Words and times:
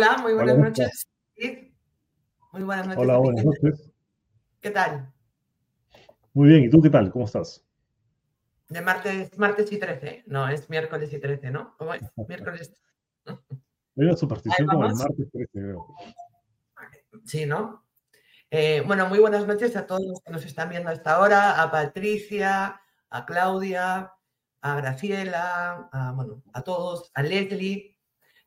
Hola, 0.00 0.16
muy 0.22 0.32
buenas 0.32 0.56
noches. 0.56 1.06
Muy 2.52 2.62
buenas 2.62 2.86
noches. 2.86 3.02
Hola, 3.02 3.18
buenas 3.18 3.44
noches. 3.44 3.90
¿Qué 4.58 4.70
tal? 4.70 5.12
Muy 6.32 6.48
bien, 6.48 6.64
¿y 6.64 6.70
tú 6.70 6.80
qué 6.80 6.88
tal? 6.88 7.10
¿Cómo 7.10 7.26
estás? 7.26 7.62
De 8.70 8.80
martes, 8.80 9.38
martes 9.38 9.70
y 9.70 9.78
13. 9.78 10.24
No, 10.26 10.48
es 10.48 10.70
miércoles 10.70 11.12
y 11.12 11.18
13, 11.18 11.50
¿no? 11.50 11.76
¿Cómo 11.76 11.92
es? 11.92 12.00
Miércoles. 12.28 12.72
Hay 13.26 13.36
una 13.94 14.16
superstición 14.16 14.68
como 14.68 14.86
el 14.86 14.94
martes 14.94 15.30
13, 15.32 15.50
creo. 15.52 15.86
Sí, 17.26 17.44
¿no? 17.44 17.84
Eh, 18.50 18.82
bueno, 18.86 19.06
muy 19.06 19.18
buenas 19.18 19.46
noches 19.46 19.76
a 19.76 19.86
todos 19.86 20.00
los 20.06 20.22
que 20.22 20.32
nos 20.32 20.46
están 20.46 20.70
viendo 20.70 20.88
hasta 20.88 21.16
ahora, 21.16 21.60
a 21.60 21.70
Patricia, 21.70 22.80
a 23.10 23.26
Claudia, 23.26 24.14
a 24.62 24.74
Graciela, 24.76 25.90
a, 25.92 26.12
bueno, 26.12 26.42
a 26.54 26.62
todos, 26.62 27.10
a 27.12 27.22
Leslie. 27.22 27.89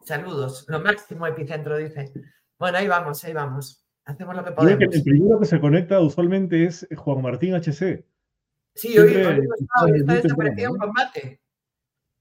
Saludos, 0.06 0.66
lo 0.68 0.80
máximo 0.80 1.26
epicentro, 1.28 1.78
dice. 1.78 2.12
Bueno, 2.60 2.78
ahí 2.78 2.88
vamos, 2.88 3.24
ahí 3.24 3.34
vamos. 3.34 3.86
Hacemos 4.06 4.36
lo 4.36 4.44
que 4.44 4.52
podemos. 4.52 4.80
Que 4.90 4.98
el 4.98 5.04
primero 5.04 5.40
que 5.40 5.46
se 5.46 5.60
conecta 5.60 6.00
usualmente 6.02 6.66
es 6.66 6.88
Juan 6.98 7.22
Martín 7.22 7.56
HC. 7.56 8.06
Sí, 8.76 8.98
hoy, 8.98 9.16
hoy, 9.16 9.48
está, 9.96 10.16
desaparecido 10.16 10.72
en 10.72 10.78
combate. 10.78 11.42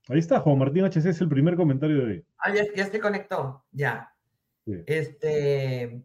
Ahí 0.09 0.19
está, 0.19 0.41
Juan 0.41 0.59
Martín 0.59 0.85
HC 0.85 1.07
es 1.07 1.21
el 1.21 1.29
primer 1.29 1.57
comentario 1.57 1.97
de 1.97 2.05
hoy. 2.05 2.27
Ah, 2.39 2.53
ya, 2.55 2.87
se 2.87 3.01
conectó, 3.01 3.65
ya. 3.73 4.13
Este. 4.87 6.03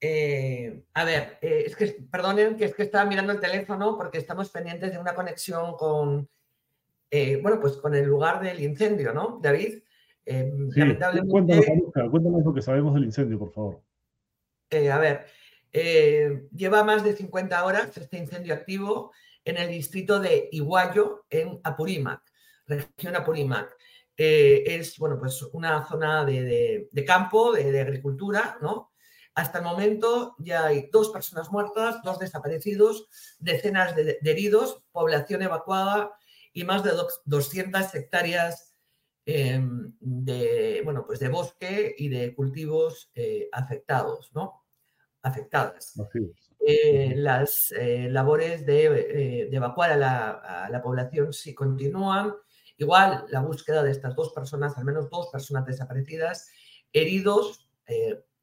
Eh, 0.00 0.84
a 0.94 1.04
ver, 1.04 1.38
eh, 1.40 1.64
es 1.66 1.74
que, 1.74 1.86
perdonen, 2.10 2.56
que 2.56 2.66
es 2.66 2.74
que 2.74 2.84
estaba 2.84 3.04
mirando 3.08 3.32
el 3.32 3.40
teléfono 3.40 3.96
porque 3.96 4.18
estamos 4.18 4.48
pendientes 4.50 4.92
de 4.92 4.98
una 4.98 5.14
conexión 5.14 5.76
con, 5.76 6.28
eh, 7.10 7.40
bueno, 7.42 7.58
pues 7.60 7.78
con 7.78 7.94
el 7.94 8.06
lugar 8.06 8.40
del 8.40 8.60
incendio, 8.60 9.12
¿no, 9.12 9.40
David? 9.42 9.82
Lamentablemente. 10.28 11.30
Cuéntanos, 11.30 12.10
cuéntanos 12.10 12.44
lo 12.44 12.54
que 12.54 12.62
sabemos 12.62 12.94
del 12.94 13.04
incendio, 13.04 13.38
por 13.38 13.52
favor. 13.52 13.82
a 14.70 14.98
ver, 14.98 15.26
eh, 15.72 16.48
lleva 16.54 16.84
más 16.84 17.04
de 17.04 17.14
50 17.14 17.64
horas 17.64 17.96
este 17.96 18.18
incendio 18.18 18.54
activo 18.54 19.12
en 19.44 19.56
el 19.56 19.68
distrito 19.68 20.20
de 20.20 20.48
Iguayo, 20.52 21.24
en 21.30 21.60
Apurímac, 21.64 22.22
región 22.66 23.16
Apurímac. 23.16 23.76
Eh, 24.16 24.64
es 24.66 24.98
bueno, 24.98 25.18
pues 25.18 25.40
una 25.52 25.86
zona 25.86 26.24
de, 26.24 26.88
campo, 27.06 27.52
de, 27.52 27.80
agricultura, 27.80 28.58
¿no? 28.60 28.92
Hasta 29.34 29.58
el 29.58 29.64
momento 29.64 30.34
ya 30.38 30.66
hay 30.66 30.88
dos 30.92 31.10
personas 31.10 31.52
muertas, 31.52 32.02
dos 32.02 32.18
desaparecidos, 32.18 33.08
decenas 33.38 33.94
de, 33.94 34.18
heridos, 34.24 34.82
población 34.90 35.42
evacuada 35.42 36.10
y 36.52 36.64
más 36.64 36.82
de 36.82 36.90
200 37.26 37.94
hectáreas 37.94 38.67
em, 39.30 39.92
de, 40.00 40.80
bueno, 40.84 41.04
pues 41.06 41.18
de 41.18 41.28
bosque 41.28 41.94
y 41.96 42.08
de 42.08 42.34
cultivos 42.34 43.10
eh, 43.14 43.48
afectados, 43.52 44.30
¿no? 44.34 44.64
afectadas. 45.22 45.94
Eh, 46.60 47.14
las 47.16 47.72
eh, 47.72 48.08
labores 48.10 48.66
de, 48.66 48.86
eh, 48.86 49.48
evacuar 49.52 49.92
a 49.92 49.96
la, 49.96 50.82
población 50.82 51.32
sí 51.32 51.54
continúan. 51.54 52.34
Igual 52.76 53.26
la 53.30 53.40
búsqueda 53.40 53.82
de 53.82 53.90
estas 53.90 54.14
dos 54.14 54.32
personas, 54.32 54.76
al 54.78 54.84
menos 54.84 55.10
dos 55.10 55.28
personas 55.32 55.66
desaparecidas, 55.66 56.48
heridos 56.92 57.68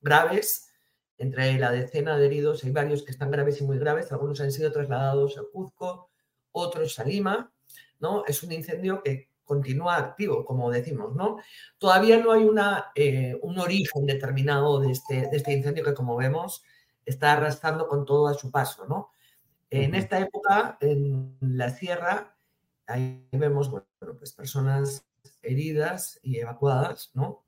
graves, 0.02 0.72
entre 1.17 1.58
la 1.59 1.72
decena 1.72 2.17
de 2.17 2.25
heridos 2.25 2.64
hay 2.64 2.72
varios 2.72 3.03
que 3.03 3.11
están 3.11 3.31
graves 3.31 3.61
y 3.61 3.64
muy 3.64 3.77
graves, 3.77 4.11
algunos 4.11 4.42
han 4.42 4.52
sido 4.52 4.72
trasladados 4.72 5.38
a 5.38 5.44
Cuzco, 5.53 6.09
otros 6.52 6.99
a 6.99 7.05
Lima, 7.05 7.53
¿no? 7.99 8.25
Es 8.25 8.44
un 8.44 8.52
incendio 8.52 9.02
que 9.03 9.30
continúa 9.45 9.97
activo, 9.97 10.43
como 10.43 10.71
decimos, 10.71 11.15
¿no? 11.15 11.38
Todavía 11.77 12.17
no 12.17 12.31
hay 12.31 12.43
una, 12.43 12.92
un 13.42 13.59
origen 13.59 14.05
determinado 14.05 14.80
de 14.80 14.92
este, 14.92 15.27
de 15.30 15.37
este 15.37 15.53
incendio 15.53 15.83
que, 15.83 15.93
como 15.93 16.17
vemos, 16.17 16.64
está 17.05 17.33
arrastrando 17.33 17.87
con 17.87 18.05
todo 18.05 18.27
a 18.27 18.33
su 18.33 18.52
paso, 18.52 18.86
¿no? 18.87 19.11
En 19.70 19.95
esta 19.95 20.20
época, 20.20 20.77
en 20.81 21.37
la 21.39 21.70
sierra, 21.70 22.37
ahí 22.87 23.27
vemos, 23.31 23.70
bueno, 23.70 23.87
pues 24.17 24.33
personas 24.33 25.05
heridas 25.42 26.20
y 26.23 26.39
evacuadas, 26.39 27.11
¿no? 27.14 27.45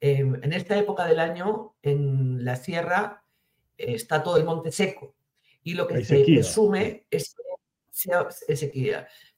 Em, 0.00 0.34
en 0.42 0.52
esta 0.52 0.76
época 0.76 1.06
del 1.06 1.20
año, 1.20 1.74
en 1.82 2.44
la 2.44 2.56
sierra, 2.56 3.24
está 3.76 4.22
todo 4.22 4.36
el 4.36 4.44
monte 4.44 4.72
seco 4.72 5.14
y 5.62 5.74
lo 5.74 5.86
que 5.86 6.04
se 6.04 6.24
presume 6.24 7.06
es 7.10 7.34
que 7.34 7.42
se 7.90 8.12
ha, 8.14 8.28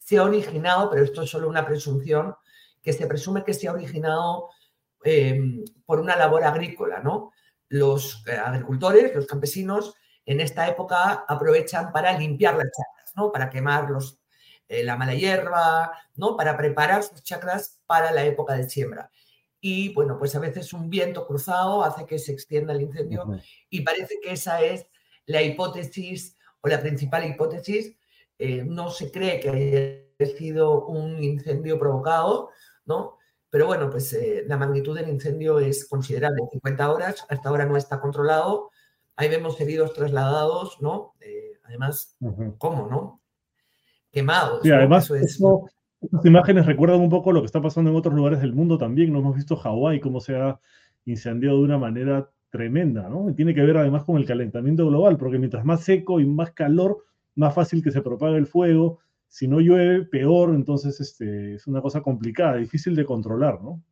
se 0.08 0.16
ha 0.16 0.22
originado, 0.22 0.88
pero 0.88 1.04
esto 1.04 1.22
es 1.22 1.28
solo 1.28 1.48
una 1.48 1.66
presunción, 1.66 2.34
que 2.82 2.94
se 2.94 3.06
presume 3.06 3.44
que 3.44 3.52
se 3.52 3.69
ha 3.69 3.72
originado 3.72 4.48
em, 5.04 5.64
por 5.84 6.00
una 6.00 6.16
labor 6.16 6.44
agrícola, 6.44 7.00
¿no? 7.00 7.32
los 7.69 8.24
eh, 8.26 8.32
agricultores, 8.32 9.14
los 9.14 9.26
campesinos, 9.26 9.94
en 10.24 10.41
esta 10.41 10.66
época 10.66 11.24
aprovechan 11.28 11.92
para 11.92 12.18
limpiar 12.18 12.54
las 12.54 12.66
chacras, 12.66 13.12
¿no? 13.16 13.30
Para 13.30 13.50
quemar 13.50 13.91
los, 13.91 14.18
eh, 14.68 14.82
la 14.82 14.97
mala 14.97 15.14
hierba, 15.14 15.92
¿no? 16.16 16.36
Para 16.36 16.56
preparar 16.56 17.02
sus 17.02 17.22
chacras 17.22 17.80
para 17.86 18.10
la 18.12 18.24
época 18.24 18.54
de 18.54 18.68
siembra. 18.68 19.10
Y 19.60 19.92
bueno, 19.92 20.18
pues 20.18 20.34
a 20.34 20.38
veces 20.38 20.72
un 20.72 20.88
viento 20.88 21.26
cruzado 21.26 21.82
hace 21.82 22.06
que 22.06 22.18
se 22.18 22.32
extienda 22.32 22.72
el 22.72 22.80
incendio 22.80 23.26
y 23.68 23.82
parece 23.82 24.18
que 24.22 24.32
esa 24.32 24.62
es 24.62 24.86
la 25.26 25.42
hipótesis 25.42 26.38
o 26.62 26.68
la 26.68 26.80
principal 26.80 27.24
hipótesis. 27.26 27.97
Eh, 28.38 28.65
no 28.65 28.91
se 28.91 29.10
cree 29.10 29.41
que 29.41 30.06
haya 30.19 30.37
sido 30.37 30.87
un 30.87 31.22
incendio 31.22 31.78
provocado, 31.78 32.50
¿no? 32.87 33.16
Pero 33.50 33.66
bueno, 33.66 33.91
pues 33.91 34.12
eh, 34.12 34.44
la 34.47 34.56
magnitud 34.56 34.97
del 34.97 35.09
incendio 35.09 35.59
es 35.59 35.88
considerable. 35.88 36.43
50 36.53 36.93
horas, 36.93 37.27
hasta 37.28 37.48
ahora 37.48 37.66
no 37.66 37.77
está 37.77 38.00
controlado. 38.00 38.71
Ahí 39.16 39.28
vemos 39.28 39.60
heridos 39.60 39.94
trasladados, 39.94 40.81
¿no? 40.81 41.15
Eh, 41.21 41.59
además, 41.65 42.16
¿cómo, 42.59 42.88
no? 42.88 43.21
Quemados. 44.12 44.62
Sí, 44.62 44.71
además, 44.71 45.10
eso 45.10 45.69
estas 46.00 46.25
imágenes 46.25 46.66
recuerdan 46.66 47.00
un 47.00 47.10
poco 47.10 47.32
lo 47.32 47.41
que 47.41 47.47
está 47.47 47.60
pasando 47.60 47.91
en 47.91 47.97
otros 47.97 48.15
lugares 48.15 48.41
del 48.41 48.54
mundo 48.54 48.78
también. 48.78 49.12
No 49.12 49.19
hemos 49.19 49.34
visto 49.34 49.56
Hawái, 49.56 50.00
cómo 50.00 50.21
se 50.21 50.37
ha 50.37 50.60
incendiado 51.04 51.59
de 51.59 51.65
una 51.65 51.78
manera 51.78 52.31
tremenda, 52.50 53.09
¿no? 53.09 53.28
Y 53.28 53.34
tiene 53.34 53.54
que 53.54 53.62
ver 53.62 53.77
además 53.77 54.04
con 54.04 54.16
el 54.16 54.25
calentamiento 54.25 54.87
global, 54.87 55.16
porque 55.16 55.38
mientras 55.38 55.65
más 55.65 55.82
seco 55.82 56.21
y 56.21 56.27
más 56.27 56.53
calor, 56.53 57.04
más 57.38 57.54
fácil 57.54 57.82
que 57.82 57.91
se 57.91 58.03
propague 58.03 58.37
el 58.37 58.47
fuego, 58.47 58.99
si 59.28 59.47
no 59.47 59.60
llueve, 59.60 60.04
peor, 60.06 60.50
entonces 60.50 61.00
este, 61.00 61.54
es 61.54 61.66
una 61.66 61.81
cosa 61.81 62.00
complicada, 62.00 62.56
difícil 62.56 62.97
de 62.97 63.04
controlar, 63.04 63.62
¿no? 63.62 63.82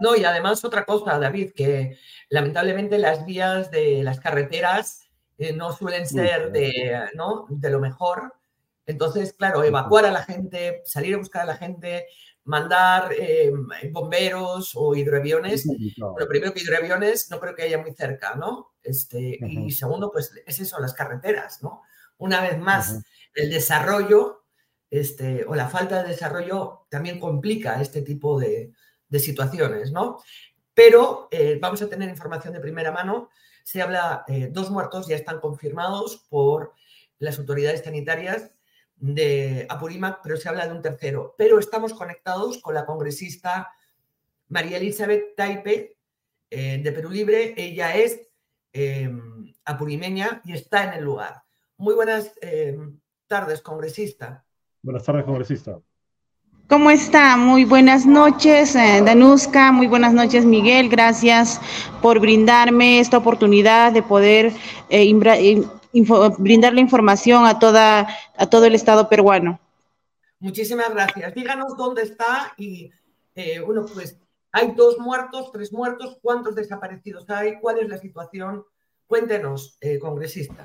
No, 0.00 0.16
y 0.16 0.24
además 0.24 0.64
otra 0.64 0.84
cosa, 0.84 1.18
David, 1.18 1.52
que 1.54 1.96
lamentablemente 2.28 2.98
las 2.98 3.24
vías 3.24 3.70
de 3.70 4.02
las 4.02 4.18
carreteras 4.18 5.08
eh, 5.38 5.52
no 5.52 5.72
suelen 5.72 6.06
ser 6.08 6.50
de, 6.50 7.08
¿no? 7.14 7.46
de 7.48 7.70
lo 7.70 7.78
mejor. 7.78 8.34
Entonces, 8.84 9.32
claro, 9.32 9.62
evacuar 9.62 10.06
a 10.06 10.10
la 10.10 10.24
gente, 10.24 10.82
salir 10.84 11.14
a 11.14 11.18
buscar 11.18 11.42
a 11.42 11.46
la 11.46 11.56
gente, 11.56 12.06
mandar 12.44 13.12
eh, 13.16 13.52
bomberos 13.92 14.72
o 14.74 14.96
hidroaviones. 14.96 15.66
Lo 15.96 16.26
primero 16.26 16.52
que 16.52 16.62
hidroaviones 16.62 17.30
no 17.30 17.38
creo 17.38 17.54
que 17.54 17.62
haya 17.62 17.78
muy 17.78 17.92
cerca, 17.92 18.34
¿no? 18.34 18.72
Este, 18.82 19.38
Y 19.40 19.70
segundo, 19.70 20.10
pues 20.10 20.32
es 20.44 20.58
eso, 20.58 20.80
las 20.80 20.94
carreteras, 20.94 21.62
¿no? 21.62 21.82
Una 22.22 22.40
vez 22.40 22.56
más, 22.56 23.02
el 23.34 23.50
desarrollo 23.50 24.44
este, 24.88 25.44
o 25.44 25.56
la 25.56 25.68
falta 25.68 26.00
de 26.00 26.10
desarrollo 26.10 26.86
también 26.88 27.18
complica 27.18 27.80
este 27.80 28.00
tipo 28.02 28.38
de, 28.38 28.72
situaciones, 29.18 29.90
¿no? 29.90 30.22
Pero 30.72 31.26
eh, 31.32 31.58
vamos 31.60 31.82
a 31.82 31.88
tener 31.88 32.08
información 32.08 32.54
de 32.54 32.60
primera 32.60 32.92
mano. 32.92 33.28
Se 33.64 33.82
habla, 33.82 34.24
eh, 34.28 34.50
dos 34.52 34.70
muertos 34.70 35.08
ya 35.08 35.16
están 35.16 35.40
confirmados 35.40 36.24
por 36.30 36.74
las 37.18 37.40
autoridades 37.40 37.82
sanitarias 37.82 38.52
de 38.94 39.66
Apurímac, 39.68 40.20
pero 40.22 40.36
se 40.36 40.48
habla 40.48 40.66
de 40.68 40.74
un 40.74 40.80
tercero. 40.80 41.34
Pero 41.36 41.58
estamos 41.58 41.92
conectados 41.92 42.58
con 42.62 42.74
la 42.74 42.86
congresista 42.86 43.72
María 44.48 44.76
Elizabeth 44.76 45.34
Taipe 45.36 45.96
eh, 46.50 46.80
de 46.80 46.92
Perú 46.92 47.10
Libre. 47.10 47.52
Ella 47.56 47.96
es 47.96 48.28
apurimeña 49.64 50.40
y 50.44 50.52
está 50.52 50.84
en 50.84 50.92
el 50.94 51.04
lugar. 51.04 51.42
Muy 51.82 51.96
buenas 51.96 52.32
tardes, 53.26 53.60
congresista. 53.60 54.44
Buenas 54.82 55.02
tardes, 55.02 55.24
congresista. 55.24 55.80
¿Cómo 56.68 56.92
está? 56.92 57.36
Muy 57.36 57.64
buenas 57.64 58.06
noches, 58.06 58.76
eh, 58.76 59.02
Danuska. 59.04 59.72
Muy 59.72 59.88
buenas 59.88 60.14
noches, 60.14 60.44
Miguel. 60.44 60.88
Gracias 60.88 61.60
por 62.00 62.20
brindarme 62.20 63.00
esta 63.00 63.18
oportunidad 63.18 63.90
de 63.90 64.04
poder 64.04 64.52
eh, 64.90 65.12
brindar 66.38 66.72
la 66.72 66.80
información 66.80 67.46
a, 67.46 67.58
toda, 67.58 68.06
a 68.36 68.46
todo 68.48 68.66
el 68.66 68.76
Estado 68.76 69.08
peruano. 69.08 69.58
Muchísimas 70.38 70.88
gracias. 70.88 71.34
Díganos 71.34 71.76
dónde 71.76 72.02
está 72.02 72.54
y, 72.56 72.92
eh, 73.34 73.58
bueno, 73.58 73.86
pues 73.92 74.20
hay 74.52 74.70
dos 74.76 75.00
muertos, 75.00 75.50
tres 75.50 75.72
muertos. 75.72 76.16
¿Cuántos 76.22 76.54
desaparecidos 76.54 77.28
hay? 77.28 77.58
¿Cuál 77.60 77.80
es 77.80 77.88
la 77.88 77.98
situación? 77.98 78.64
Cuéntenos, 79.08 79.80
congresista. 80.00 80.64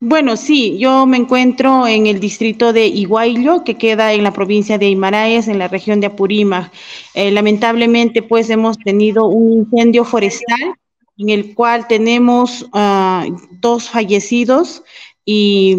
Bueno, 0.00 0.36
sí, 0.36 0.78
yo 0.78 1.06
me 1.06 1.16
encuentro 1.16 1.88
en 1.88 2.06
el 2.06 2.20
distrito 2.20 2.72
de 2.72 2.86
Iguayo, 2.86 3.64
que 3.64 3.76
queda 3.76 4.12
en 4.12 4.22
la 4.22 4.32
provincia 4.32 4.78
de 4.78 4.88
Imaraes, 4.88 5.48
en 5.48 5.58
la 5.58 5.66
región 5.66 5.98
de 6.00 6.06
Apurímac. 6.06 6.72
Eh, 7.14 7.32
lamentablemente, 7.32 8.22
pues 8.22 8.48
hemos 8.48 8.78
tenido 8.78 9.26
un 9.26 9.52
incendio 9.52 10.04
forestal 10.04 10.74
en 11.18 11.28
el 11.30 11.52
cual 11.52 11.88
tenemos 11.88 12.62
uh, 12.72 13.36
dos 13.60 13.90
fallecidos 13.90 14.84
y 15.24 15.76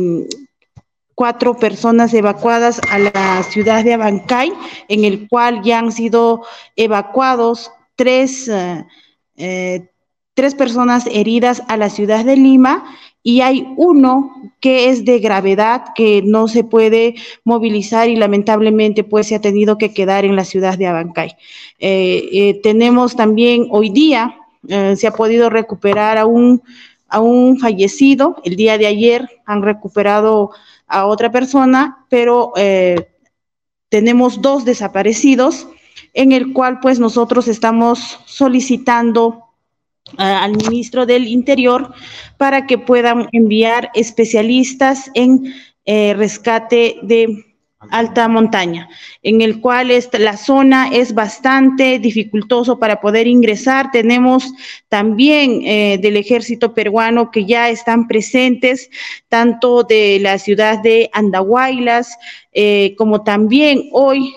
cuatro 1.16 1.56
personas 1.56 2.14
evacuadas 2.14 2.82
a 2.92 3.00
la 3.00 3.44
ciudad 3.44 3.86
de 3.86 3.94
Abancay, 3.94 4.52
en 4.90 5.06
el 5.06 5.30
cual 5.30 5.62
ya 5.64 5.80
han 5.80 5.94
sido 5.94 6.44
evacuados 6.76 7.72
tres, 7.96 8.50
uh, 8.50 8.84
eh, 9.38 9.88
tres 10.34 10.56
personas 10.56 11.08
heridas 11.10 11.64
a 11.70 11.78
la 11.78 11.90
ciudad 11.90 12.26
de 12.26 12.36
Lima 12.36 12.84
y 13.24 13.42
hay 13.42 13.68
uno 13.76 14.32
que 14.60 14.90
es 14.90 15.06
de 15.06 15.20
gravedad, 15.20 15.86
que 15.96 16.22
no 16.24 16.48
se 16.48 16.64
puede 16.64 17.16
movilizar 17.44 18.10
y 18.10 18.16
lamentablemente 18.16 19.04
pues 19.04 19.28
se 19.28 19.36
ha 19.36 19.42
tenido 19.42 19.78
que 19.78 19.94
quedar 19.94 20.26
en 20.26 20.36
la 20.36 20.46
ciudad 20.46 20.78
de 20.78 20.88
Abancay. 20.88 21.36
Eh, 21.80 22.30
eh, 22.32 22.60
tenemos 22.62 23.16
también 23.16 23.68
hoy 23.72 23.90
día, 23.90 24.36
eh, 24.68 24.96
se 24.96 25.08
ha 25.08 25.12
podido 25.12 25.50
recuperar 25.50 26.18
a 26.18 26.26
un, 26.26 26.62
a 27.08 27.20
un 27.20 27.60
fallecido, 27.60 28.38
el 28.44 28.56
día 28.56 28.78
de 28.78 28.88
ayer 28.88 29.30
han 29.46 29.64
recuperado 29.64 30.52
a 30.88 31.06
otra 31.06 31.32
persona, 31.32 32.06
pero 32.10 32.54
tenemos 33.90 34.42
dos 34.42 34.66
desaparecidos 34.66 35.68
en 36.14 36.32
el 36.32 36.54
cual 36.54 36.80
pues 36.80 37.00
nosotros 37.00 37.48
estamos 37.48 38.20
solicitando 38.26 39.49
al 40.18 40.52
ministro 40.56 41.06
del 41.06 41.28
Interior 41.28 41.94
para 42.38 42.66
que 42.66 42.78
puedan 42.78 43.28
enviar 43.32 43.92
especialistas 43.94 45.10
en 45.14 45.54
eh, 45.86 46.14
rescate 46.14 46.98
de 47.02 47.46
alta 47.92 48.28
montaña, 48.28 48.90
en 49.24 49.42
el 49.42 49.60
cual 49.62 49.92
la 50.20 50.38
zona 50.38 50.90
es 50.90 51.14
bastante 51.14 51.98
dificultoso 51.98 52.78
para 52.78 53.02
poder 53.02 53.26
ingresar. 53.26 53.90
Tenemos 53.90 54.52
también 54.90 55.62
eh, 55.66 55.98
del 56.02 56.18
ejército 56.18 56.74
peruano 56.74 57.32
que 57.32 57.46
ya 57.46 57.70
están 57.70 58.08
presentes, 58.08 58.90
tanto 59.30 59.84
de 59.84 60.20
la 60.22 60.38
ciudad 60.38 60.80
de 60.84 61.10
Andahuaylas, 61.14 62.18
eh, 62.52 62.94
como 62.98 63.24
también 63.24 63.90
hoy 63.92 64.34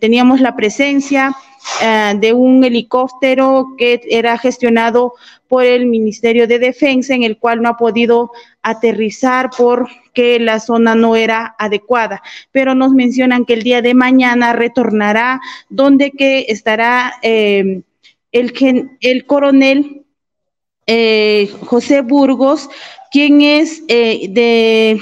teníamos 0.00 0.40
la 0.40 0.54
presencia 0.56 1.34
eh, 1.82 2.14
de 2.18 2.32
un 2.32 2.64
helicóptero 2.64 3.74
que 3.78 4.00
era 4.08 4.36
gestionado 4.38 5.14
por 5.48 5.64
el 5.64 5.86
Ministerio 5.86 6.46
de 6.46 6.58
Defensa, 6.58 7.14
en 7.14 7.22
el 7.22 7.38
cual 7.38 7.62
no 7.62 7.68
ha 7.68 7.76
podido 7.76 8.30
aterrizar 8.62 9.50
porque 9.56 10.38
la 10.40 10.60
zona 10.60 10.94
no 10.94 11.16
era 11.16 11.54
adecuada. 11.58 12.22
Pero 12.52 12.74
nos 12.74 12.92
mencionan 12.92 13.44
que 13.44 13.54
el 13.54 13.62
día 13.62 13.82
de 13.82 13.94
mañana 13.94 14.52
retornará, 14.52 15.40
donde 15.68 16.10
que 16.10 16.46
estará 16.48 17.14
eh, 17.22 17.82
el, 18.32 18.52
el 19.00 19.26
coronel 19.26 20.02
eh, 20.86 21.50
José 21.62 22.02
Burgos, 22.02 22.68
quien 23.10 23.42
es 23.42 23.86
de 23.86 25.00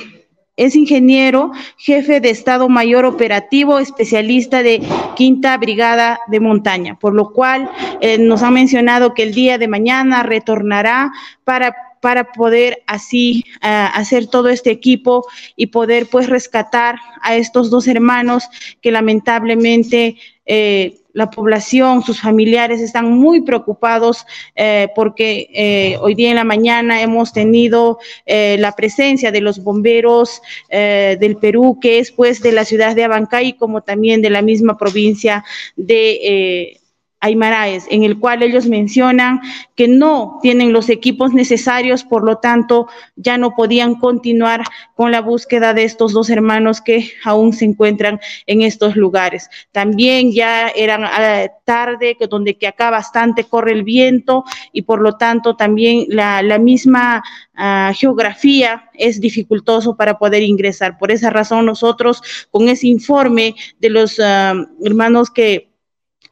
es 0.56 0.76
ingeniero, 0.76 1.52
jefe 1.78 2.20
de 2.20 2.30
Estado 2.30 2.68
Mayor 2.68 3.04
Operativo, 3.04 3.78
especialista 3.78 4.62
de 4.62 4.82
Quinta 5.16 5.56
Brigada 5.56 6.20
de 6.28 6.40
Montaña, 6.40 6.98
por 6.98 7.14
lo 7.14 7.32
cual 7.32 7.70
eh, 8.00 8.18
nos 8.18 8.42
ha 8.42 8.50
mencionado 8.50 9.14
que 9.14 9.22
el 9.22 9.34
día 9.34 9.58
de 9.58 9.68
mañana 9.68 10.22
retornará 10.22 11.12
para 11.44 11.74
para 12.02 12.32
poder 12.32 12.82
así 12.88 13.44
uh, 13.62 13.94
hacer 13.94 14.26
todo 14.26 14.48
este 14.48 14.72
equipo 14.72 15.24
y 15.54 15.68
poder 15.68 16.08
pues 16.10 16.28
rescatar 16.28 16.96
a 17.22 17.36
estos 17.36 17.70
dos 17.70 17.86
hermanos 17.86 18.48
que 18.80 18.90
lamentablemente 18.90 20.16
eh, 20.44 21.01
la 21.12 21.30
población, 21.30 22.02
sus 22.02 22.20
familiares 22.20 22.80
están 22.80 23.12
muy 23.12 23.42
preocupados 23.42 24.24
eh, 24.54 24.88
porque 24.94 25.48
eh, 25.52 25.96
hoy 26.00 26.14
día 26.14 26.30
en 26.30 26.36
la 26.36 26.44
mañana 26.44 27.02
hemos 27.02 27.32
tenido 27.32 27.98
eh, 28.26 28.56
la 28.58 28.72
presencia 28.72 29.30
de 29.30 29.40
los 29.40 29.62
bomberos 29.62 30.42
eh, 30.68 31.16
del 31.20 31.36
Perú, 31.36 31.78
que 31.80 31.98
es 31.98 32.12
pues 32.12 32.40
de 32.40 32.52
la 32.52 32.64
ciudad 32.64 32.96
de 32.96 33.04
Abancay, 33.04 33.54
como 33.54 33.82
también 33.82 34.22
de 34.22 34.30
la 34.30 34.42
misma 34.42 34.76
provincia 34.78 35.44
de 35.76 36.18
eh, 36.22 36.81
Aymaraes, 37.22 37.86
en 37.88 38.02
el 38.02 38.18
cual 38.18 38.42
ellos 38.42 38.66
mencionan 38.66 39.40
que 39.76 39.86
no 39.86 40.40
tienen 40.42 40.72
los 40.72 40.90
equipos 40.90 41.32
necesarios, 41.32 42.02
por 42.04 42.24
lo 42.24 42.38
tanto, 42.38 42.88
ya 43.16 43.38
no 43.38 43.54
podían 43.54 43.94
continuar 43.94 44.64
con 44.96 45.12
la 45.12 45.20
búsqueda 45.20 45.72
de 45.72 45.84
estos 45.84 46.12
dos 46.12 46.28
hermanos 46.30 46.80
que 46.80 47.12
aún 47.24 47.52
se 47.52 47.64
encuentran 47.64 48.20
en 48.46 48.62
estos 48.62 48.96
lugares. 48.96 49.48
También 49.70 50.32
ya 50.32 50.68
eran 50.68 51.04
uh, 51.04 51.48
tarde, 51.64 52.16
donde 52.28 52.58
que 52.58 52.66
acá 52.66 52.90
bastante 52.90 53.44
corre 53.44 53.72
el 53.72 53.84
viento 53.84 54.44
y 54.72 54.82
por 54.82 55.00
lo 55.00 55.16
tanto 55.16 55.54
también 55.56 56.06
la, 56.08 56.42
la 56.42 56.58
misma 56.58 57.22
uh, 57.56 57.94
geografía 57.94 58.90
es 58.94 59.20
dificultoso 59.20 59.96
para 59.96 60.18
poder 60.18 60.42
ingresar. 60.42 60.98
Por 60.98 61.12
esa 61.12 61.30
razón 61.30 61.66
nosotros 61.66 62.20
con 62.50 62.68
ese 62.68 62.88
informe 62.88 63.54
de 63.78 63.90
los 63.90 64.18
uh, 64.18 64.66
hermanos 64.84 65.30
que 65.30 65.71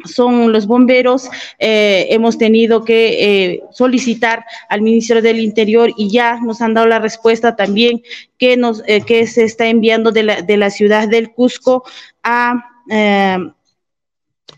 son 0.04 0.52
los 0.52 0.66
bomberos, 0.66 1.28
eh, 1.58 2.06
hemos 2.10 2.38
tenido 2.38 2.84
que 2.84 3.52
eh, 3.52 3.62
solicitar 3.70 4.44
al 4.68 4.82
Ministerio 4.82 5.22
del 5.22 5.40
Interior 5.40 5.90
y 5.96 6.10
ya 6.10 6.40
nos 6.40 6.60
han 6.60 6.74
dado 6.74 6.86
la 6.86 6.98
respuesta 6.98 7.56
también 7.56 8.02
que, 8.38 8.56
nos, 8.56 8.82
eh, 8.86 9.02
que 9.02 9.26
se 9.26 9.44
está 9.44 9.66
enviando 9.66 10.12
de 10.12 10.22
la, 10.22 10.42
de 10.42 10.56
la 10.56 10.70
ciudad 10.70 11.08
del 11.08 11.32
Cusco 11.32 11.84
a 12.22 12.66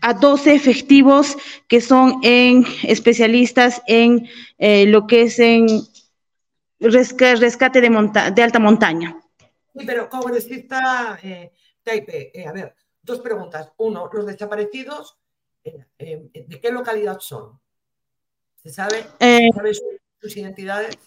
a 0.01 0.13
12 0.13 0.55
efectivos 0.55 1.37
que 1.67 1.79
son 1.79 2.19
en 2.23 2.65
especialistas 2.81 3.81
en 3.85 4.27
lo 4.57 5.05
que 5.05 5.23
es 5.23 5.37
en 5.37 5.67
rescate, 6.83 7.35
rescate 7.35 7.81
de, 7.81 7.89
monta 7.89 8.31
de, 8.31 8.43
alta 8.43 8.59
montaña. 8.59 9.17
Sí, 9.75 9.85
pero 9.85 10.09
congresista 10.09 11.19
eh, 11.23 11.51
Taipe, 11.81 12.31
a 12.47 12.51
ver, 12.51 12.75
dos 13.01 13.19
preguntas. 13.19 13.71
Uno, 13.77 14.09
los 14.11 14.25
desaparecidos 14.25 15.17
eh, 15.63 16.29
¿de 16.47 16.59
qué 16.59 16.71
localidad 16.71 17.19
son? 17.19 17.59
¿Se 18.61 18.69
sabe, 18.69 19.05
eh, 19.19 19.49
¿se 19.51 19.57
sabe 19.57 19.73
sus, 19.73 19.85
sus, 20.19 20.37
identidades? 20.37 20.97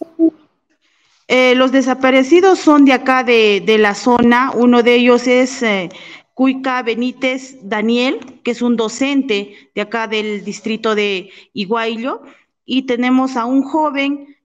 Eh, 1.27 1.55
los 1.55 1.71
desaparecidos 1.71 2.59
son 2.59 2.85
de 2.85 2.93
acá, 2.93 3.23
de, 3.23 3.61
de, 3.65 3.77
la 3.77 3.95
zona. 3.95 4.51
Uno 4.51 4.81
de 4.81 4.95
ellos 4.95 5.27
es 5.27 5.61
eh, 5.61 5.89
Cuica 6.33 6.83
Benítez 6.83 7.57
Daniel, 7.63 8.41
que 8.43 8.51
es 8.51 8.61
un 8.61 8.77
docente 8.77 9.71
de 9.75 9.81
acá 9.81 10.07
del 10.07 10.45
distrito 10.45 10.95
de 10.95 11.31
Iguayo. 11.53 12.21
Y 12.63 12.83
tenemos 12.83 13.35
a 13.35 13.45
un 13.45 13.63
joven, 13.63 14.37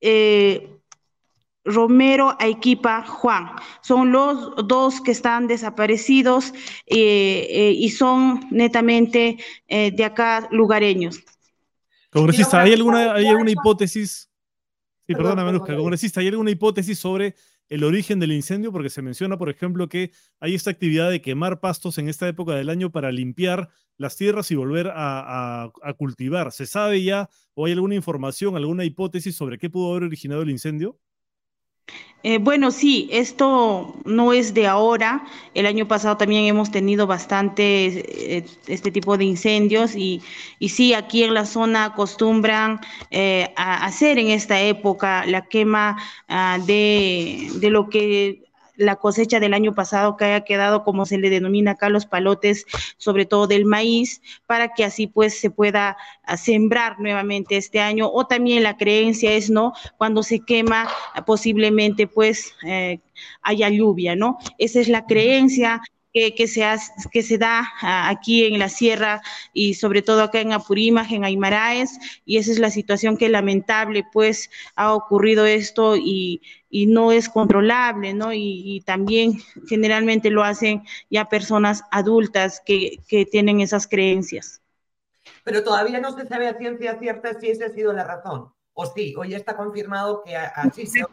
eh, 0.00 0.73
Romero 1.64 2.36
Aiquipa 2.38 3.04
Juan. 3.06 3.50
Son 3.82 4.12
los 4.12 4.54
dos 4.66 5.00
que 5.00 5.10
están 5.10 5.46
desaparecidos 5.46 6.52
eh, 6.86 7.46
eh, 7.50 7.72
y 7.76 7.90
son 7.90 8.46
netamente 8.50 9.38
eh, 9.68 9.90
de 9.90 10.04
acá 10.04 10.48
lugareños. 10.50 11.22
Congresista, 12.10 12.60
¿hay 12.60 12.72
alguna, 12.72 13.14
¿hay 13.14 13.26
alguna 13.26 13.50
hipótesis? 13.50 14.30
Sí, 15.06 15.14
perdóname, 15.14 15.52
Luzca, 15.52 15.76
congresista, 15.76 16.20
¿hay 16.20 16.28
alguna 16.28 16.50
hipótesis 16.50 16.98
sobre 16.98 17.34
el 17.68 17.84
origen 17.84 18.20
del 18.20 18.32
incendio? 18.32 18.72
Porque 18.72 18.88
se 18.88 19.02
menciona, 19.02 19.36
por 19.36 19.50
ejemplo, 19.50 19.88
que 19.88 20.12
hay 20.40 20.54
esta 20.54 20.70
actividad 20.70 21.10
de 21.10 21.20
quemar 21.20 21.60
pastos 21.60 21.98
en 21.98 22.08
esta 22.08 22.26
época 22.28 22.54
del 22.54 22.70
año 22.70 22.90
para 22.90 23.12
limpiar 23.12 23.68
las 23.98 24.16
tierras 24.16 24.50
y 24.50 24.54
volver 24.54 24.88
a, 24.88 25.64
a, 25.64 25.72
a 25.82 25.92
cultivar. 25.94 26.52
¿Se 26.52 26.66
sabe 26.66 27.02
ya 27.02 27.28
o 27.54 27.66
hay 27.66 27.72
alguna 27.72 27.96
información, 27.96 28.56
alguna 28.56 28.84
hipótesis 28.84 29.36
sobre 29.36 29.58
qué 29.58 29.68
pudo 29.68 29.90
haber 29.90 30.04
originado 30.04 30.42
el 30.42 30.50
incendio? 30.50 30.98
Eh, 32.26 32.38
bueno, 32.38 32.70
sí, 32.70 33.06
esto 33.12 33.96
no 34.06 34.32
es 34.32 34.54
de 34.54 34.66
ahora. 34.66 35.24
El 35.52 35.66
año 35.66 35.86
pasado 35.86 36.16
también 36.16 36.46
hemos 36.46 36.70
tenido 36.70 37.06
bastante 37.06 38.36
eh, 38.38 38.46
este 38.66 38.90
tipo 38.90 39.18
de 39.18 39.24
incendios 39.24 39.94
y, 39.94 40.22
y, 40.58 40.70
sí, 40.70 40.94
aquí 40.94 41.22
en 41.22 41.34
la 41.34 41.44
zona 41.44 41.84
acostumbran 41.86 42.80
eh, 43.10 43.52
a 43.56 43.84
hacer 43.84 44.18
en 44.18 44.28
esta 44.28 44.58
época 44.62 45.26
la 45.26 45.42
quema 45.46 45.98
uh, 46.30 46.64
de, 46.64 47.50
de 47.56 47.70
lo 47.70 47.90
que 47.90 48.43
la 48.76 48.96
cosecha 48.96 49.40
del 49.40 49.54
año 49.54 49.74
pasado 49.74 50.16
que 50.16 50.24
haya 50.24 50.44
quedado, 50.44 50.84
como 50.84 51.06
se 51.06 51.18
le 51.18 51.30
denomina 51.30 51.72
acá, 51.72 51.88
los 51.88 52.06
palotes, 52.06 52.66
sobre 52.96 53.26
todo 53.26 53.46
del 53.46 53.64
maíz, 53.64 54.20
para 54.46 54.74
que 54.74 54.84
así 54.84 55.06
pues 55.06 55.38
se 55.38 55.50
pueda 55.50 55.96
sembrar 56.36 56.98
nuevamente 57.00 57.56
este 57.56 57.80
año. 57.80 58.10
O 58.10 58.26
también 58.26 58.62
la 58.62 58.76
creencia 58.76 59.32
es, 59.32 59.50
¿no? 59.50 59.72
Cuando 59.96 60.22
se 60.22 60.40
quema, 60.40 60.88
posiblemente 61.26 62.06
pues 62.06 62.54
eh, 62.66 63.00
haya 63.42 63.68
lluvia, 63.68 64.16
¿no? 64.16 64.38
Esa 64.58 64.80
es 64.80 64.88
la 64.88 65.06
creencia 65.06 65.80
que, 66.14 66.46
se, 66.46 66.64
que 67.10 67.22
se 67.22 67.38
da 67.38 67.64
aquí 68.08 68.44
en 68.44 68.60
la 68.60 68.68
sierra 68.68 69.20
y 69.52 69.74
sobre 69.74 70.00
todo 70.00 70.22
acá 70.22 70.40
en 70.40 70.52
Apurímac, 70.52 71.10
en 71.10 71.24
Aymaraes, 71.24 71.98
y 72.24 72.38
esa 72.38 72.52
es 72.52 72.60
la 72.60 72.70
situación 72.70 73.16
que 73.16 73.28
lamentable 73.28 74.04
pues 74.12 74.48
ha 74.76 74.94
ocurrido 74.94 75.44
esto 75.44 75.96
y, 75.96 76.40
no 76.70 77.12
es 77.12 77.28
controlable, 77.28 78.14
¿no? 78.14 78.32
Y, 78.32 78.82
también 78.84 79.38
generalmente 79.68 80.30
lo 80.30 80.42
hacen 80.42 80.82
ya 81.10 81.24
personas 81.26 81.82
adultas 81.90 82.60
que, 82.64 82.98
que 83.08 83.26
tienen 83.26 83.60
esas 83.60 83.86
creencias. 83.86 84.60
Pero 85.44 85.62
todavía 85.64 86.00
no 86.00 86.16
se 86.16 86.26
sabe 86.26 86.48
a 86.48 86.58
ciencia 86.58 86.98
cierta 86.98 87.38
si 87.40 87.48
esa 87.48 87.66
ha 87.66 87.70
sido 87.70 87.92
la 87.92 88.04
razón 88.04 88.52
o 88.76 88.86
sí, 88.86 89.14
hoy 89.16 89.34
está 89.34 89.56
confirmado 89.56 90.22
que 90.24 90.36
así 90.36 90.84
se... 90.86 91.04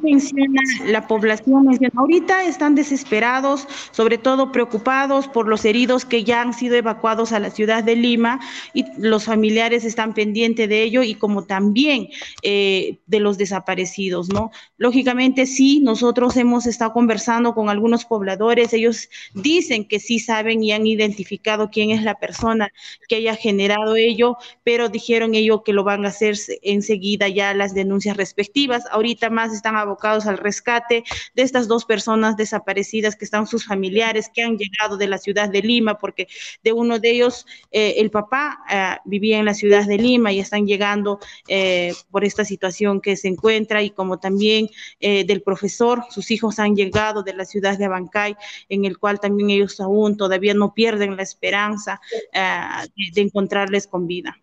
Menciona, 0.00 0.60
la 0.84 1.06
población 1.06 1.66
menciona, 1.66 1.92
ahorita 1.96 2.44
están 2.44 2.74
desesperados, 2.74 3.66
sobre 3.92 4.18
todo 4.18 4.52
preocupados 4.52 5.26
por 5.26 5.48
los 5.48 5.64
heridos 5.64 6.04
que 6.04 6.22
ya 6.22 6.42
han 6.42 6.52
sido 6.52 6.76
evacuados 6.76 7.32
a 7.32 7.40
la 7.40 7.50
ciudad 7.50 7.82
de 7.82 7.96
Lima 7.96 8.40
y 8.74 8.84
los 8.98 9.24
familiares 9.24 9.84
están 9.84 10.12
pendientes 10.12 10.68
de 10.68 10.82
ello 10.82 11.02
y 11.02 11.14
como 11.14 11.44
también 11.44 12.08
eh, 12.42 12.98
de 13.06 13.20
los 13.20 13.38
desaparecidos, 13.38 14.28
¿no? 14.28 14.50
Lógicamente 14.76 15.46
sí, 15.46 15.80
nosotros 15.80 16.36
hemos 16.36 16.66
estado 16.66 16.92
conversando 16.92 17.54
con 17.54 17.70
algunos 17.70 18.04
pobladores, 18.04 18.72
ellos 18.74 19.08
dicen 19.34 19.88
que 19.88 19.98
sí 19.98 20.18
saben 20.18 20.62
y 20.62 20.72
han 20.72 20.86
identificado 20.86 21.70
quién 21.70 21.90
es 21.90 22.02
la 22.02 22.16
persona 22.16 22.70
que 23.08 23.16
haya 23.16 23.34
generado 23.34 23.96
ello, 23.96 24.36
pero 24.62 24.88
dijeron 24.88 25.34
ellos 25.34 25.62
que 25.64 25.72
lo 25.72 25.84
van 25.84 26.04
a 26.04 26.08
hacer 26.08 26.36
en 26.62 26.81
enseguida 26.82 27.28
ya 27.28 27.54
las 27.54 27.74
denuncias 27.74 28.16
respectivas. 28.16 28.84
Ahorita 28.90 29.30
más 29.30 29.52
están 29.52 29.76
abocados 29.76 30.26
al 30.26 30.36
rescate 30.36 31.04
de 31.34 31.42
estas 31.42 31.68
dos 31.68 31.84
personas 31.84 32.36
desaparecidas 32.36 33.14
que 33.16 33.24
están 33.24 33.46
sus 33.46 33.64
familiares, 33.66 34.28
que 34.32 34.42
han 34.42 34.58
llegado 34.58 34.96
de 34.96 35.06
la 35.06 35.18
ciudad 35.18 35.48
de 35.48 35.62
Lima, 35.62 35.98
porque 35.98 36.26
de 36.64 36.72
uno 36.72 36.98
de 36.98 37.10
ellos, 37.10 37.46
eh, 37.70 37.94
el 37.98 38.10
papá 38.10 38.58
eh, 38.68 38.96
vivía 39.04 39.38
en 39.38 39.44
la 39.44 39.54
ciudad 39.54 39.86
de 39.86 39.96
Lima 39.96 40.32
y 40.32 40.40
están 40.40 40.66
llegando 40.66 41.20
eh, 41.46 41.92
por 42.10 42.24
esta 42.24 42.44
situación 42.44 43.00
que 43.00 43.16
se 43.16 43.28
encuentra 43.28 43.82
y 43.82 43.90
como 43.90 44.18
también 44.18 44.68
del 45.00 45.42
profesor, 45.42 46.04
sus 46.10 46.30
hijos 46.30 46.58
han 46.58 46.74
llegado 46.74 47.22
de 47.22 47.34
la 47.34 47.44
ciudad 47.44 47.78
de 47.78 47.84
Abancay, 47.84 48.36
en 48.68 48.84
el 48.84 48.98
cual 48.98 49.20
también 49.20 49.50
ellos 49.50 49.80
aún 49.80 50.16
todavía 50.16 50.54
no 50.54 50.74
pierden 50.74 51.16
la 51.16 51.22
esperanza 51.22 52.00
de 52.32 53.20
encontrarles 53.20 53.86
con 53.86 54.06
vida. 54.06 54.36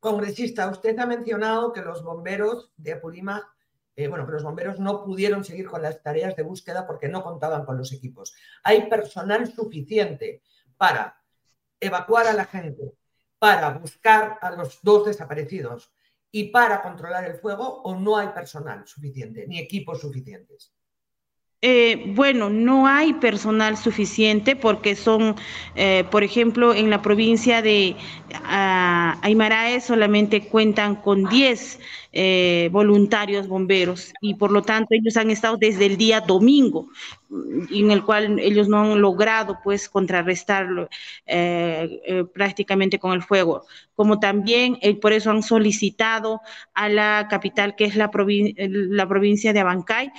Congresista, 0.00 0.70
usted 0.70 0.98
ha 0.98 1.06
mencionado 1.06 1.72
que 1.72 1.82
los 1.82 2.04
bomberos 2.04 2.72
de 2.76 2.92
Apurímac, 2.92 3.44
eh, 3.96 4.06
bueno, 4.06 4.26
que 4.26 4.32
los 4.32 4.44
bomberos 4.44 4.78
no 4.78 5.04
pudieron 5.04 5.44
seguir 5.44 5.66
con 5.66 5.82
las 5.82 6.00
tareas 6.02 6.36
de 6.36 6.44
búsqueda 6.44 6.86
porque 6.86 7.08
no 7.08 7.22
contaban 7.24 7.64
con 7.64 7.76
los 7.76 7.92
equipos. 7.92 8.34
¿Hay 8.62 8.88
personal 8.88 9.52
suficiente 9.52 10.42
para 10.76 11.20
evacuar 11.80 12.28
a 12.28 12.32
la 12.32 12.44
gente, 12.44 12.94
para 13.38 13.70
buscar 13.70 14.38
a 14.40 14.52
los 14.52 14.78
dos 14.82 15.06
desaparecidos 15.06 15.92
y 16.30 16.50
para 16.50 16.80
controlar 16.80 17.24
el 17.24 17.34
fuego 17.34 17.82
o 17.82 17.96
no 17.96 18.16
hay 18.16 18.28
personal 18.28 18.86
suficiente 18.86 19.46
ni 19.48 19.58
equipos 19.58 20.00
suficientes? 20.00 20.72
Eh, 21.60 22.12
bueno, 22.14 22.50
no 22.50 22.86
hay 22.86 23.14
personal 23.14 23.76
suficiente 23.76 24.54
porque 24.54 24.94
son, 24.94 25.34
eh, 25.74 26.04
por 26.08 26.22
ejemplo, 26.22 26.72
en 26.72 26.88
la 26.88 27.02
provincia 27.02 27.62
de 27.62 27.96
uh, 28.32 29.18
Aymarae 29.22 29.80
solamente 29.80 30.46
cuentan 30.46 30.94
con 30.94 31.24
10 31.24 31.80
eh, 32.10 32.70
voluntarios 32.72 33.48
bomberos 33.48 34.14
y 34.22 34.34
por 34.34 34.50
lo 34.50 34.62
tanto 34.62 34.94
ellos 34.94 35.18
han 35.18 35.30
estado 35.30 35.58
desde 35.58 35.84
el 35.84 35.98
día 35.98 36.22
domingo 36.22 36.88
en 37.70 37.90
el 37.90 38.02
cual 38.02 38.38
ellos 38.38 38.66
no 38.66 38.80
han 38.80 39.00
logrado 39.02 39.58
pues 39.62 39.90
contrarrestarlo 39.90 40.88
eh, 41.26 42.00
eh, 42.06 42.24
prácticamente 42.24 42.98
con 42.98 43.12
el 43.12 43.22
fuego. 43.22 43.66
Como 43.94 44.18
también 44.18 44.78
por 45.02 45.12
eso 45.12 45.30
han 45.30 45.42
solicitado 45.42 46.40
a 46.72 46.88
la 46.88 47.26
capital 47.28 47.76
que 47.76 47.84
es 47.84 47.94
la, 47.94 48.10
la 48.14 49.06
provincia 49.06 49.52
de 49.52 49.60
Abancay 49.60 50.10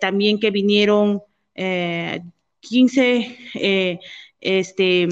también 0.00 0.38
que 0.38 0.52
vinieron 0.52 1.20
15 1.54 3.38
este 4.40 5.08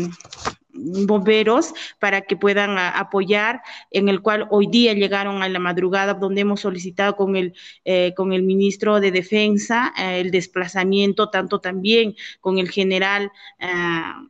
bomberos 0.74 1.74
para 1.98 2.22
que 2.22 2.36
puedan 2.36 2.78
apoyar, 2.78 3.62
en 3.90 4.08
el 4.08 4.22
cual 4.22 4.46
hoy 4.50 4.66
día 4.66 4.94
llegaron 4.94 5.42
a 5.42 5.48
la 5.48 5.58
madrugada, 5.58 6.14
donde 6.14 6.42
hemos 6.42 6.60
solicitado 6.60 7.16
con 7.16 7.36
el, 7.36 7.54
eh, 7.84 8.14
con 8.16 8.32
el 8.32 8.42
ministro 8.42 9.00
de 9.00 9.10
Defensa 9.10 9.92
eh, 9.98 10.20
el 10.20 10.30
desplazamiento, 10.30 11.30
tanto 11.30 11.60
también 11.60 12.14
con 12.40 12.58
el 12.58 12.70
general. 12.70 13.30
Ah, 13.60 14.22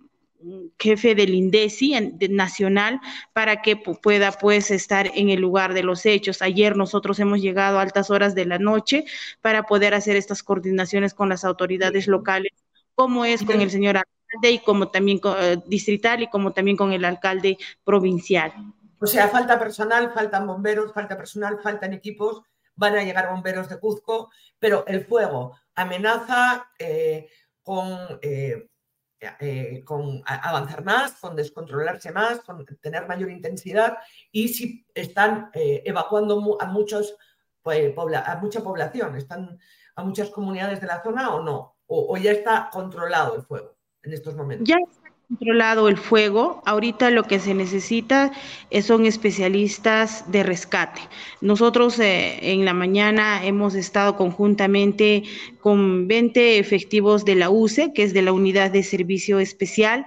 jefe 0.79 1.15
del 1.15 1.35
INDECI 1.35 2.17
nacional 2.31 3.01
para 3.33 3.63
que 3.63 3.77
pueda 3.77 4.33
pues 4.33 4.71
estar 4.71 5.11
en 5.15 5.31
el 5.31 5.41
lugar 5.41 5.75
de 5.75 5.83
los 5.83 6.05
hechos. 6.07 6.43
Ayer 6.43 6.77
nosotros 6.77 7.19
hemos 7.21 7.41
llegado 7.41 7.79
a 7.79 7.83
altas 7.83 8.11
horas 8.11 8.35
de 8.35 8.47
la 8.47 8.59
noche 8.59 9.05
para 9.41 9.65
poder 9.65 9.95
hacer 9.95 10.17
estas 10.17 10.43
coordinaciones 10.43 11.15
con 11.15 11.29
las 11.29 11.45
autoridades 11.45 12.09
locales, 12.09 12.53
como 12.95 13.25
es 13.25 13.45
con 13.45 13.61
el 13.61 13.71
señor 13.71 13.99
y 14.43 14.59
como 14.61 14.89
también 14.89 15.21
eh, 15.39 15.59
distrital 15.67 16.23
y 16.23 16.29
como 16.29 16.53
también 16.53 16.77
con 16.77 16.93
el 16.93 17.05
alcalde 17.05 17.59
provincial. 17.85 18.53
O 19.01 19.07
sea, 19.07 19.29
falta 19.29 19.59
personal, 19.59 20.13
faltan 20.13 20.47
bomberos, 20.47 20.93
falta 20.93 21.17
personal, 21.17 21.59
faltan 21.63 21.93
equipos, 21.93 22.43
van 22.75 22.97
a 22.97 23.03
llegar 23.03 23.31
bomberos 23.31 23.69
de 23.69 23.79
Cuzco, 23.79 24.31
pero 24.59 24.85
el 24.87 25.05
fuego 25.05 25.59
amenaza 25.75 26.71
eh, 26.79 27.29
con, 27.63 27.99
eh, 28.23 28.69
con 29.85 30.23
avanzar 30.25 30.85
más, 30.85 31.13
con 31.13 31.35
descontrolarse 31.35 32.13
más, 32.13 32.41
con 32.41 32.65
tener 32.81 33.07
mayor 33.09 33.31
intensidad 33.31 33.99
y 34.31 34.49
si 34.49 34.87
están 34.95 35.51
evacuando 35.55 36.59
a, 36.61 36.67
muchos, 36.67 37.17
pues, 37.61 37.93
a 37.97 38.37
mucha 38.37 38.63
población, 38.63 39.17
están 39.17 39.59
a 39.95 40.05
muchas 40.05 40.31
comunidades 40.31 40.81
de 40.81 40.87
la 40.87 41.03
zona 41.03 41.35
o 41.35 41.43
no, 41.43 41.77
o 41.87 42.17
ya 42.17 42.33
está 42.33 42.71
controlado 42.73 43.37
el 43.37 43.43
fuego 43.43 43.72
en 44.05 44.13
estos 44.13 44.37
momentos? 44.37 44.67
Ya 44.67 44.77
está 44.77 45.13
controlado 45.29 45.89
el 45.89 45.97
fuego. 45.97 46.63
Ahorita 46.67 47.11
lo 47.11 47.25
que 47.25 47.39
se 47.41 47.55
necesita 47.55 48.33
son 48.83 49.07
especialistas 49.07 50.31
de 50.31 50.43
rescate. 50.43 51.01
Nosotros 51.41 51.99
eh, 51.99 52.53
en 52.53 52.65
la 52.65 52.75
mañana 52.75 53.45
hemos 53.45 53.75
estado 53.75 54.17
conjuntamente 54.17 55.23
con 55.61 56.07
20 56.07 56.59
efectivos 56.59 57.25
de 57.25 57.37
la 57.37 57.51
UCE, 57.51 57.93
que 57.95 58.03
es 58.03 58.13
de 58.13 58.23
la 58.23 58.33
Unidad 58.33 58.71
de 58.71 58.83
Servicio 58.83 59.39
Especial, 59.39 60.05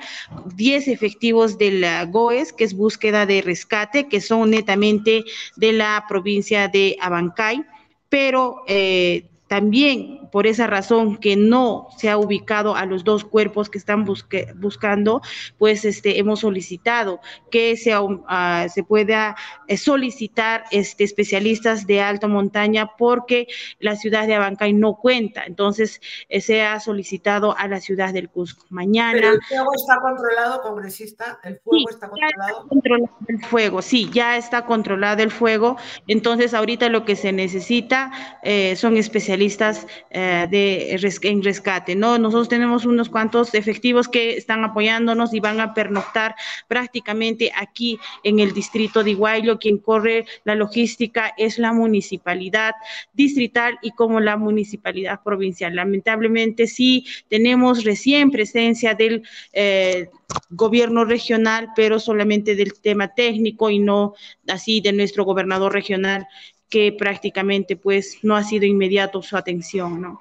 10 0.55 0.87
efectivos 0.89 1.57
de 1.57 1.71
la 1.71 2.05
GOES, 2.05 2.53
que 2.53 2.65
es 2.65 2.75
búsqueda 2.75 3.25
de 3.25 3.41
rescate, 3.41 4.07
que 4.07 4.21
son 4.21 4.51
netamente 4.51 5.23
de 5.55 5.73
la 5.73 6.05
provincia 6.07 6.67
de 6.67 6.97
Abancay, 7.01 7.63
pero 8.09 8.63
eh, 8.67 9.25
también 9.47 10.24
por 10.35 10.47
esa 10.47 10.67
razón 10.67 11.15
que 11.15 11.37
no 11.37 11.87
se 11.97 12.09
ha 12.09 12.17
ubicado 12.17 12.75
a 12.75 12.85
los 12.85 13.05
dos 13.05 13.23
cuerpos 13.23 13.69
que 13.69 13.77
están 13.77 14.03
buscando, 14.03 15.21
pues 15.57 15.85
este, 15.85 16.19
hemos 16.19 16.41
solicitado 16.41 17.21
que 17.49 17.77
se, 17.77 17.97
uh, 17.97 18.21
se 18.67 18.83
pueda 18.83 19.37
eh, 19.69 19.77
solicitar 19.77 20.65
este, 20.71 21.05
especialistas 21.05 21.87
de 21.87 22.01
alta 22.01 22.27
montaña 22.27 22.91
porque 22.97 23.47
la 23.79 23.95
ciudad 23.95 24.27
de 24.27 24.35
Abancay 24.35 24.73
no 24.73 24.95
cuenta. 24.95 25.45
Entonces, 25.45 26.01
eh, 26.27 26.41
se 26.41 26.63
ha 26.63 26.81
solicitado 26.81 27.57
a 27.57 27.69
la 27.69 27.79
ciudad 27.79 28.13
del 28.13 28.29
Cusco. 28.29 28.65
Mañana. 28.69 29.13
Pero 29.13 29.33
el 29.35 29.41
fuego 29.41 29.71
está 29.73 30.01
controlado, 30.01 30.61
congresista. 30.61 31.39
El 31.45 31.59
fuego 31.59 31.89
está 31.89 32.09
controlado. 32.09 32.67
controlado 32.67 33.17
el 33.29 33.45
fuego, 33.45 33.81
sí, 33.81 34.09
ya 34.11 34.35
está 34.35 34.65
controlado 34.65 35.23
el 35.23 35.31
fuego. 35.31 35.77
Entonces, 36.07 36.53
ahorita 36.53 36.89
lo 36.89 37.05
que 37.05 37.15
se 37.15 37.31
necesita 37.31 38.11
eh, 38.43 38.75
son 38.75 38.97
especialistas 38.97 39.15
especialistas 39.25 39.87
eh, 40.25 40.47
de, 40.49 41.17
en 41.21 41.43
rescate, 41.43 41.95
¿no? 41.95 42.17
Nosotros 42.17 42.49
tenemos 42.49 42.85
unos 42.85 43.09
cuantos 43.09 43.53
efectivos 43.53 44.07
que 44.07 44.37
están 44.37 44.63
apoyándonos 44.63 45.33
y 45.33 45.39
van 45.39 45.59
a 45.59 45.73
pernoctar 45.73 46.35
prácticamente 46.67 47.51
aquí 47.55 47.99
en 48.23 48.39
el 48.39 48.53
distrito 48.53 49.03
de 49.03 49.11
Iguayo. 49.11 49.59
Quien 49.59 49.77
corre 49.77 50.25
la 50.43 50.55
logística 50.55 51.33
es 51.37 51.59
la 51.59 51.73
municipalidad 51.73 52.73
distrital 53.13 53.77
y 53.81 53.91
como 53.91 54.19
la 54.19 54.37
municipalidad 54.37 55.21
provincial. 55.23 55.75
Lamentablemente 55.75 56.67
sí 56.67 57.05
tenemos 57.29 57.83
recién 57.83 58.31
presencia 58.31 58.95
del 58.95 59.23
eh, 59.53 60.09
gobierno 60.49 61.05
regional, 61.05 61.69
pero 61.75 61.99
solamente 61.99 62.55
del 62.55 62.73
tema 62.81 63.13
técnico 63.13 63.69
y 63.69 63.79
no 63.79 64.15
así 64.47 64.81
de 64.81 64.93
nuestro 64.93 65.23
gobernador 65.23 65.73
regional 65.73 66.27
que 66.75 66.91
prácticamente 66.91 67.77
pues 67.77 68.17
no 68.21 68.35
ha 68.35 68.43
sido 68.43 68.65
inmediato 68.65 69.21
su 69.21 69.37
atención, 69.37 70.01
¿no? 70.01 70.19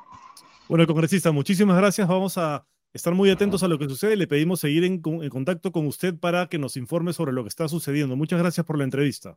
Bueno, 0.68 0.86
congresista, 0.86 1.32
muchísimas 1.32 1.76
gracias. 1.76 2.06
Vamos 2.06 2.38
a 2.38 2.64
estar 2.92 3.12
muy 3.12 3.28
atentos 3.28 3.64
a 3.64 3.68
lo 3.68 3.76
que 3.76 3.88
sucede. 3.88 4.14
Le 4.14 4.28
pedimos 4.28 4.60
seguir 4.60 4.84
en, 4.84 5.00
contacto 5.00 5.72
con 5.72 5.84
usted 5.88 6.16
para 6.16 6.46
que 6.46 6.60
nos 6.60 6.76
informe 6.76 7.12
sobre 7.12 7.32
lo 7.32 7.42
que 7.42 7.48
está 7.48 7.66
sucediendo. 7.66 8.14
Muchas 8.14 8.38
gracias 8.38 8.64
por 8.64 8.78
la 8.78 8.84
entrevista. 8.84 9.36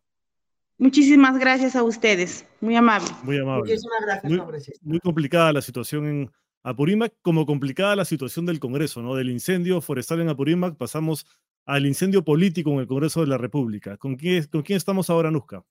Muchísimas 0.78 1.40
gracias 1.40 1.76
a 1.76 1.82
ustedes. 1.82 2.46
Muy 2.62 2.76
amable. 2.76 3.08
Muy 3.24 3.40
amable. 3.40 3.62
Muchísimas 3.62 4.02
gracias, 4.06 4.32
muy, 4.32 4.92
Muy 4.92 5.00
complicada 5.00 5.54
la 5.54 5.64
situación 5.64 6.06
en 6.06 6.32
Apurímac 6.62 7.16
como 7.24 7.48
complicada 7.48 7.96
la 7.96 8.06
situación 8.06 8.46
del 8.46 8.60
Congreso, 8.60 9.02
¿no? 9.02 9.16
Del 9.16 9.32
incendio 9.32 9.82
forestal 9.82 10.22
en 10.22 10.30
Apurímac 10.30 10.78
pasamos 10.78 11.26
al 11.66 11.88
incendio 11.88 12.24
político 12.24 12.70
en 12.74 12.82
el 12.82 12.86
Congreso 12.86 13.22
de 13.22 13.28
la 13.28 13.40
República. 13.40 13.98
¿Con 13.98 14.18
quién, 14.18 14.44
con 14.44 14.62
quién 14.62 14.78
estamos 14.78 15.10
ahora, 15.10 15.32
Nusca? 15.32 15.64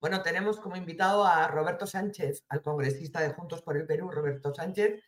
Bueno, 0.00 0.22
tenemos 0.22 0.58
como 0.60 0.76
invitado 0.76 1.24
a 1.24 1.48
Roberto 1.48 1.86
Sánchez, 1.86 2.44
al 2.48 2.62
congresista 2.62 3.20
de 3.20 3.30
Juntos 3.30 3.62
por 3.62 3.76
el 3.76 3.86
Perú, 3.86 4.10
Roberto 4.10 4.54
Sánchez. 4.54 5.02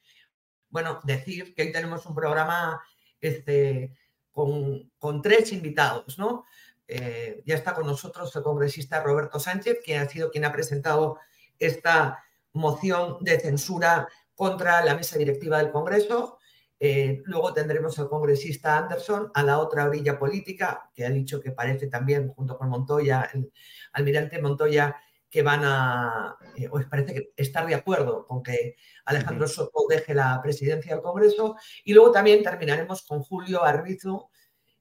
Bueno, 0.71 1.01
decir 1.05 1.55
que 1.55 1.63
hoy 1.63 1.73
tenemos 1.73 2.07
un 2.07 2.15
programa 2.15 2.83
este, 3.21 3.97
con, 4.33 5.23
tres 5.23 5.53
invitados, 5.53 6.19
¿no? 6.19 6.45
Eh, 6.87 7.43
ya 7.45 7.55
está 7.55 7.75
con 7.75 7.87
nosotros 7.87 8.35
el 8.35 8.43
congresista 8.43 9.03
Roberto 9.03 9.39
Sánchez, 9.39 9.79
que 9.85 9.99
ha 9.99 10.09
sido 10.09 10.31
quien 10.31 10.47
ha 10.47 10.53
presentado 10.53 11.19
esta 11.59 12.25
moción 12.53 13.19
de 13.21 13.39
censura 13.41 14.09
contra 14.35 14.83
la 14.85 14.95
mesa 14.95 15.19
directiva 15.19 15.59
del 15.59 15.71
Congreso. 15.71 16.39
Eh, 16.81 17.23
luego 17.25 17.53
tendremos 17.53 17.99
al 17.99 18.09
congresista 18.09 18.79
Anderson 18.79 19.31
a 19.35 19.43
la 19.43 19.59
otra 19.59 19.85
orilla 19.85 20.19
política, 20.19 20.91
que 20.95 21.05
ha 21.05 21.11
dicho 21.11 21.41
que 21.41 21.51
parece 21.51 21.89
también, 21.89 22.29
junto 22.29 22.57
con 22.57 22.69
Montoya, 22.69 23.29
el 23.35 23.53
almirante 23.93 24.41
Montoya, 24.41 24.97
que 25.31 25.43
van 25.43 25.63
a, 25.65 26.37
eh, 26.57 26.69
o 26.71 26.81
parece 26.89 27.15
que 27.15 27.33
estar 27.37 27.67
de 27.67 27.75
acuerdo 27.75 28.27
con 28.27 28.43
que 28.43 28.77
Alejandro 29.05 29.47
Soto 29.47 29.87
deje 29.89 30.15
la 30.15 30.41
presidencia 30.43 30.95
del 30.95 31.03
Congreso. 31.03 31.57
Y 31.85 31.93
luego 31.93 32.13
también 32.13 32.43
terminaremos 32.43 33.03
con 33.03 33.23
Julio 33.23 33.63
Arbizu, 33.65 34.29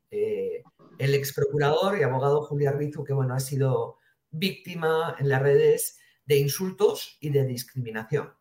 eh, 0.09 0.63
el 0.97 1.15
ex 1.15 1.33
procurador 1.33 1.97
y 1.97 2.03
abogado 2.03 2.43
Julio 2.43 2.69
Arbizu, 2.69 3.03
que 3.03 3.13
bueno, 3.13 3.33
ha 3.33 3.39
sido 3.39 3.97
víctima 4.29 5.15
en 5.19 5.29
las 5.29 5.41
redes 5.41 5.99
de 6.25 6.37
insultos 6.37 7.17
y 7.19 7.29
de 7.29 7.45
discriminación. 7.45 8.33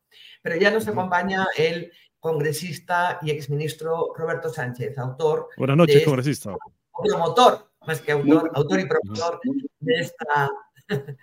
Pero 0.42 0.56
ya 0.56 0.70
nos 0.70 0.86
acompaña 0.88 1.46
el 1.56 1.92
congresista 2.26 3.20
y 3.22 3.30
exministro 3.30 4.12
Roberto 4.16 4.48
Sánchez, 4.48 4.98
autor. 4.98 5.48
Buenas 5.56 5.76
noches, 5.76 5.94
este 5.94 6.06
congresista. 6.06 6.56
Promotor, 7.04 7.70
más 7.86 8.00
que 8.00 8.10
autor, 8.10 8.50
autor 8.52 8.80
y 8.80 8.86
promotor 8.86 9.40
de 9.78 9.94
esta, 9.94 10.50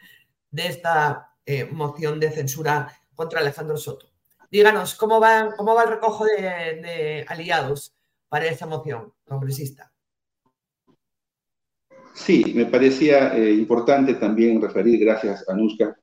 de 0.52 0.68
esta 0.68 1.36
eh, 1.46 1.66
moción 1.66 2.22
de 2.22 2.32
censura 2.32 2.90
contra 3.16 3.42
Alejandro 3.42 3.76
Soto. 3.76 4.14
Díganos, 4.50 4.96
¿cómo 4.96 5.20
va, 5.20 5.54
cómo 5.58 5.76
va 5.76 5.84
el 5.84 5.90
recojo 5.90 6.24
de 6.24 7.26
aliados 7.28 7.94
para 8.30 8.46
esa 8.46 8.66
moción, 8.66 9.12
congresista? 9.26 9.92
Sí, 12.14 12.54
me 12.56 12.68
parecía 12.68 13.36
eh, 13.36 13.52
importante 13.52 14.14
también 14.14 14.62
referir, 14.62 15.04
gracias 15.04 15.44
a 15.50 15.54
Nuska, 15.54 15.98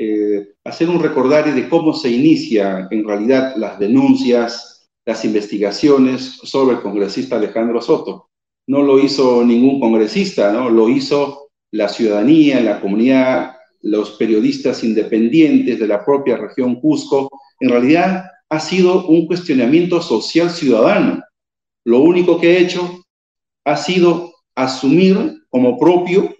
eh, 0.00 0.54
hacer 0.62 0.88
un 0.88 1.02
recordario 1.02 1.52
de 1.52 1.68
cómo 1.68 1.92
se 1.92 2.08
inicia 2.08 2.86
en 2.88 3.04
realidad 3.04 3.56
las 3.56 3.80
denuncias, 3.80 4.88
las 5.04 5.24
investigaciones 5.24 6.38
sobre 6.44 6.76
el 6.76 6.82
congresista 6.82 7.34
Alejandro 7.34 7.82
Soto. 7.82 8.28
No 8.68 8.84
lo 8.84 9.00
hizo 9.00 9.44
ningún 9.44 9.80
congresista, 9.80 10.52
¿no? 10.52 10.70
Lo 10.70 10.88
hizo 10.88 11.48
la 11.72 11.88
ciudadanía, 11.88 12.60
la 12.60 12.80
comunidad, 12.80 13.56
los 13.80 14.12
periodistas 14.12 14.84
independientes 14.84 15.80
de 15.80 15.88
la 15.88 16.04
propia 16.04 16.36
región 16.36 16.76
Cusco. 16.80 17.28
En 17.58 17.70
realidad 17.70 18.24
ha 18.50 18.60
sido 18.60 19.04
un 19.08 19.26
cuestionamiento 19.26 20.00
social 20.00 20.50
ciudadano. 20.50 21.24
Lo 21.84 21.98
único 22.02 22.40
que 22.40 22.52
he 22.52 22.60
hecho 22.60 23.04
ha 23.64 23.76
sido 23.76 24.32
asumir 24.54 25.42
como 25.48 25.76
propio 25.76 26.32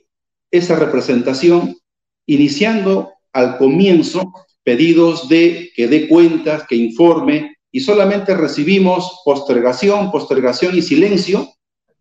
esa 0.53 0.77
representación, 0.77 1.77
iniciando 2.25 3.18
al 3.39 3.57
comienzo 3.57 4.33
pedidos 4.65 5.29
de 5.29 5.71
que 5.75 5.89
dé 5.89 6.09
cuentas, 6.09 6.65
que 6.69 6.77
informe, 6.77 7.57
y 7.71 7.81
solamente 7.81 8.35
recibimos 8.35 9.23
postergación, 9.25 10.11
postergación 10.11 10.77
y 10.77 10.83
silencio. 10.83 11.49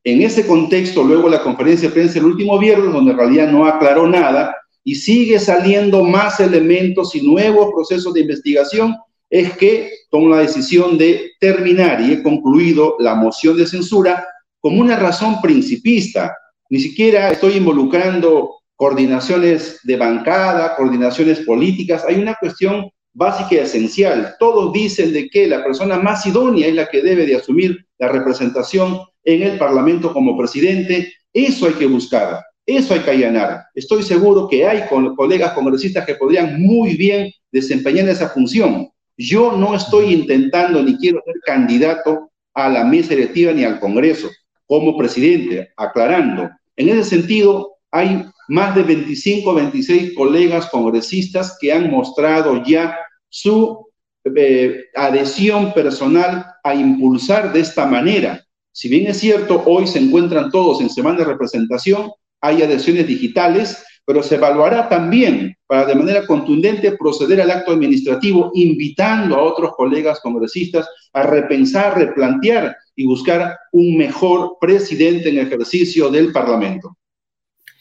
En 0.04 0.22
ese 0.22 0.46
contexto, 0.48 1.04
luego 1.04 1.30
la 1.30 1.44
conferencia 1.44 1.90
de 1.90 1.94
prensa 1.94 2.20
el 2.20 2.26
último 2.26 2.58
viernes, 2.58 2.92
donde 2.92 3.12
en 3.12 3.18
realidad 3.18 3.52
no 3.52 3.66
aclaró 3.66 4.08
nada, 4.08 4.56
y 4.84 4.96
sigue 4.96 5.40
saliendo 5.40 6.04
más 6.04 6.40
elementos 6.40 7.16
y 7.16 7.22
nuevos 7.22 7.72
procesos 7.74 8.14
de 8.14 8.22
investigación, 8.22 8.96
es 9.30 9.56
que 9.58 9.92
tomo 10.10 10.30
la 10.30 10.40
decisión 10.40 10.98
de 10.98 11.32
terminar 11.40 12.02
y 12.02 12.14
he 12.14 12.24
concluido 12.24 12.96
la 13.00 13.16
moción 13.16 13.58
de 13.58 13.68
censura 13.68 14.26
como 14.60 14.82
una 14.82 14.98
razón 14.98 15.42
principista. 15.42 16.36
Ni 16.70 16.80
siquiera 16.80 17.32
estoy 17.32 17.58
involucrando 17.58 18.57
coordinaciones 18.78 19.80
de 19.84 19.98
bancada, 19.98 20.76
coordinaciones 20.76 21.42
políticas. 21.42 22.06
Hay 22.08 22.16
una 22.16 22.36
cuestión 22.36 22.90
básica 23.12 23.56
y 23.56 23.58
esencial. 23.58 24.36
Todos 24.40 24.72
dicen 24.72 25.12
de 25.12 25.28
que 25.30 25.48
la 25.48 25.64
persona 25.64 25.98
más 25.98 26.26
idónea 26.26 26.68
es 26.68 26.76
la 26.76 26.88
que 26.88 27.02
debe 27.02 27.26
de 27.26 27.36
asumir 27.36 27.86
la 27.98 28.08
representación 28.08 29.02
en 29.24 29.42
el 29.42 29.58
Parlamento 29.58 30.14
como 30.14 30.38
presidente. 30.38 31.12
Eso 31.34 31.66
hay 31.66 31.74
que 31.74 31.88
buscar, 31.88 32.44
eso 32.66 32.94
hay 32.94 33.00
que 33.00 33.12
allanar. 33.12 33.64
Estoy 33.74 34.04
seguro 34.04 34.48
que 34.48 34.68
hay 34.68 34.84
colegas 35.16 35.54
congresistas 35.54 36.06
que 36.06 36.16
podrían 36.16 36.62
muy 36.62 36.96
bien 36.96 37.32
desempeñar 37.52 38.08
esa 38.08 38.30
función. 38.30 38.90
Yo 39.18 39.58
no 39.58 39.74
estoy 39.74 40.14
intentando 40.14 40.84
ni 40.84 40.96
quiero 40.98 41.22
ser 41.26 41.36
candidato 41.44 42.30
a 42.54 42.70
la 42.70 42.84
mesa 42.84 43.10
directiva 43.10 43.52
ni 43.52 43.64
al 43.64 43.80
Congreso 43.80 44.30
como 44.68 44.96
presidente, 44.96 45.70
aclarando. 45.76 46.50
En 46.76 46.90
ese 46.90 47.04
sentido, 47.04 47.78
hay 47.90 48.24
más 48.48 48.76
de 48.76 48.84
25, 48.84 49.54
26 49.54 50.16
colegas 50.16 50.68
congresistas 50.68 51.58
que 51.60 51.72
han 51.72 51.90
mostrado 51.90 52.64
ya 52.64 52.98
su 53.30 53.88
eh, 54.36 54.86
adhesión 54.96 55.74
personal 55.74 56.46
a 56.64 56.76
impulsar 56.76 57.54
de 57.54 57.62
esta 57.62 57.86
manera. 57.86 58.44
Si 58.72 58.90
bien 58.90 59.08
es 59.08 59.18
cierto, 59.18 59.64
hoy 59.66 59.88
se 59.88 60.00
encuentran 60.00 60.52
todos 60.52 60.82
en 60.82 60.90
semana 60.90 61.20
de 61.20 61.26
representación, 61.26 62.12
hay 62.42 62.62
adhesiones 62.62 63.08
digitales, 63.08 63.84
pero 64.06 64.24
se 64.24 64.36
evaluará 64.36 64.88
también 64.88 65.56
para 65.66 65.86
de 65.86 65.96
manera 65.96 66.26
contundente 66.26 66.94
proceder 66.94 67.42
al 67.42 67.52
acto 67.52 67.74
administrativo, 67.74 68.52
invitando 68.54 69.36
a 69.36 69.44
otros 69.44 69.74
colegas 69.76 70.20
congresistas 70.22 70.88
a 71.12 71.24
repensar, 71.24 71.98
replantear 71.98 72.78
y 72.96 73.06
buscar 73.06 73.58
un 73.74 73.98
mejor 73.98 74.58
presidente 74.62 75.30
en 75.30 75.40
ejercicio 75.40 76.10
del 76.10 76.32
Parlamento. 76.32 76.96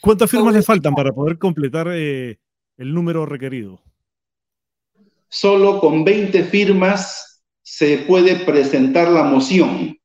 ¿Cuántas 0.07 0.31
firmas 0.31 0.53
le 0.53 0.61
faltan 0.61 0.95
para 0.95 1.11
poder 1.11 1.37
completar 1.37 1.89
eh, 1.91 2.37
el 2.77 2.93
número 2.93 3.25
requerido? 3.25 3.81
Solo 5.27 5.81
con 5.81 6.05
20 6.05 6.45
firmas 6.45 7.43
se 7.61 7.97
puede 7.97 8.37
presentar 8.37 9.09
la 9.09 9.23
moción 9.23 9.97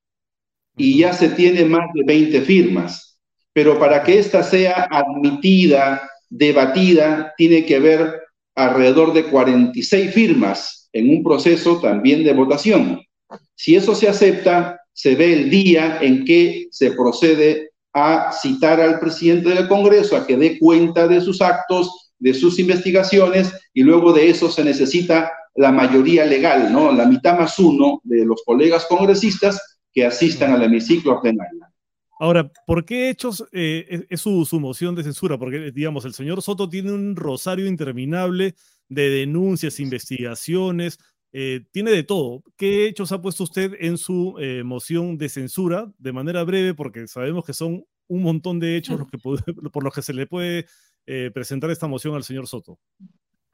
y 0.76 0.98
ya 0.98 1.12
se 1.12 1.28
tiene 1.28 1.64
más 1.66 1.88
de 1.94 2.02
20 2.04 2.40
firmas. 2.40 3.20
Pero 3.52 3.78
para 3.78 4.02
que 4.02 4.18
ésta 4.18 4.42
sea 4.42 4.88
admitida 4.90 6.10
debatida 6.28 7.32
tiene 7.36 7.64
que 7.64 7.76
haber 7.76 8.22
alrededor 8.56 9.12
de 9.12 9.26
46 9.26 10.12
firmas 10.12 10.88
en 10.92 11.10
un 11.10 11.22
proceso 11.22 11.80
también 11.80 12.24
de 12.24 12.32
votación. 12.32 13.00
Si 13.54 13.76
eso 13.76 13.94
se 13.94 14.08
acepta, 14.08 14.80
se 14.92 15.14
ve 15.14 15.32
el 15.32 15.48
día 15.48 15.98
en 16.02 16.24
que 16.24 16.66
se 16.72 16.90
procede 16.90 17.71
a 17.92 18.32
citar 18.32 18.80
al 18.80 18.98
presidente 18.98 19.50
del 19.50 19.68
Congreso 19.68 20.16
a 20.16 20.26
que 20.26 20.36
dé 20.36 20.58
cuenta 20.58 21.06
de 21.06 21.20
sus 21.20 21.42
actos, 21.42 22.12
de 22.18 22.34
sus 22.34 22.58
investigaciones, 22.58 23.52
y 23.74 23.82
luego 23.82 24.12
de 24.12 24.30
eso 24.30 24.50
se 24.50 24.64
necesita 24.64 25.32
la 25.54 25.72
mayoría 25.72 26.24
legal, 26.24 26.72
¿no? 26.72 26.92
La 26.92 27.06
mitad 27.06 27.38
más 27.38 27.58
uno 27.58 28.00
de 28.04 28.24
los 28.24 28.42
colegas 28.44 28.86
congresistas 28.86 29.80
que 29.92 30.06
asistan 30.06 30.52
al 30.52 30.62
hemiciclo 30.62 31.20
plenario. 31.20 31.60
Ahora, 32.18 32.50
¿por 32.66 32.84
qué 32.84 33.10
hechos 33.10 33.44
eh, 33.52 34.06
es, 34.08 34.20
su, 34.20 34.46
moción 34.60 34.94
de 34.94 35.02
censura? 35.02 35.38
Porque, 35.38 35.72
digamos, 35.72 36.04
el 36.04 36.14
señor 36.14 36.40
Soto 36.40 36.68
tiene 36.68 36.92
un 36.92 37.16
rosario 37.16 37.66
interminable 37.66 38.54
de 38.88 39.10
denuncias, 39.10 39.80
investigaciones, 39.80 40.98
eh, 41.32 41.64
tiene 41.70 41.90
de 41.90 42.02
todo. 42.02 42.42
¿Qué 42.56 42.86
hechos 42.86 43.12
ha 43.12 43.20
puesto 43.20 43.44
usted 43.44 43.72
en 43.80 43.96
su 43.96 44.36
eh, 44.38 44.62
moción 44.64 45.18
de 45.18 45.28
censura? 45.28 45.92
De 45.98 46.12
manera 46.12 46.44
breve, 46.44 46.74
porque 46.74 47.06
sabemos 47.08 47.44
que 47.44 47.54
son 47.54 47.84
un 48.08 48.22
montón 48.22 48.60
de 48.60 48.76
hechos 48.76 48.98
los 48.98 49.08
que 49.08 49.18
por 49.72 49.84
los 49.84 49.94
que 49.94 50.02
se 50.02 50.12
le 50.12 50.26
puede 50.26 50.66
presentar 51.34 51.68
esta 51.70 51.88
moción 51.88 52.14
al 52.14 52.22
señor 52.22 52.46
Soto. 52.46 52.78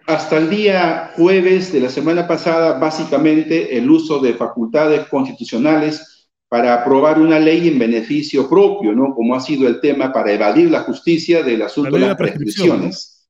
Hasta 0.06 0.36
el 0.36 0.50
día 0.50 1.12
jueves 1.16 1.72
de 1.72 1.80
la 1.80 1.88
semana 1.88 2.28
pasada, 2.28 2.78
básicamente 2.78 3.76
el 3.76 3.90
uso 3.90 4.20
de 4.20 4.34
facultades 4.34 5.06
constitucionales 5.08 6.18
para 6.48 6.74
aprobar 6.74 7.20
una 7.20 7.38
ley 7.38 7.68
en 7.68 7.78
beneficio 7.78 8.48
propio, 8.48 8.92
¿no? 8.92 9.14
Como 9.14 9.34
ha 9.34 9.40
sido 9.40 9.68
el 9.68 9.80
tema 9.80 10.12
para 10.12 10.32
evadir 10.32 10.70
la 10.70 10.80
justicia 10.80 11.42
del 11.42 11.62
asunto 11.62 11.94
de 11.94 12.00
las 12.00 12.16
prescripciones. 12.16 13.28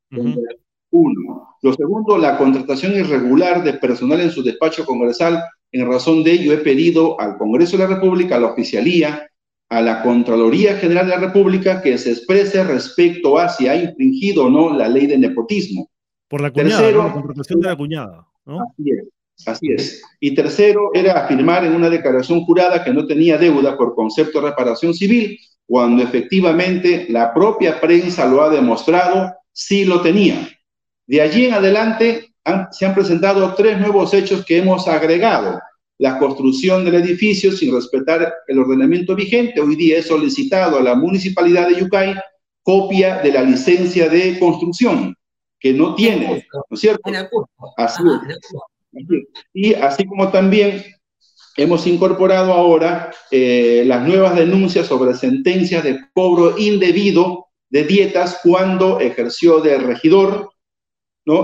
Uno. 0.90 1.57
Lo 1.62 1.72
segundo, 1.74 2.16
la 2.18 2.38
contratación 2.38 2.94
irregular 2.94 3.62
de 3.62 3.74
personal 3.74 4.20
en 4.20 4.31
su 4.31 4.42
despacho 4.42 4.87
congresal. 4.87 5.42
En 5.72 5.87
razón 5.87 6.24
de 6.24 6.33
ello, 6.33 6.53
he 6.53 6.59
pedido 6.59 7.20
al 7.20 7.37
Congreso 7.37 7.77
de 7.77 7.87
la 7.87 7.94
República, 7.94 8.37
a 8.37 8.40
la 8.40 8.48
oficialía, 8.48 9.29
a 9.68 9.83
la 9.83 10.03
Contraloría 10.03 10.77
General 10.77 11.07
de 11.07 11.14
la 11.14 11.20
República 11.20 11.83
que 11.83 11.98
se 11.98 12.12
exprese 12.12 12.64
respecto 12.64 13.38
a 13.38 13.48
si 13.48 13.68
ha 13.68 13.77
infringido 13.77 14.46
o 14.46 14.51
no 14.51 14.72
la 14.72 14.88
ley 14.88 15.07
de 15.07 15.18
nepotismo. 15.18 15.90
Por 16.29 16.40
la 16.40 16.51
cuñada, 16.51 16.90
la 16.90 17.12
contratación 17.12 17.61
de 17.61 17.68
la 17.68 17.77
cuñada. 17.77 18.27
¿no? 18.46 18.61
Así 18.62 18.90
es. 18.90 19.09
Así 19.46 19.72
es. 19.72 20.03
Y 20.20 20.35
tercero, 20.35 20.90
era 20.94 21.24
afirmar 21.24 21.64
en 21.64 21.74
una 21.74 21.88
declaración 21.88 22.44
jurada 22.44 22.83
que 22.83 22.92
no 22.92 23.07
tenía 23.07 23.38
deuda 23.38 23.77
por 23.77 23.94
concepto 23.94 24.40
de 24.40 24.51
reparación 24.51 24.94
civil, 24.94 25.38
cuando 25.66 26.03
efectivamente 26.03 27.07
la 27.09 27.33
propia 27.33 27.81
prensa 27.81 28.27
lo 28.27 28.42
ha 28.42 28.51
demostrado, 28.51 29.33
sí 29.53 29.85
lo 29.85 30.01
tenía. 30.01 30.48
De 31.09 31.23
allí 31.23 31.47
en 31.47 31.55
adelante 31.55 32.35
se 32.71 32.85
han 32.85 32.94
presentado 32.94 33.55
tres 33.55 33.81
nuevos 33.81 34.12
hechos 34.12 34.44
que 34.44 34.59
hemos 34.59 34.87
agregado. 34.87 35.59
La 35.97 36.18
construcción 36.18 36.85
del 36.85 36.97
edificio 36.97 37.51
sin 37.51 37.75
respetar 37.75 38.33
el 38.47 38.59
ordenamiento 38.59 39.16
vigente. 39.16 39.61
Hoy 39.61 39.75
día 39.75 39.99
he 39.99 40.03
solicitado 40.03 40.79
a 40.79 40.83
la 40.83 40.94
municipalidad 40.94 41.68
de 41.68 41.81
Yucay 41.81 42.14
copia 42.62 43.23
de 43.23 43.33
la 43.33 43.42
licencia 43.42 44.11
de 44.11 44.38
construcción, 44.38 45.16
que 45.59 45.73
no 45.73 45.94
tiene, 45.94 46.47
¿no 46.53 46.62
es 46.71 46.81
cierto? 46.81 47.11
Así 47.79 48.03
Y 49.55 49.73
así 49.73 50.05
como 50.05 50.31
también 50.31 50.85
hemos 51.57 51.87
incorporado 51.87 52.53
ahora 52.53 53.11
eh, 53.31 53.83
las 53.87 54.07
nuevas 54.07 54.37
denuncias 54.37 54.87
sobre 54.87 55.14
sentencias 55.14 55.83
de 55.83 56.01
cobro 56.12 56.59
indebido 56.59 57.47
de 57.71 57.85
dietas 57.85 58.40
cuando 58.42 59.01
ejerció 59.01 59.61
de 59.61 59.79
regidor, 59.79 60.51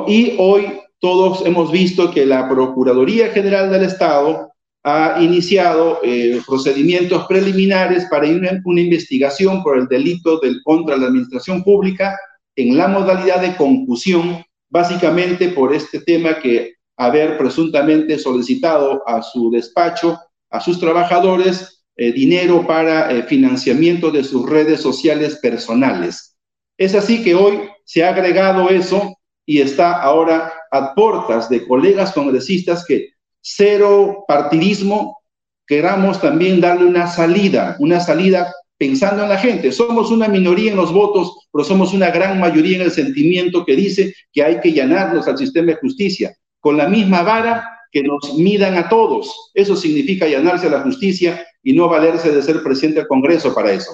Y 0.07 0.37
hoy 0.39 0.81
todos 0.99 1.45
hemos 1.45 1.71
visto 1.71 2.11
que 2.11 2.25
la 2.25 2.49
Procuraduría 2.49 3.29
General 3.29 3.71
del 3.71 3.85
Estado 3.85 4.51
ha 4.83 5.19
iniciado 5.21 6.01
eh, 6.03 6.41
procedimientos 6.47 7.27
preliminares 7.27 8.07
para 8.11 8.27
una, 8.29 8.81
investigación 8.81 9.63
por 9.63 9.77
el 9.77 9.87
delito 9.87 10.39
del, 10.39 10.63
contra 10.65 10.97
la 10.97 11.09
administración 11.09 11.63
pública 11.63 12.19
en 12.57 12.79
la 12.79 12.89
modalidad 12.89 13.43
de 13.43 13.57
concusión, 13.57 14.43
básicamente 14.71 15.49
por 15.51 15.75
este 15.75 16.01
tema 16.01 16.39
que 16.39 16.75
haber 16.97 17.37
presuntamente 17.37 18.19
solicitado 18.19 19.03
a 19.07 19.21
su 19.21 19.51
despacho, 19.51 20.19
a 20.51 20.61
sus 20.61 20.81
trabajadores, 20.81 21.85
eh, 21.97 22.11
dinero 22.13 22.67
para 22.67 23.11
eh, 23.13 23.23
financiamiento 23.25 24.11
de 24.11 24.25
sus 24.25 24.49
redes 24.49 24.81
sociales 24.81 25.37
personales. 25.37 26.37
Es 26.79 26.95
así 26.95 27.23
que 27.23 27.35
hoy 27.35 27.69
se 27.85 28.03
ha 28.03 28.11
agregado 28.11 28.71
eso 28.71 29.15
y 29.47 29.61
está 29.61 30.01
ahora 30.01 30.53
a 30.71 30.95
puertas 30.95 31.49
de 31.49 31.67
colegas 31.67 32.13
congresistas 32.13 32.85
que 32.85 33.11
cero 33.41 34.25
partidismo, 34.27 35.23
queramos 35.67 36.21
también 36.21 36.61
darle 36.61 36.87
una 36.87 37.07
salida, 37.07 37.77
una 37.79 38.01
salida 38.01 38.53
pensando 38.77 39.23
en 39.23 39.29
la 39.29 39.39
gente. 39.39 39.71
Somos 39.71 40.11
una 40.11 40.29
minoría 40.29 40.71
en 40.71 40.77
los 40.77 40.93
votos, 40.93 41.49
pero 41.53 41.65
somos 41.65 41.93
una 41.93 42.11
gran 42.11 42.41
mayoría 42.41 42.77
en 42.77 42.83
el 42.83 42.91
sentimiento 42.91 43.65
que 43.65 43.77
dice 43.77 44.15
que 44.33 44.43
hay 44.43 44.61
que 44.61 44.73
llenarnos 44.73 45.29
al 45.29 45.39
sistema 45.39 45.73
de 45.73 45.79
justicia 45.79 46.35
con 46.61 46.77
la 46.77 46.89
misma 46.89 47.23
vara 47.23 47.71
que 47.93 48.03
nos 48.03 48.35
midan 48.35 48.77
a 48.77 48.89
todos. 48.89 49.53
Eso 49.55 49.77
significa 49.77 50.27
llenarse 50.27 50.67
a 50.67 50.71
la 50.71 50.81
justicia 50.81 51.47
y 51.63 51.75
no 51.75 51.89
valerse 51.89 52.33
de 52.33 52.43
ser 52.43 52.63
presidente 52.63 53.01
del 53.01 53.09
Congreso 53.09 53.55
para 53.55 53.73
eso. 53.73 53.93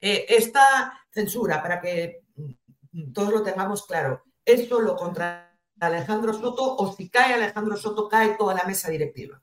Eh, 0.00 0.24
esta 0.28 0.92
censura, 1.10 1.60
para 1.60 1.80
que 1.80 2.19
todos 3.12 3.32
lo 3.32 3.42
tengamos 3.42 3.86
claro, 3.86 4.22
¿es 4.44 4.68
solo 4.68 4.96
contra 4.96 5.58
Alejandro 5.78 6.32
Soto 6.34 6.76
o 6.76 6.92
si 6.92 7.08
cae 7.08 7.34
Alejandro 7.34 7.76
Soto 7.76 8.08
cae 8.08 8.36
toda 8.38 8.54
la 8.54 8.64
mesa 8.64 8.90
directiva? 8.90 9.40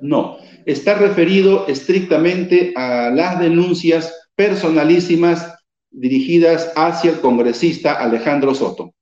No, 0.00 0.38
está 0.66 0.94
referido 0.94 1.66
estrictamente 1.66 2.72
a 2.76 3.10
las 3.10 3.38
denuncias 3.38 4.30
personalísimas 4.34 5.54
dirigidas 5.90 6.72
hacia 6.76 7.12
el 7.12 7.20
congresista 7.20 7.94
Alejandro 7.94 8.54
Soto. 8.54 8.92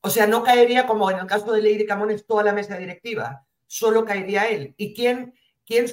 O 0.00 0.10
sea, 0.10 0.26
no 0.26 0.42
caería 0.42 0.86
como 0.86 1.10
en 1.10 1.18
el 1.18 1.26
caso 1.26 1.52
de 1.52 1.62
Lady 1.62 1.86
Camones 1.86 2.26
toda 2.26 2.42
la 2.42 2.52
mesa 2.52 2.76
directiva, 2.76 3.46
solo 3.66 4.04
caería 4.04 4.48
él. 4.48 4.74
¿Y 4.76 4.94
quién, 4.94 5.34
quién 5.64 5.86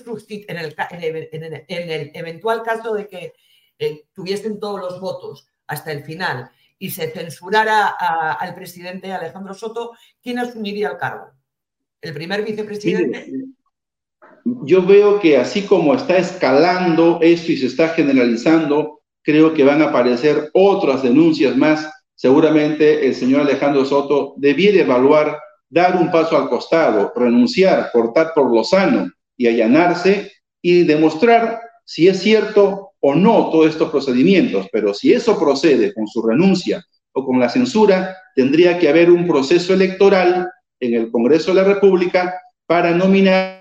en 0.48 0.58
el, 0.58 0.76
en, 0.80 1.90
el, 1.92 2.12
eventual 2.16 2.64
caso 2.64 2.94
de 2.96 3.08
que 3.08 3.34
eh, 3.78 4.06
tuviesen 4.14 4.60
todos 4.60 4.80
los 4.80 5.00
votos 5.00 5.48
hasta 5.70 5.92
el 5.92 6.04
final 6.04 6.50
y 6.78 6.90
se 6.90 7.10
censurara 7.12 7.88
al 7.88 8.56
presidente 8.56 9.12
Alejandro 9.14 9.54
Soto, 9.54 9.94
¿quién 10.22 10.40
asumiría 10.40 10.90
el 10.90 10.98
cargo? 10.98 11.32
¿El 12.02 12.14
primer 12.14 12.44
vicepresidente? 12.44 13.32
yo 14.64 14.86
veo 14.86 15.20
que 15.20 15.38
así 15.38 15.64
como 15.64 15.94
está 15.94 16.18
escalando 16.18 17.20
esto 17.22 17.52
y 17.52 17.58
se 17.58 17.68
está 17.68 17.90
generalizando, 17.90 19.02
creo 19.22 19.54
que 19.54 19.64
van 19.64 19.82
a 19.82 19.90
aparecer 19.90 20.50
otras 20.54 21.04
denuncias 21.04 21.56
más 21.56 21.90
seguramente 22.16 23.08
el 23.08 23.16
señor 23.16 23.42
Alejandro 23.42 23.86
Soto 23.86 24.34
debiera 24.38 24.82
evaluar 24.82 25.40
dar 25.70 25.96
un 25.96 26.12
paso 26.12 26.36
al 26.36 26.50
costado, 26.50 27.14
renunciar, 27.16 27.92
cortar 27.94 28.34
por 28.34 28.54
lo 28.54 28.64
sano 28.64 29.10
y 29.38 29.48
allanarse 29.48 30.32
y 30.62 30.84
demostrar 30.84 31.62
si 31.86 32.08
es 32.08 32.20
cierto 32.20 32.89
o 33.02 33.16
no 33.16 33.50
todos 33.50 33.70
estos 33.70 33.90
procedimientos. 33.90 34.68
Pero 34.72 34.94
si 34.94 35.14
eso 35.14 35.40
procede 35.40 35.94
con 35.94 36.08
su 36.08 36.22
renuncia 36.22 36.84
o 37.14 37.26
con 37.26 37.40
la 37.40 37.50
censura, 37.50 38.16
tendría 38.36 38.78
que 38.78 38.90
haber 38.90 39.10
un 39.10 39.28
proceso 39.28 39.74
electoral 39.74 40.50
en 40.80 40.94
el 40.94 41.12
Congreso 41.12 41.54
de 41.54 41.62
la 41.62 41.68
República 41.68 42.34
para 42.66 42.92
nominar 42.92 43.60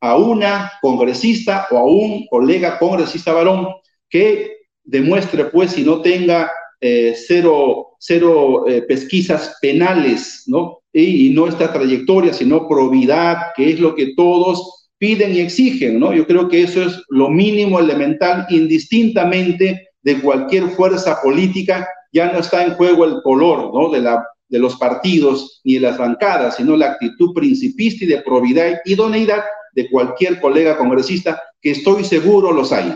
a 0.00 0.16
una 0.16 0.72
congresista 0.80 1.66
o 1.70 1.78
a 1.78 1.84
un 1.84 2.26
colega 2.26 2.78
congresista 2.78 3.32
varón 3.32 3.68
que 4.08 4.56
demuestre, 4.84 5.46
pues, 5.46 5.72
si 5.72 5.84
no 5.84 6.00
tenga 6.00 6.50
eh, 6.80 7.14
cero, 7.16 7.96
cero 7.98 8.66
eh, 8.68 8.82
pesquisas 8.82 9.56
penales, 9.60 10.44
¿no? 10.46 10.80
Y, 10.92 11.30
no 11.30 11.46
esta 11.46 11.72
trayectoria, 11.72 12.32
sino 12.32 12.66
probidad, 12.66 13.52
que 13.54 13.70
es 13.70 13.80
lo 13.80 13.94
que 13.94 14.14
todos 14.14 14.75
piden 14.98 15.34
y 15.34 15.40
exigen, 15.40 16.00
¿no? 16.00 16.12
Yo 16.12 16.26
creo 16.26 16.48
que 16.48 16.62
eso 16.62 16.82
es 16.82 17.02
lo 17.08 17.28
mínimo 17.28 17.78
elemental, 17.78 18.46
indistintamente 18.50 19.88
de 20.02 20.20
cualquier 20.20 20.68
fuerza 20.70 21.20
política, 21.22 21.86
ya 22.12 22.32
no 22.32 22.38
está 22.38 22.64
en 22.64 22.74
juego 22.74 23.04
el 23.04 23.20
color, 23.22 23.72
¿no? 23.74 23.90
De, 23.90 24.00
la, 24.00 24.24
de 24.48 24.58
los 24.58 24.76
partidos 24.76 25.60
ni 25.64 25.74
de 25.74 25.80
las 25.80 25.98
bancadas, 25.98 26.56
sino 26.56 26.76
la 26.76 26.92
actitud 26.92 27.34
principista 27.34 28.04
y 28.04 28.08
de 28.08 28.22
probidad 28.22 28.80
y 28.84 28.92
idoneidad 28.92 29.44
de 29.72 29.90
cualquier 29.90 30.40
colega 30.40 30.78
congresista, 30.78 31.40
que 31.60 31.72
estoy 31.72 32.04
seguro 32.04 32.52
los 32.52 32.72
hay. 32.72 32.94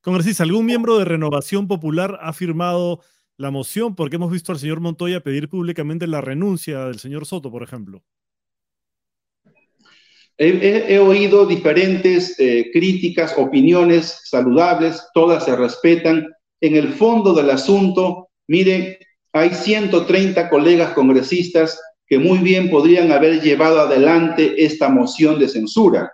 Congresista, 0.00 0.42
¿algún 0.42 0.66
miembro 0.66 0.98
de 0.98 1.04
Renovación 1.04 1.68
Popular 1.68 2.18
ha 2.20 2.32
firmado 2.32 3.00
la 3.36 3.52
moción? 3.52 3.94
Porque 3.94 4.16
hemos 4.16 4.32
visto 4.32 4.50
al 4.50 4.58
señor 4.58 4.80
Montoya 4.80 5.20
pedir 5.20 5.48
públicamente 5.48 6.08
la 6.08 6.20
renuncia 6.20 6.86
del 6.86 6.98
señor 6.98 7.24
Soto, 7.24 7.52
por 7.52 7.62
ejemplo. 7.62 8.02
He, 10.44 10.98
oído 10.98 11.46
diferentes 11.46 12.34
eh, 12.40 12.70
críticas, 12.72 13.32
opiniones 13.36 14.22
saludables, 14.24 15.06
todas 15.14 15.44
se 15.44 15.54
respetan. 15.54 16.26
En 16.60 16.74
el 16.74 16.94
fondo 16.94 17.32
del 17.32 17.48
asunto, 17.48 18.28
mire, 18.48 18.98
hay 19.32 19.50
130 19.50 20.50
colegas 20.50 20.94
congresistas 20.94 21.80
que 22.08 22.18
muy 22.18 22.38
bien 22.38 22.70
podrían 22.70 23.12
haber 23.12 23.40
llevado 23.40 23.82
adelante 23.82 24.64
esta 24.64 24.88
moción 24.88 25.38
de 25.38 25.48
censura, 25.48 26.12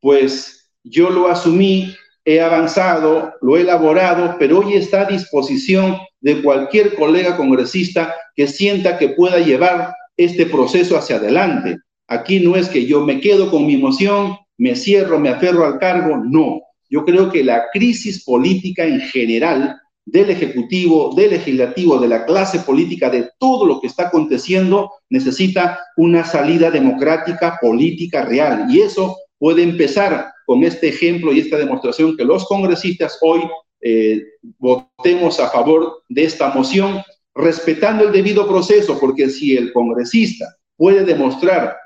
pues 0.00 0.70
yo 0.84 1.08
lo 1.08 1.28
asumí 1.28 1.94
he 2.26 2.38
avanzado, 2.42 3.32
lo 3.40 3.56
he 3.56 3.62
elaborado, 3.62 4.36
pero 4.38 4.58
hoy 4.58 4.74
está 4.74 5.02
a 5.02 5.10
disposición 5.10 5.96
de 6.20 6.42
cualquier 6.42 6.94
colega 6.96 7.34
congresista 7.34 8.14
que 8.36 8.46
sienta 8.46 8.98
que 8.98 9.08
pueda 9.08 9.38
llevar 9.38 9.94
este 10.18 10.44
proceso 10.44 10.98
hacia 10.98 11.16
adelante. 11.16 11.78
Aquí 12.10 12.40
no 12.40 12.56
es 12.56 12.68
que 12.68 12.86
yo 12.86 13.06
me 13.06 13.20
quedo 13.20 13.52
con 13.52 13.64
mi 13.66 13.76
moción, 13.76 14.36
me 14.58 14.74
cierro, 14.74 15.20
me 15.20 15.28
aferro 15.28 15.64
al 15.64 15.78
cargo, 15.78 16.16
no. 16.16 16.60
Yo 16.90 17.04
creo 17.04 17.30
que 17.30 17.44
la 17.44 17.66
crisis 17.72 18.24
política 18.24 18.84
en 18.84 19.00
general 19.00 19.80
del 20.04 20.30
Ejecutivo, 20.30 21.14
del 21.14 21.30
Legislativo, 21.30 22.00
de 22.00 22.08
la 22.08 22.26
clase 22.26 22.58
política, 22.58 23.10
de 23.10 23.30
todo 23.38 23.64
lo 23.64 23.80
que 23.80 23.86
está 23.86 24.08
aconteciendo, 24.08 24.90
necesita 25.08 25.78
una 25.96 26.24
salida 26.24 26.68
democrática, 26.72 27.58
política 27.60 28.24
real. 28.24 28.66
Y 28.68 28.80
eso 28.80 29.16
puede 29.38 29.62
empezar 29.62 30.32
con 30.46 30.64
este 30.64 30.88
ejemplo 30.88 31.32
y 31.32 31.38
esta 31.38 31.58
demostración 31.58 32.16
que 32.16 32.24
los 32.24 32.44
congresistas 32.46 33.18
hoy 33.20 33.42
eh, 33.82 34.20
votemos 34.58 35.38
a 35.38 35.48
favor 35.48 36.02
de 36.08 36.24
esta 36.24 36.52
moción, 36.52 37.02
respetando 37.36 38.02
el 38.02 38.12
debido 38.12 38.48
proceso, 38.48 38.98
porque 38.98 39.30
si 39.30 39.56
el 39.56 39.72
congresista 39.72 40.56
puede 40.76 41.04
demostrar 41.04 41.76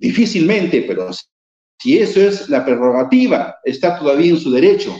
difícilmente, 0.00 0.82
pero 0.82 1.10
si 1.78 1.98
eso 1.98 2.20
es 2.20 2.48
la 2.48 2.64
prerrogativa, 2.64 3.56
está 3.64 3.98
todavía 3.98 4.30
en 4.30 4.38
su 4.38 4.50
derecho. 4.50 4.96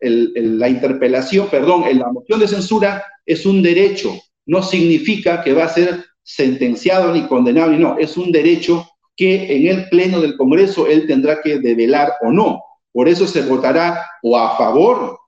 la 0.00 0.68
interpelación, 0.68 1.48
perdón, 1.48 1.84
la 1.98 2.12
moción 2.12 2.38
de 2.40 2.48
censura 2.48 3.04
es 3.24 3.46
un 3.46 3.62
derecho, 3.62 4.12
no 4.46 4.62
significa 4.62 5.42
que 5.42 5.52
va 5.52 5.64
a 5.64 5.68
ser 5.68 6.04
sentenciado 6.22 7.12
ni 7.12 7.26
condenado, 7.26 7.72
no, 7.72 7.98
es 7.98 8.16
un 8.16 8.30
derecho 8.32 8.86
que 9.16 9.56
en 9.56 9.66
el 9.68 9.88
Pleno 9.88 10.20
del 10.20 10.36
Congreso 10.36 10.86
él 10.86 11.06
tendrá 11.06 11.40
que 11.40 11.58
develar 11.58 12.12
o 12.22 12.30
no. 12.30 12.62
Por 12.92 13.08
eso 13.08 13.26
se 13.26 13.42
votará 13.42 14.04
o 14.22 14.36
a 14.36 14.56
favor 14.56 15.18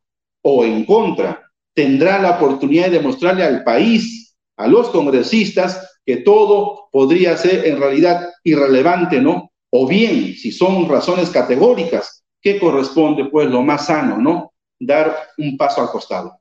o 0.43 0.65
en 0.65 0.85
contra. 0.85 1.43
Tendrá 1.75 2.21
la 2.21 2.33
oportunidad 2.33 2.87
de 2.87 2.99
demostrarle 2.99 3.45
al 3.45 3.63
país, 3.65 4.37
a 4.57 4.67
los 4.67 4.89
congresistas, 4.91 5.94
que 6.05 6.19
todo 6.19 6.89
podría 6.93 7.37
ser 7.37 7.67
en 7.67 7.79
realidad 7.79 8.29
irrelevante, 8.43 9.21
¿no? 9.21 9.53
O 9.71 9.89
bien, 9.89 10.35
si 10.35 10.53
son 10.53 10.89
razones 10.89 11.31
categóricas, 11.31 12.25
¿qué 12.41 12.59
corresponde? 12.59 13.25
Pues 13.27 13.49
lo 13.49 13.63
más 13.63 13.87
sano, 13.87 14.19
¿no? 14.19 14.53
Dar 14.79 15.17
un 15.39 15.57
paso 15.57 15.81
al 15.81 15.91
costado. 15.91 16.39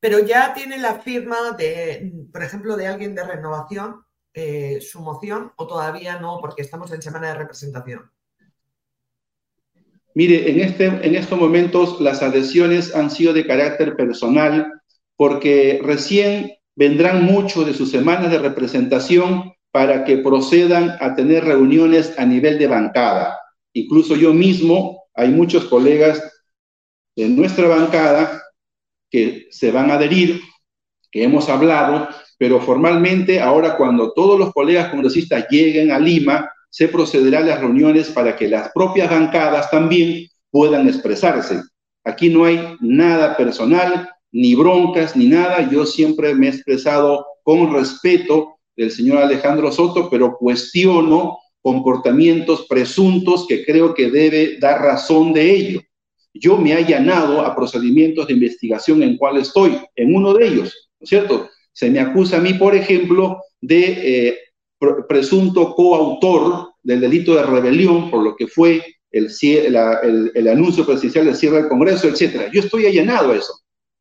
Pero 0.00 0.18
ya 0.20 0.54
tiene 0.54 0.78
la 0.78 1.00
firma 1.00 1.52
de, 1.52 2.12
por 2.32 2.42
ejemplo, 2.42 2.76
de 2.76 2.86
alguien 2.86 3.14
de 3.14 3.22
renovación, 3.22 4.02
eh, 4.32 4.80
su 4.80 5.00
moción, 5.00 5.52
o 5.56 5.66
todavía 5.66 6.18
no, 6.18 6.38
porque 6.40 6.62
estamos 6.62 6.90
en 6.92 7.02
semana 7.02 7.28
de 7.28 7.34
representación. 7.34 8.10
Mire, 10.14 10.50
en, 10.50 10.60
este, 10.60 10.86
en 10.86 11.14
estos 11.14 11.38
momentos 11.38 12.00
las 12.00 12.22
adhesiones 12.22 12.94
han 12.94 13.10
sido 13.10 13.32
de 13.32 13.46
carácter 13.46 13.94
personal 13.94 14.72
porque 15.16 15.80
recién 15.84 16.52
vendrán 16.76 17.24
muchos 17.24 17.66
de 17.66 17.74
sus 17.74 17.90
semanas 17.90 18.30
de 18.30 18.38
representación 18.38 19.52
para 19.70 20.04
que 20.04 20.18
procedan 20.18 20.96
a 21.00 21.14
tener 21.14 21.44
reuniones 21.44 22.18
a 22.18 22.24
nivel 22.24 22.58
de 22.58 22.66
bancada. 22.66 23.38
Incluso 23.72 24.16
yo 24.16 24.32
mismo, 24.32 25.04
hay 25.14 25.28
muchos 25.28 25.66
colegas 25.66 26.22
de 27.16 27.28
nuestra 27.28 27.68
bancada 27.68 28.42
que 29.10 29.48
se 29.50 29.70
van 29.70 29.90
a 29.90 29.94
adherir, 29.94 30.40
que 31.10 31.24
hemos 31.24 31.48
hablado, 31.48 32.08
pero 32.38 32.60
formalmente 32.60 33.40
ahora 33.40 33.76
cuando 33.76 34.12
todos 34.12 34.38
los 34.38 34.52
colegas 34.52 34.88
congresistas 34.88 35.46
lleguen 35.50 35.90
a 35.90 35.98
Lima, 35.98 36.50
se 36.70 36.88
procederá 36.88 37.40
a 37.40 37.42
las 37.42 37.60
reuniones 37.60 38.08
para 38.08 38.36
que 38.36 38.48
las 38.48 38.70
propias 38.72 39.10
bancadas 39.10 39.70
también 39.70 40.26
puedan 40.50 40.88
expresarse. 40.88 41.62
Aquí 42.04 42.30
no 42.30 42.44
hay 42.44 42.76
nada 42.80 43.36
personal, 43.36 44.08
ni 44.32 44.54
broncas, 44.54 45.16
ni 45.16 45.26
nada. 45.26 45.68
Yo 45.70 45.86
siempre 45.86 46.34
me 46.34 46.46
he 46.46 46.50
expresado 46.50 47.26
con 47.42 47.72
respeto 47.72 48.56
del 48.76 48.90
señor 48.90 49.18
Alejandro 49.18 49.70
Soto, 49.72 50.08
pero 50.10 50.36
cuestiono 50.36 51.38
comportamientos 51.62 52.66
presuntos 52.68 53.46
que 53.46 53.64
creo 53.64 53.94
que 53.94 54.10
debe 54.10 54.58
dar 54.58 54.80
razón 54.80 55.32
de 55.32 55.50
ello. 55.50 55.80
Yo 56.32 56.56
me 56.56 56.70
he 56.70 56.74
allanado 56.74 57.40
a 57.40 57.54
procedimientos 57.54 58.26
de 58.26 58.34
investigación 58.34 59.02
en 59.02 59.16
cual 59.16 59.36
estoy, 59.36 59.78
en 59.96 60.14
uno 60.14 60.32
de 60.32 60.46
ellos, 60.46 60.90
¿no 61.00 61.04
es 61.04 61.08
cierto? 61.08 61.48
Se 61.72 61.90
me 61.90 62.00
acusa 62.00 62.38
a 62.38 62.40
mí, 62.40 62.54
por 62.54 62.74
ejemplo, 62.74 63.38
de 63.60 64.28
eh, 64.28 64.38
presunto 65.08 65.74
coautor 65.74 66.70
del 66.82 67.00
delito 67.00 67.34
de 67.34 67.42
rebelión 67.42 68.10
por 68.10 68.22
lo 68.22 68.36
que 68.36 68.46
fue 68.46 68.82
el, 69.10 70.48
anuncio 70.48 70.86
presidencial 70.86 71.26
del 71.26 71.36
cierre 71.36 71.56
del 71.56 71.68
Congreso, 71.68 72.08
etc. 72.08 72.50
Yo 72.52 72.60
estoy 72.60 72.86
allanado 72.86 73.32
a 73.32 73.36
eso. 73.36 73.52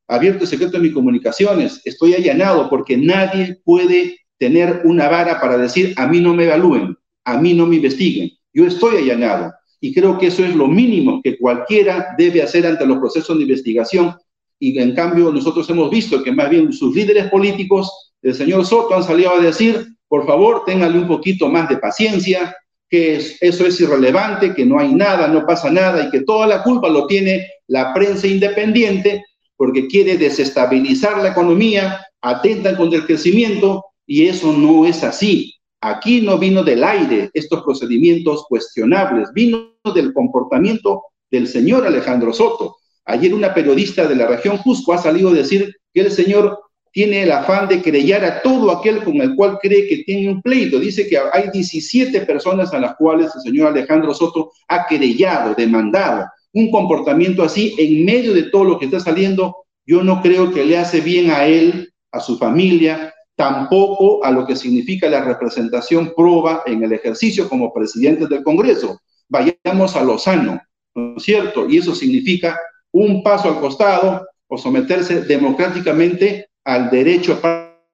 Abierto 0.09 0.43
y 0.43 0.47
secreto 0.47 0.77
en 0.77 0.83
mis 0.83 0.93
comunicaciones, 0.93 1.81
estoy 1.85 2.15
allanado 2.15 2.69
porque 2.69 2.97
nadie 2.97 3.59
puede 3.63 4.17
tener 4.37 4.81
una 4.83 5.07
vara 5.07 5.39
para 5.39 5.57
decir 5.57 5.93
a 5.97 6.07
mí 6.07 6.19
no 6.19 6.33
me 6.33 6.45
evalúen, 6.45 6.97
a 7.23 7.39
mí 7.39 7.53
no 7.53 7.65
me 7.65 7.77
investiguen. 7.77 8.31
Yo 8.51 8.65
estoy 8.65 8.97
allanado 8.97 9.53
y 9.79 9.93
creo 9.93 10.17
que 10.17 10.27
eso 10.27 10.43
es 10.43 10.55
lo 10.55 10.67
mínimo 10.67 11.21
que 11.23 11.37
cualquiera 11.37 12.15
debe 12.17 12.41
hacer 12.41 12.65
ante 12.65 12.85
los 12.85 12.97
procesos 12.97 13.37
de 13.37 13.43
investigación. 13.43 14.15
Y 14.59 14.77
en 14.79 14.93
cambio 14.93 15.31
nosotros 15.31 15.69
hemos 15.69 15.89
visto 15.89 16.21
que 16.23 16.31
más 16.31 16.49
bien 16.49 16.73
sus 16.73 16.93
líderes 16.93 17.29
políticos, 17.29 18.11
el 18.21 18.33
señor 18.33 18.65
Soto, 18.65 18.95
han 18.95 19.03
salido 19.03 19.33
a 19.33 19.39
decir 19.39 19.95
por 20.09 20.25
favor, 20.25 20.63
ténganle 20.65 20.97
un 20.97 21.07
poquito 21.07 21.47
más 21.47 21.69
de 21.69 21.77
paciencia, 21.77 22.53
que 22.89 23.21
eso 23.39 23.67
es 23.67 23.79
irrelevante, 23.79 24.55
que 24.55 24.65
no 24.65 24.79
hay 24.79 24.91
nada, 24.93 25.27
no 25.27 25.45
pasa 25.45 25.69
nada 25.69 26.03
y 26.03 26.09
que 26.09 26.21
toda 26.21 26.47
la 26.47 26.63
culpa 26.63 26.89
lo 26.89 27.05
tiene 27.05 27.47
la 27.67 27.93
prensa 27.93 28.25
independiente 28.25 29.23
porque 29.59 29.87
quiere 29.87 30.17
desestabilizar 30.17 31.21
la 31.21 31.31
economía, 31.31 31.99
atenta 32.21 32.77
contra 32.77 32.99
el 32.99 33.05
crecimiento 33.05 33.83
y 34.07 34.27
eso 34.27 34.53
no 34.53 34.85
es 34.85 35.03
así. 35.03 35.53
Aquí 35.81 36.21
no 36.21 36.37
vino 36.37 36.63
del 36.63 36.81
aire 36.81 37.29
estos 37.33 37.63
procedimientos 37.63 38.45
cuestionables, 38.47 39.33
vino 39.33 39.73
del 39.93 40.13
comportamiento 40.13 41.03
del 41.29 41.45
señor 41.45 41.85
Alejandro 41.85 42.31
Soto. 42.31 42.77
Ayer 43.03 43.33
una 43.33 43.53
periodista 43.53 44.07
de 44.07 44.15
la 44.15 44.27
región 44.27 44.59
Cusco 44.59 44.93
ha 44.93 44.97
salido 44.97 45.27
a 45.27 45.33
decir 45.33 45.75
que 45.93 46.01
el 46.01 46.11
señor 46.11 46.57
tiene 46.93 47.23
el 47.23 47.31
afán 47.33 47.67
de 47.67 47.81
creyar 47.81 48.23
a 48.23 48.41
todo 48.41 48.71
aquel 48.71 49.03
con 49.03 49.17
el 49.17 49.35
cual 49.35 49.59
cree 49.61 49.89
que 49.89 50.03
tiene 50.05 50.31
un 50.31 50.41
pleito. 50.41 50.79
Dice 50.79 51.05
que 51.05 51.17
hay 51.17 51.49
17 51.51 52.21
personas 52.21 52.73
a 52.73 52.79
las 52.79 52.95
cuales 52.95 53.29
el 53.35 53.41
señor 53.41 53.67
Alejandro 53.67 54.13
Soto 54.13 54.53
ha 54.69 54.87
querellado, 54.87 55.53
demandado. 55.53 56.27
Un 56.53 56.71
comportamiento 56.71 57.43
así 57.43 57.75
en 57.77 58.05
medio 58.05 58.33
de 58.33 58.43
todo 58.43 58.63
lo 58.63 58.79
que 58.79 58.85
está 58.85 58.99
saliendo, 58.99 59.55
yo 59.85 60.03
no 60.03 60.21
creo 60.21 60.51
que 60.51 60.65
le 60.65 60.77
hace 60.77 61.01
bien 61.01 61.31
a 61.31 61.45
él, 61.45 61.93
a 62.11 62.19
su 62.19 62.37
familia, 62.37 63.13
tampoco 63.35 64.23
a 64.23 64.31
lo 64.31 64.45
que 64.45 64.55
significa 64.55 65.07
la 65.07 65.23
representación 65.23 66.13
proba 66.15 66.63
en 66.65 66.83
el 66.83 66.91
ejercicio 66.91 67.47
como 67.47 67.73
presidente 67.73 68.27
del 68.27 68.43
Congreso. 68.43 68.99
Vayamos 69.29 69.95
a 69.95 70.03
lo 70.03 70.17
sano, 70.17 70.61
¿no 70.93 71.15
es 71.17 71.23
cierto? 71.23 71.69
Y 71.69 71.77
eso 71.77 71.95
significa 71.95 72.59
un 72.91 73.23
paso 73.23 73.47
al 73.49 73.59
costado 73.59 74.27
o 74.47 74.57
someterse 74.57 75.21
democráticamente 75.21 76.49
al 76.65 76.89
derecho 76.89 77.39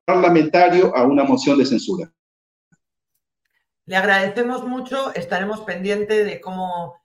parlamentario 0.05 0.95
a 0.95 1.03
una 1.03 1.23
moción 1.23 1.57
de 1.57 1.65
censura. 1.65 2.11
Le 3.85 3.95
agradecemos 3.95 4.65
mucho, 4.65 5.13
estaremos 5.13 5.61
pendientes 5.61 6.25
de 6.25 6.41
cómo 6.41 6.95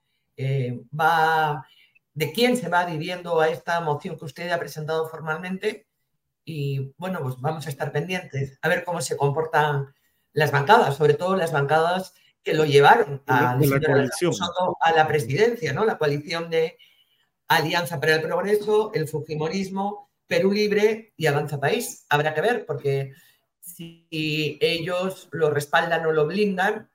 eh, 0.41 0.81
va, 0.97 1.67
de 2.13 2.31
quién 2.31 2.57
se 2.57 2.69
va 2.69 2.81
adhiriendo 2.81 3.39
a 3.39 3.49
esta 3.49 3.79
moción 3.81 4.17
que 4.17 4.25
usted 4.25 4.49
ha 4.49 4.59
presentado 4.59 5.07
formalmente 5.07 5.87
y 6.43 6.93
bueno, 6.97 7.19
pues 7.21 7.35
vamos 7.39 7.67
a 7.67 7.69
estar 7.69 7.91
pendientes 7.91 8.57
a 8.61 8.67
ver 8.67 8.83
cómo 8.83 9.01
se 9.01 9.15
comportan 9.15 9.93
las 10.33 10.51
bancadas, 10.51 10.95
sobre 10.95 11.13
todo 11.13 11.35
las 11.35 11.51
bancadas 11.51 12.13
que 12.43 12.53
lo 12.53 12.65
llevaron 12.65 13.21
a, 13.27 13.51
a 13.51 14.91
la 14.95 15.07
presidencia, 15.07 15.73
¿no? 15.73 15.85
La 15.85 15.97
coalición 15.97 16.49
de 16.49 16.77
Alianza 17.47 17.99
para 17.99 18.15
el 18.15 18.21
Progreso, 18.21 18.91
el 18.93 19.07
Fujimorismo 19.07 20.09
Perú 20.25 20.51
Libre 20.51 21.13
y 21.17 21.27
Avanza 21.27 21.59
País. 21.59 22.05
Habrá 22.09 22.33
que 22.33 22.41
ver, 22.41 22.65
porque 22.65 23.13
si 23.59 24.07
ellos 24.09 25.27
lo 25.31 25.51
respaldan 25.51 26.05
o 26.05 26.11
lo 26.11 26.25
blindan, 26.25 26.89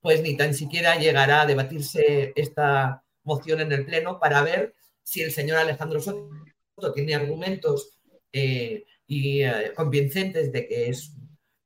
pues 0.00 0.22
ni 0.22 0.36
tan 0.36 0.54
siquiera 0.54 0.96
llegará 0.96 1.42
a 1.42 1.46
debatirse 1.46 2.32
esta 2.36 3.02
moción 3.24 3.60
en 3.60 3.72
el 3.72 3.84
Pleno 3.84 4.18
para 4.18 4.42
ver 4.42 4.74
si 5.02 5.22
el 5.22 5.32
señor 5.32 5.58
Alejandro 5.58 6.00
Soto 6.00 6.92
tiene 6.94 7.14
argumentos 7.14 7.98
eh, 8.32 8.84
y 9.06 9.42
eh, 9.42 9.72
convincentes 9.74 10.52
de 10.52 10.66
que 10.68 10.88
es 10.90 11.14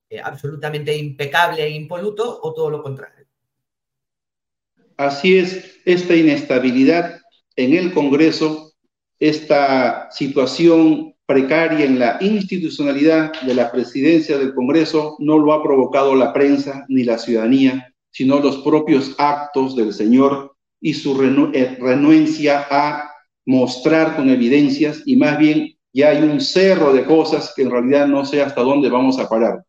eh, 0.09 0.21
absolutamente 0.23 0.97
impecable 0.97 1.63
e 1.63 1.71
impoluto 1.71 2.41
o 2.43 2.53
todo 2.55 2.71
lo 2.71 2.83
contrario. 2.83 3.27
Así 4.97 5.39
es, 5.39 5.81
esta 5.85 6.15
inestabilidad 6.15 7.21
en 7.57 7.75
el 7.75 7.93
Congreso, 7.93 8.75
esta 9.19 10.11
situación 10.11 11.15
precaria 11.27 11.85
en 11.85 11.99
la 11.99 12.19
institucionalidad 12.21 13.33
de 13.43 13.55
la 13.55 13.73
presidencia 13.73 14.39
del 14.39 14.55
Congreso 14.55 15.17
no 15.19 15.39
lo 15.39 15.53
ha 15.53 15.63
provocado 15.63 16.15
la 16.15 16.33
prensa 16.33 16.85
ni 16.89 17.05
la 17.05 17.19
ciudadanía, 17.19 17.92
sino 18.13 18.39
los 18.39 18.59
propios 18.59 19.15
actos 19.19 19.75
del 19.75 19.93
señor 19.93 20.55
y 20.81 20.95
su 20.95 21.21
eh, 21.55 21.77
renuencia 21.81 22.67
a 22.71 23.11
mostrar 23.45 24.15
con 24.15 24.29
evidencias 24.29 25.03
y 25.05 25.17
más 25.17 25.39
bien 25.39 25.77
ya 25.93 26.11
hay 26.11 26.23
un 26.23 26.41
cerro 26.41 26.93
de 26.93 27.05
cosas 27.05 27.53
que 27.55 27.63
en 27.63 27.71
realidad 27.71 28.07
no 28.07 28.25
sé 28.25 28.43
hasta 28.43 28.63
dónde 28.63 28.89
vamos 28.89 29.19
a 29.19 29.29
parar. 29.29 29.65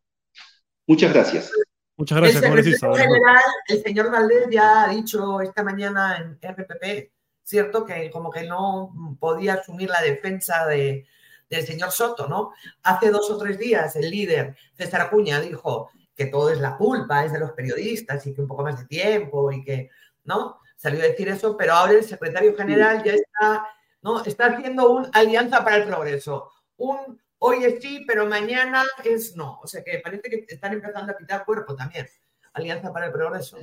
Muchas 0.88 1.14
gracias. 1.14 1.52
Muchas 1.96 2.18
gracias, 2.18 2.44
el, 2.44 2.98
general, 2.98 3.42
el 3.68 3.84
señor 3.84 4.12
Valdés 4.12 4.48
ya 4.50 4.84
ha 4.86 4.90
dicho 4.90 5.42
esta 5.42 5.64
mañana 5.64 6.18
en 6.18 6.40
RPP, 6.42 7.12
cierto, 7.44 7.86
que 7.86 8.10
como 8.10 8.32
que 8.32 8.44
no 8.44 8.92
podía 9.20 9.56
asumir 9.56 9.90
la 9.90 10.02
defensa 10.02 10.66
de, 10.66 11.06
del 11.50 11.66
señor 11.66 11.92
Soto, 11.92 12.28
¿no? 12.28 12.52
Hace 12.82 13.12
dos 13.12 13.30
o 13.30 13.38
tres 13.38 13.60
días 13.60 13.96
el 13.96 14.10
líder 14.10 14.56
César 14.76 15.02
Acuña 15.02 15.40
dijo 15.40 15.92
que 16.16 16.28
todo 16.28 16.50
es 16.50 16.60
la 16.60 16.78
culpa, 16.78 17.26
es 17.26 17.32
de 17.34 17.40
los 17.40 17.52
periodistas 17.52 18.26
y 18.28 18.34
que 18.34 18.42
un 18.42 18.48
poco 18.48 18.64
más 18.64 18.80
de 18.80 18.86
tiempo 18.86 19.52
y 19.52 19.64
que, 19.64 19.90
¿no? 20.24 20.60
Salió 20.76 21.00
a 21.00 21.08
decir 21.08 21.30
eso, 21.30 21.56
pero 21.58 21.74
ahora 21.74 21.94
el 21.94 22.04
secretario 22.04 22.56
general 22.56 23.04
ya 23.04 23.14
está, 23.14 23.68
¿no? 24.02 24.24
Está 24.24 24.48
haciendo 24.48 24.92
un 24.92 25.08
alianza 25.14 25.64
para 25.64 25.78
el 25.78 25.88
progreso. 25.88 26.52
Un 26.78 27.22
hoy 27.40 27.64
es 27.64 27.82
sí, 27.82 28.04
pero 28.08 28.26
mañana 28.26 28.84
es 29.04 29.36
no. 29.36 29.60
O 29.64 29.68
sea 29.68 29.84
que 29.84 30.00
parece 30.00 30.30
que 30.30 30.46
están 30.48 30.74
empezando 30.74 31.12
a 31.12 31.18
quitar 31.18 31.46
cuerpo 31.46 31.76
también. 31.76 32.08
Alianza 32.54 32.92
para 32.92 33.08
el 33.08 33.12
progreso. 33.12 33.58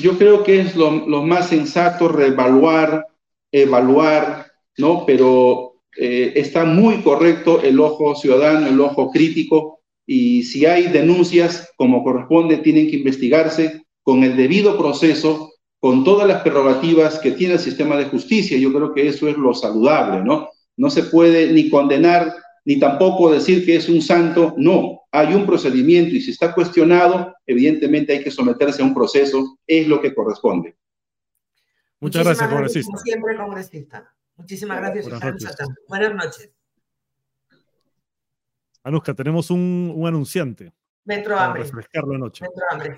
Yo 0.00 0.18
creo 0.18 0.42
que 0.42 0.60
es 0.60 0.74
lo, 0.74 0.90
lo 0.90 1.22
más 1.22 1.48
sensato 1.48 2.08
reevaluar, 2.08 3.06
evaluar 3.52 4.54
¿no? 4.78 5.04
Pero 5.06 5.82
eh, 5.96 6.32
está 6.36 6.64
muy 6.64 7.02
correcto 7.02 7.62
el 7.62 7.78
ojo 7.80 8.14
ciudadano, 8.14 8.66
el 8.66 8.80
ojo 8.80 9.10
crítico, 9.10 9.73
y 10.06 10.42
si 10.42 10.66
hay 10.66 10.88
denuncias 10.88 11.70
como 11.76 12.02
corresponde, 12.04 12.58
tienen 12.58 12.88
que 12.88 12.96
investigarse 12.96 13.84
con 14.02 14.22
el 14.22 14.36
debido 14.36 14.76
proceso, 14.76 15.52
con 15.78 16.04
todas 16.04 16.28
las 16.28 16.42
prerrogativas 16.42 17.18
que 17.18 17.32
tiene 17.32 17.54
el 17.54 17.60
sistema 17.60 17.96
de 17.96 18.06
justicia. 18.06 18.58
Yo 18.58 18.72
creo 18.72 18.92
que 18.92 19.08
eso 19.08 19.28
es 19.28 19.36
lo 19.36 19.54
saludable, 19.54 20.22
¿no? 20.22 20.48
No 20.76 20.90
se 20.90 21.04
puede 21.04 21.52
ni 21.52 21.70
condenar 21.70 22.34
ni 22.66 22.78
tampoco 22.78 23.30
decir 23.30 23.64
que 23.64 23.76
es 23.76 23.88
un 23.88 24.00
santo. 24.00 24.54
No, 24.56 25.02
hay 25.12 25.34
un 25.34 25.46
procedimiento 25.46 26.14
y 26.14 26.20
si 26.20 26.30
está 26.30 26.54
cuestionado, 26.54 27.34
evidentemente 27.46 28.12
hay 28.12 28.22
que 28.22 28.30
someterse 28.30 28.82
a 28.82 28.86
un 28.86 28.94
proceso, 28.94 29.58
es 29.66 29.86
lo 29.86 30.00
que 30.00 30.14
corresponde. 30.14 30.76
Muchas 32.00 32.24
gracias, 32.24 32.48
congresista. 32.48 32.90
Como 32.90 32.98
siempre, 32.98 33.36
congresista. 33.36 34.14
Muchísimas 34.36 34.78
gracias. 34.78 35.08
Buenas 35.08 35.32
noches. 35.32 35.56
Buenas 35.88 36.14
noches. 36.14 36.53
Anuska, 38.84 39.14
tenemos 39.14 39.50
un, 39.50 39.92
un 39.94 40.06
anunciante. 40.06 40.72
Metro 41.06 41.38
Hambre. 41.38 41.62
Refrescar 41.62 42.04
la 42.06 42.18
noche. 42.18 42.44
Metro 42.44 42.64
Hambre. 42.70 42.96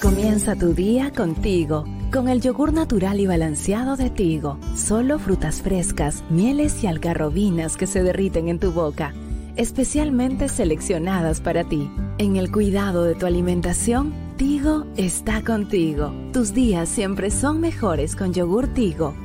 Comienza 0.00 0.54
tu 0.54 0.74
día 0.74 1.10
contigo, 1.10 1.84
con 2.12 2.28
el 2.28 2.40
yogur 2.40 2.72
natural 2.72 3.18
y 3.18 3.26
balanceado 3.26 3.96
de 3.96 4.10
Tigo. 4.10 4.56
Solo 4.76 5.18
frutas 5.18 5.60
frescas, 5.60 6.22
mieles 6.30 6.84
y 6.84 6.86
algarrobinas 6.86 7.76
que 7.76 7.88
se 7.88 8.04
derriten 8.04 8.48
en 8.48 8.60
tu 8.60 8.70
boca, 8.70 9.12
especialmente 9.56 10.48
seleccionadas 10.48 11.40
para 11.40 11.64
ti. 11.64 11.90
En 12.18 12.36
el 12.36 12.52
cuidado 12.52 13.02
de 13.02 13.16
tu 13.16 13.26
alimentación, 13.26 14.14
Tigo 14.36 14.86
está 14.96 15.42
contigo. 15.42 16.12
Tus 16.32 16.54
días 16.54 16.88
siempre 16.88 17.32
son 17.32 17.60
mejores 17.60 18.14
con 18.14 18.32
yogur 18.32 18.68
Tigo. 18.68 19.16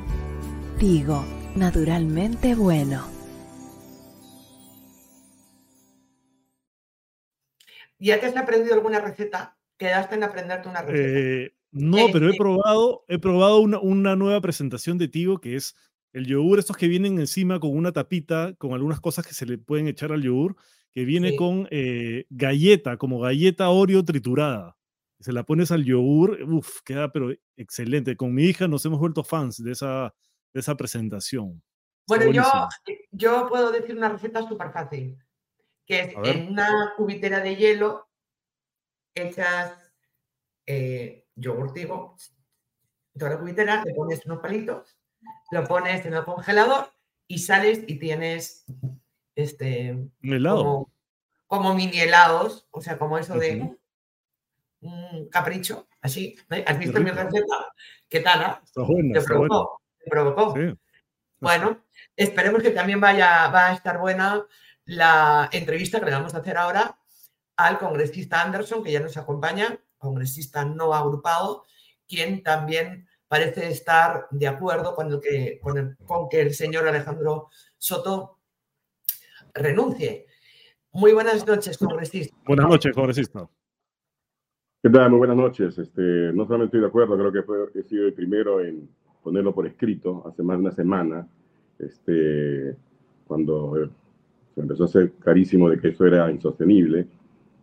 Tigo, 0.80 1.24
naturalmente 1.56 2.54
bueno. 2.54 3.06
¿Ya 7.98 8.20
te 8.20 8.26
has 8.26 8.36
aprendido 8.36 8.74
alguna 8.74 9.00
receta? 9.00 9.56
quedaste 9.76 10.14
en 10.14 10.22
aprenderte 10.22 10.68
una 10.68 10.82
receta. 10.82 11.18
Eh, 11.18 11.54
no, 11.72 12.06
pero 12.12 12.26
he 12.26 12.30
este 12.30 12.38
probado, 12.38 13.04
he 13.08 13.18
probado 13.18 13.60
una, 13.60 14.16
nueva 14.16 14.40
presentación 14.40 14.98
de 14.98 15.08
Tigo 15.08 15.40
que 15.40 15.56
es 15.56 15.74
el 16.12 16.26
yogur, 16.26 16.58
estos 16.58 16.76
que 16.76 16.86
vienen 16.86 17.18
encima 17.18 17.58
con 17.58 17.76
una 17.76 17.92
tapita, 17.92 18.54
con 18.54 18.72
algunas 18.72 19.00
cosas 19.00 19.26
que 19.26 19.34
se 19.34 19.46
le 19.46 19.58
pueden 19.58 19.88
echar 19.88 20.12
al 20.12 20.22
yogur, 20.22 20.56
que 20.92 21.04
viene 21.04 21.34
con 21.34 21.66
eh, 21.72 22.26
galleta, 22.30 22.96
como 22.96 23.18
galleta 23.18 23.68
Oreo 23.70 24.04
triturada. 24.04 24.76
Se 25.18 25.32
la 25.32 25.42
pones 25.42 25.72
al 25.72 25.84
yogur, 25.84 26.38
uff, 26.44 26.82
queda 26.84 27.10
pero 27.10 27.32
excelente. 27.56 28.16
Con 28.16 28.32
mi 28.32 28.44
hija 28.44 28.68
nos 28.68 28.84
hemos 28.84 29.00
vuelto 29.00 29.24
fans 29.24 29.62
de 29.62 29.72
esa, 29.72 30.14
de 30.54 30.60
esa 30.60 30.76
presentación. 30.76 31.62
Bueno, 32.06 32.30
yo, 32.30 32.44
yo 33.10 33.48
puedo 33.48 33.72
decir 33.72 33.96
una 33.96 34.08
receta 34.08 34.46
súper 34.46 34.70
fácil, 34.70 35.18
que 35.84 36.00
es 36.00 36.14
en 36.24 36.48
una 36.48 36.94
cubitera 36.96 37.40
de 37.40 37.56
hielo 37.56 38.08
echas 39.14 39.72
eh, 40.66 41.26
yogur 41.34 41.72
digo, 41.72 42.16
toda 43.18 43.32
la 43.32 43.38
cubitera, 43.38 43.82
le 43.84 43.94
pones 43.94 44.24
unos 44.26 44.40
palitos, 44.40 44.98
lo 45.50 45.64
pones 45.64 46.04
en 46.06 46.14
el 46.14 46.24
congelador 46.24 46.90
y 47.26 47.38
sales 47.38 47.84
y 47.86 47.98
tienes 47.98 48.64
este 49.34 50.08
helado. 50.22 50.90
Como, 51.46 51.74
mini 51.74 52.00
helados, 52.00 52.66
o 52.70 52.80
sea, 52.80 52.98
como 52.98 53.18
eso 53.18 53.34
de 53.34 53.76
un 54.80 55.28
capricho, 55.28 55.86
así. 56.00 56.36
¿Has 56.66 56.78
visto 56.78 57.00
mi 57.00 57.10
receta? 57.10 57.72
¿Qué 58.08 58.20
tal? 58.20 58.42
Ah? 58.42 58.62
Está 58.64 58.82
provocó. 60.08 60.54
Bueno, 61.40 61.84
esperemos 62.16 62.62
que 62.62 62.70
también 62.70 63.00
vaya, 63.00 63.48
va 63.48 63.68
a 63.68 63.74
estar 63.74 63.98
buena 63.98 64.46
la 64.86 65.48
entrevista 65.52 65.98
que 65.98 66.06
le 66.06 66.12
vamos 66.12 66.34
a 66.34 66.38
hacer 66.38 66.56
ahora 66.56 66.96
al 67.56 67.78
congresista 67.78 68.42
Anderson, 68.42 68.82
que 68.82 68.92
ya 68.92 69.00
nos 69.00 69.16
acompaña, 69.16 69.78
congresista 69.98 70.64
no 70.64 70.94
agrupado, 70.94 71.64
quien 72.06 72.42
también 72.42 73.08
parece 73.28 73.68
estar 73.68 74.26
de 74.30 74.46
acuerdo 74.46 74.94
con, 74.94 75.20
que, 75.20 75.60
con, 75.60 76.28
que 76.28 76.40
el 76.40 76.54
señor 76.54 76.86
Alejandro 76.86 77.48
Soto 77.78 78.38
renuncie. 79.54 80.26
Muy 80.92 81.12
buenas 81.12 81.46
noches, 81.46 81.78
congresista. 81.78 82.36
Buenas 82.46 82.68
noches, 82.68 82.94
congresista. 82.94 83.48
¿Qué 84.82 84.90
tal? 84.90 85.10
Muy 85.10 85.18
buenas 85.18 85.36
noches. 85.36 85.78
Este, 85.78 86.02
no 86.32 86.44
solamente 86.44 86.66
estoy 86.66 86.80
de 86.80 86.86
acuerdo, 86.86 87.16
creo 87.16 87.32
que 87.32 87.42
fue, 87.42 87.70
he 87.74 87.82
sido 87.82 88.06
el 88.06 88.14
primero 88.14 88.60
en 88.60 88.88
ponerlo 89.24 89.54
por 89.54 89.66
escrito 89.66 90.22
hace 90.28 90.42
más 90.42 90.58
de 90.58 90.60
una 90.60 90.72
semana, 90.72 91.26
este, 91.78 92.76
cuando 93.26 93.82
eh, 93.82 93.88
se 94.54 94.60
empezó 94.60 94.84
a 94.84 94.86
hacer 94.86 95.12
clarísimo 95.12 95.68
de 95.68 95.80
que 95.80 95.88
eso 95.88 96.06
era 96.06 96.30
insostenible. 96.30 97.06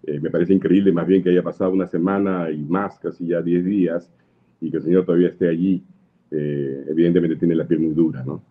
Eh, 0.04 0.20
me 0.20 0.32
parece 0.32 0.54
increíble 0.54 0.92
más 0.92 1.08
bien 1.08 1.24
que 1.24 1.30
haya 1.30 1.44
pasado 1.44 1.72
una 1.72 1.88
semana 1.88 2.50
y 2.50 2.58
más, 2.58 3.00
casi 3.00 3.28
ya 3.28 3.42
10 3.42 3.64
días, 3.64 4.12
y 4.60 4.72
que 4.72 4.78
el 4.78 4.84
señor 4.84 5.06
todavía 5.06 5.30
esté 5.30 5.48
allí. 5.48 5.84
Eh, 6.32 6.86
evidentemente 6.90 7.36
tiene 7.36 7.56
la 7.56 7.68
piel 7.68 7.82
muy 7.82 7.94
dura, 7.94 8.24
¿no? 8.24 8.42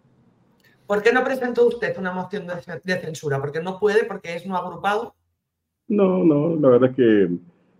¿Por 0.86 1.02
qué 1.02 1.12
no 1.12 1.22
presentó 1.24 1.66
usted 1.66 1.96
una 1.98 2.12
moción 2.12 2.46
de, 2.46 2.98
censura? 2.98 3.40
¿Porque 3.40 3.62
no 3.62 3.78
puede? 3.78 4.04
¿Porque 4.04 4.34
es 4.34 4.46
no 4.46 4.56
agrupado? 4.56 5.14
No, 5.88 6.24
no, 6.24 6.56
la 6.56 6.68
verdad 6.68 6.90
es 6.90 6.96
que 6.96 7.30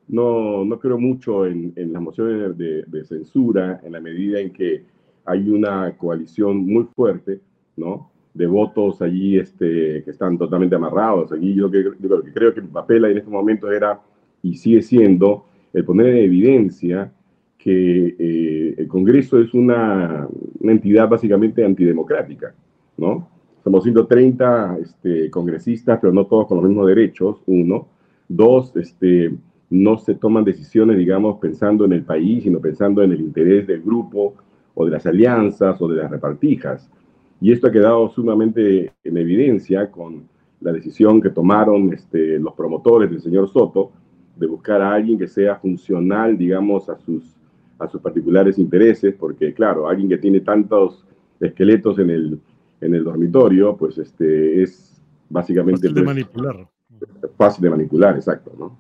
no, 0.09 0.65
no 0.65 0.79
creo 0.79 0.99
mucho 0.99 1.47
en, 1.47 1.73
en 1.77 1.93
las 1.93 2.03
mociones 2.03 2.57
de, 2.57 2.85
de, 2.87 3.05
censura 3.05 3.81
en 3.83 3.93
la 3.93 4.01
medida 4.01 4.41
en 4.41 4.53
que 4.53 4.85
hay 5.31 5.49
una 5.49 5.97
coalición 5.97 6.67
muy 6.67 6.85
fuerte, 6.95 7.41
¿no? 7.77 8.11
de 8.35 8.47
votos 8.47 9.03
allí 9.03 9.39
este, 9.39 10.03
que 10.05 10.11
están 10.11 10.39
totalmente 10.39 10.77
amarrados. 10.77 11.33
Aquí 11.33 11.55
yo, 11.55 11.71
que, 11.71 11.85
lo 12.01 12.23
que 12.23 12.33
creo 12.33 12.55
que 12.55 12.61
el 12.61 12.69
papel 12.69 13.05
en 13.07 13.19
este 13.19 13.31
momento 13.31 13.71
era 13.71 14.01
y 14.43 14.55
sigue 14.55 14.83
siendo 14.83 15.47
el 15.73 15.85
poner 15.85 16.07
en 16.09 16.25
evidencia 16.25 17.13
que 17.59 18.17
eh, 18.19 18.75
el 18.79 18.89
Congreso 18.89 19.39
es 19.39 19.53
una, 19.53 20.27
una, 20.61 20.73
entidad 20.73 21.09
básicamente 21.09 21.65
antidemocrática, 21.65 22.55
¿no? 22.97 23.29
Somos 23.63 23.83
130 23.83 24.79
este, 24.81 25.31
congresistas, 25.31 25.99
pero 26.01 26.13
no 26.13 26.25
todos 26.27 26.47
con 26.47 26.57
los 26.57 26.67
mismos 26.67 26.87
derechos, 26.87 27.43
uno. 27.47 27.89
Dos, 28.27 28.75
este, 28.77 29.35
no 29.69 29.99
se 29.99 30.15
toman 30.15 30.45
decisiones, 30.45 30.97
digamos, 30.97 31.39
pensando 31.39 31.85
en 31.85 31.93
el 31.93 32.03
país, 32.03 32.45
sino 32.45 32.61
pensando 32.61 33.03
en 33.03 33.13
el 33.13 33.21
interés 33.21 33.67
del 33.67 33.83
grupo 33.83 34.35
o 34.81 34.85
de 34.87 34.93
las 34.93 35.05
alianzas 35.05 35.81
o 35.81 35.89
de 35.89 35.97
las 35.97 36.11
repartijas. 36.11 36.89
Y 37.41 37.53
esto 37.53 37.67
ha 37.67 37.73
quedado 37.73 38.09
sumamente 38.09 38.93
en 39.05 39.17
evidencia 39.19 39.91
con 39.91 40.27
la 40.61 40.73
decisión 40.73 41.21
que 41.21 41.31
tomaron 41.31 41.93
este, 41.93 42.39
los 42.39 42.55
promotores 42.55 43.11
del 43.11 43.21
señor 43.21 43.49
Soto 43.51 43.93
de 44.37 44.47
buscar 44.47 44.81
a 44.81 44.95
alguien 44.95 45.19
que 45.19 45.29
sea 45.29 45.57
funcional, 45.57 46.39
digamos, 46.39 46.89
a 46.89 46.97
sus, 46.97 47.37
a 47.79 47.89
sus 47.89 48.01
particulares 48.01 48.59
intereses, 48.59 49.15
porque 49.19 49.53
claro, 49.53 49.87
alguien 49.87 50.09
que 50.09 50.17
tiene 50.17 50.41
tantos 50.41 51.05
esqueletos 51.39 51.99
en 51.99 52.09
el, 52.09 52.41
en 52.81 52.95
el 52.95 53.05
dormitorio, 53.05 53.77
pues 53.77 53.99
este, 53.99 54.63
es 54.63 54.99
básicamente... 55.29 55.89
Fácil 55.89 55.95
de 55.95 56.03
pues, 56.03 56.07
manipular. 56.07 56.69
Fácil 57.37 57.63
de 57.65 57.71
manipular, 57.71 58.17
exacto, 58.17 58.53
¿no? 58.59 58.79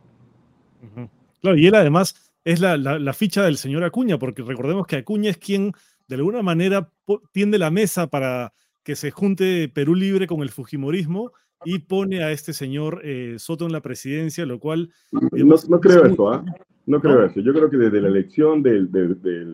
Claro, 1.43 1.59
y 1.59 1.67
él 1.67 1.75
además 1.75 2.31
es 2.45 2.61
la, 2.61 2.77
la, 2.77 2.99
la, 2.99 3.13
ficha 3.13 3.43
del 3.43 3.57
señor 3.57 3.85
Acuña, 3.85 4.19
porque 4.19 4.43
recordemos 4.43 4.87
que 4.87 4.97
Acuña 4.97 5.31
es 5.31 5.39
quien 5.39 5.73
de 6.11 6.17
alguna 6.17 6.43
manera 6.43 6.91
tiende 7.31 7.57
la 7.57 7.71
mesa 7.71 8.09
para 8.09 8.53
que 8.83 8.97
se 8.97 9.13
junte 9.13 9.71
Perú 9.73 9.95
Libre 9.95 10.27
con 10.27 10.41
el 10.41 10.51
Fujimorismo 10.51 11.31
y 11.65 11.79
pone 11.79 12.25
a 12.25 12.33
este 12.33 12.53
señor 12.53 13.01
eh, 13.05 13.37
Soto 13.39 13.65
en 13.65 13.73
la 13.73 13.81
presidencia, 13.81 14.45
lo 14.45 14.59
cual... 14.59 14.91
no, 15.13 15.81
creo 15.81 16.05
eso, 16.07 16.33
¿ah? 16.33 16.45
No 16.87 17.01
creo 17.01 17.25
eso. 17.25 17.39
Yo 17.39 17.53
creo 17.53 17.71
que 17.71 17.77
desde 17.77 18.01
la 18.01 18.09
elección 18.09 18.61
del, 18.61 18.91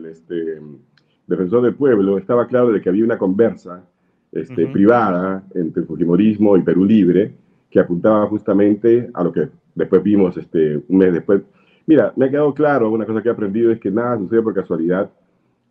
este, 0.09 0.59
defensor 1.27 1.61
del 1.61 1.75
pueblo 1.75 2.17
estaba 2.17 2.47
claro 2.47 2.71
de 2.71 2.81
que 2.81 2.89
había 2.89 3.03
una 3.03 3.19
conversa 3.19 3.85
este, 4.31 4.65
privada 4.65 5.43
entre 5.53 5.81
el 5.81 5.87
Fujimorismo 5.87 6.57
y 6.57 6.63
Perú 6.63 6.85
Libre 6.85 7.35
que 7.69 7.79
apuntaba 7.79 8.25
justamente 8.25 9.11
a 9.13 9.23
lo 9.23 9.31
que 9.31 9.49
después 9.75 10.01
vimos 10.01 10.35
este, 10.37 10.81
un 10.87 10.97
mes 10.97 11.13
después. 11.13 11.43
Mira, 11.85 12.13
me 12.15 12.25
ha 12.25 12.29
quedado 12.31 12.51
claro, 12.55 12.89
una 12.89 13.05
cosa 13.05 13.21
que 13.21 13.29
he 13.29 13.31
aprendido 13.31 13.71
es 13.71 13.79
que 13.79 13.91
nada 13.91 14.17
sucede 14.17 14.41
por 14.41 14.55
casualidad 14.55 15.11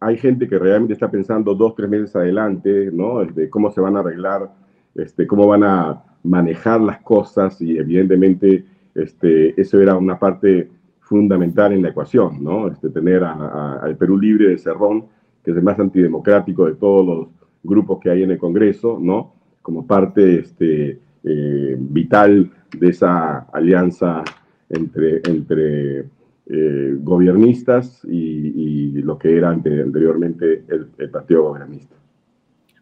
hay 0.06 0.16
gente 0.18 0.48
que 0.48 0.56
realmente 0.56 0.92
está 0.92 1.10
pensando 1.10 1.52
dos, 1.52 1.74
tres 1.74 1.90
meses 1.90 2.14
adelante, 2.14 2.90
¿no? 2.92 3.24
De 3.24 3.50
cómo 3.50 3.72
se 3.72 3.80
van 3.80 3.96
a 3.96 4.00
arreglar, 4.00 4.52
este, 4.94 5.26
cómo 5.26 5.48
van 5.48 5.64
a 5.64 6.00
manejar 6.22 6.80
las 6.80 7.00
cosas 7.00 7.60
y 7.60 7.76
evidentemente 7.76 8.64
este, 8.94 9.60
eso 9.60 9.80
era 9.80 9.96
una 9.96 10.16
parte 10.16 10.70
fundamental 11.00 11.72
en 11.72 11.82
la 11.82 11.88
ecuación, 11.88 12.42
¿no? 12.42 12.68
Este, 12.68 12.88
tener 12.90 13.24
al 13.24 13.96
Perú 13.96 14.16
libre 14.16 14.50
de 14.50 14.58
Cerrón, 14.58 15.06
que 15.42 15.50
es 15.50 15.56
el 15.56 15.64
más 15.64 15.78
antidemocrático 15.80 16.66
de 16.66 16.74
todos 16.74 17.04
los 17.04 17.28
grupos 17.64 17.98
que 18.00 18.10
hay 18.10 18.22
en 18.22 18.30
el 18.30 18.38
Congreso, 18.38 18.98
¿no? 19.00 19.32
Como 19.60 19.88
parte 19.88 20.38
este, 20.38 21.00
eh, 21.24 21.76
vital 21.78 22.48
de 22.78 22.88
esa 22.90 23.38
alianza 23.52 24.22
entre, 24.68 25.20
entre 25.24 26.04
eh, 26.48 26.94
gobiernistas 26.98 28.02
y, 28.04 28.92
lo 29.02 29.18
que 29.18 29.36
era 29.36 29.50
anteriormente 29.50 30.64
el, 30.68 31.10
partido 31.10 31.44
gobernista. 31.44 31.94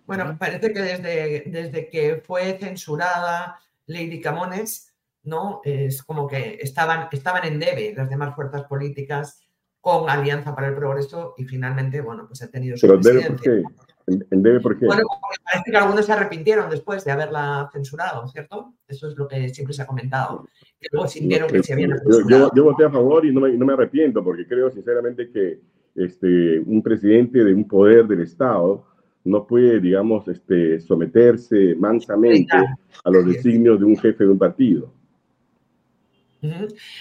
Bueno, 0.06 0.36
parece 0.38 0.72
que 0.72 0.80
desde, 0.80 1.44
desde 1.46 1.88
que 1.90 2.22
fue 2.24 2.56
censurada 2.58 3.58
Lady 3.86 4.20
Camones, 4.20 4.94
¿no? 5.24 5.60
Es 5.64 6.02
como 6.02 6.26
que 6.26 6.58
estaban, 6.62 7.08
estaban 7.12 7.44
en 7.46 7.58
debe 7.58 7.94
las 7.94 8.08
demás 8.08 8.34
fuerzas 8.34 8.64
políticas 8.64 9.40
con 9.80 10.08
Alianza 10.08 10.54
para 10.54 10.68
el 10.68 10.74
Progreso 10.74 11.34
y 11.36 11.44
finalmente, 11.44 12.00
bueno, 12.00 12.26
pues 12.26 12.40
ha 12.42 12.50
tenido 12.50 12.76
su 12.76 12.86
Pero 12.86 12.98
debe 12.98 13.26
por 13.26 13.40
qué? 13.40 13.62
En, 14.06 14.42
debe, 14.42 14.60
¿por 14.60 14.78
qué? 14.78 14.86
Bueno, 14.86 15.02
parece 15.44 15.70
que 15.70 15.76
algunos 15.76 16.04
se 16.04 16.12
arrepintieron 16.12 16.68
después 16.68 17.04
de 17.04 17.12
haberla 17.12 17.70
censurado, 17.72 18.26
¿cierto? 18.28 18.74
Eso 18.86 19.08
es 19.08 19.16
lo 19.16 19.26
que 19.26 19.48
siempre 19.48 19.74
se 19.74 19.82
ha 19.82 19.86
comentado. 19.86 20.46
Que 20.78 20.88
luego 20.92 21.08
sintieron 21.08 21.48
que 21.48 21.62
se 21.62 21.72
habían 21.72 21.98
yo, 22.28 22.50
yo, 22.54 22.64
voté 22.64 22.84
a 22.84 22.90
favor 22.90 23.24
y 23.24 23.32
no 23.32 23.40
me, 23.40 23.52
no 23.52 23.64
me, 23.64 23.72
arrepiento, 23.72 24.22
porque 24.22 24.46
creo 24.46 24.70
sinceramente 24.70 25.30
que 25.30 25.60
este, 25.94 26.58
un 26.60 26.82
presidente 26.82 27.42
de 27.42 27.54
un 27.54 27.66
poder 27.66 28.06
del 28.06 28.20
Estado 28.20 28.84
no 29.24 29.46
puede, 29.46 29.80
digamos, 29.80 30.28
este, 30.28 30.80
someterse 30.80 31.74
mansamente 31.76 32.56
a 33.04 33.10
los 33.10 33.24
designios 33.24 33.78
de 33.78 33.86
un 33.86 33.96
jefe 33.96 34.24
de 34.24 34.30
un 34.30 34.38
partido. 34.38 34.92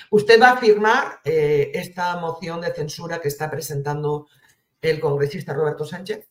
¿Usted 0.09 0.41
va 0.41 0.51
a 0.51 0.57
firmar 0.57 1.19
eh, 1.25 1.71
esta 1.73 2.17
moción 2.17 2.61
de 2.61 2.73
censura 2.73 3.19
que 3.19 3.27
está 3.27 3.51
presentando 3.51 4.27
el 4.81 5.01
congresista 5.01 5.53
Roberto 5.53 5.83
Sánchez? 5.83 6.29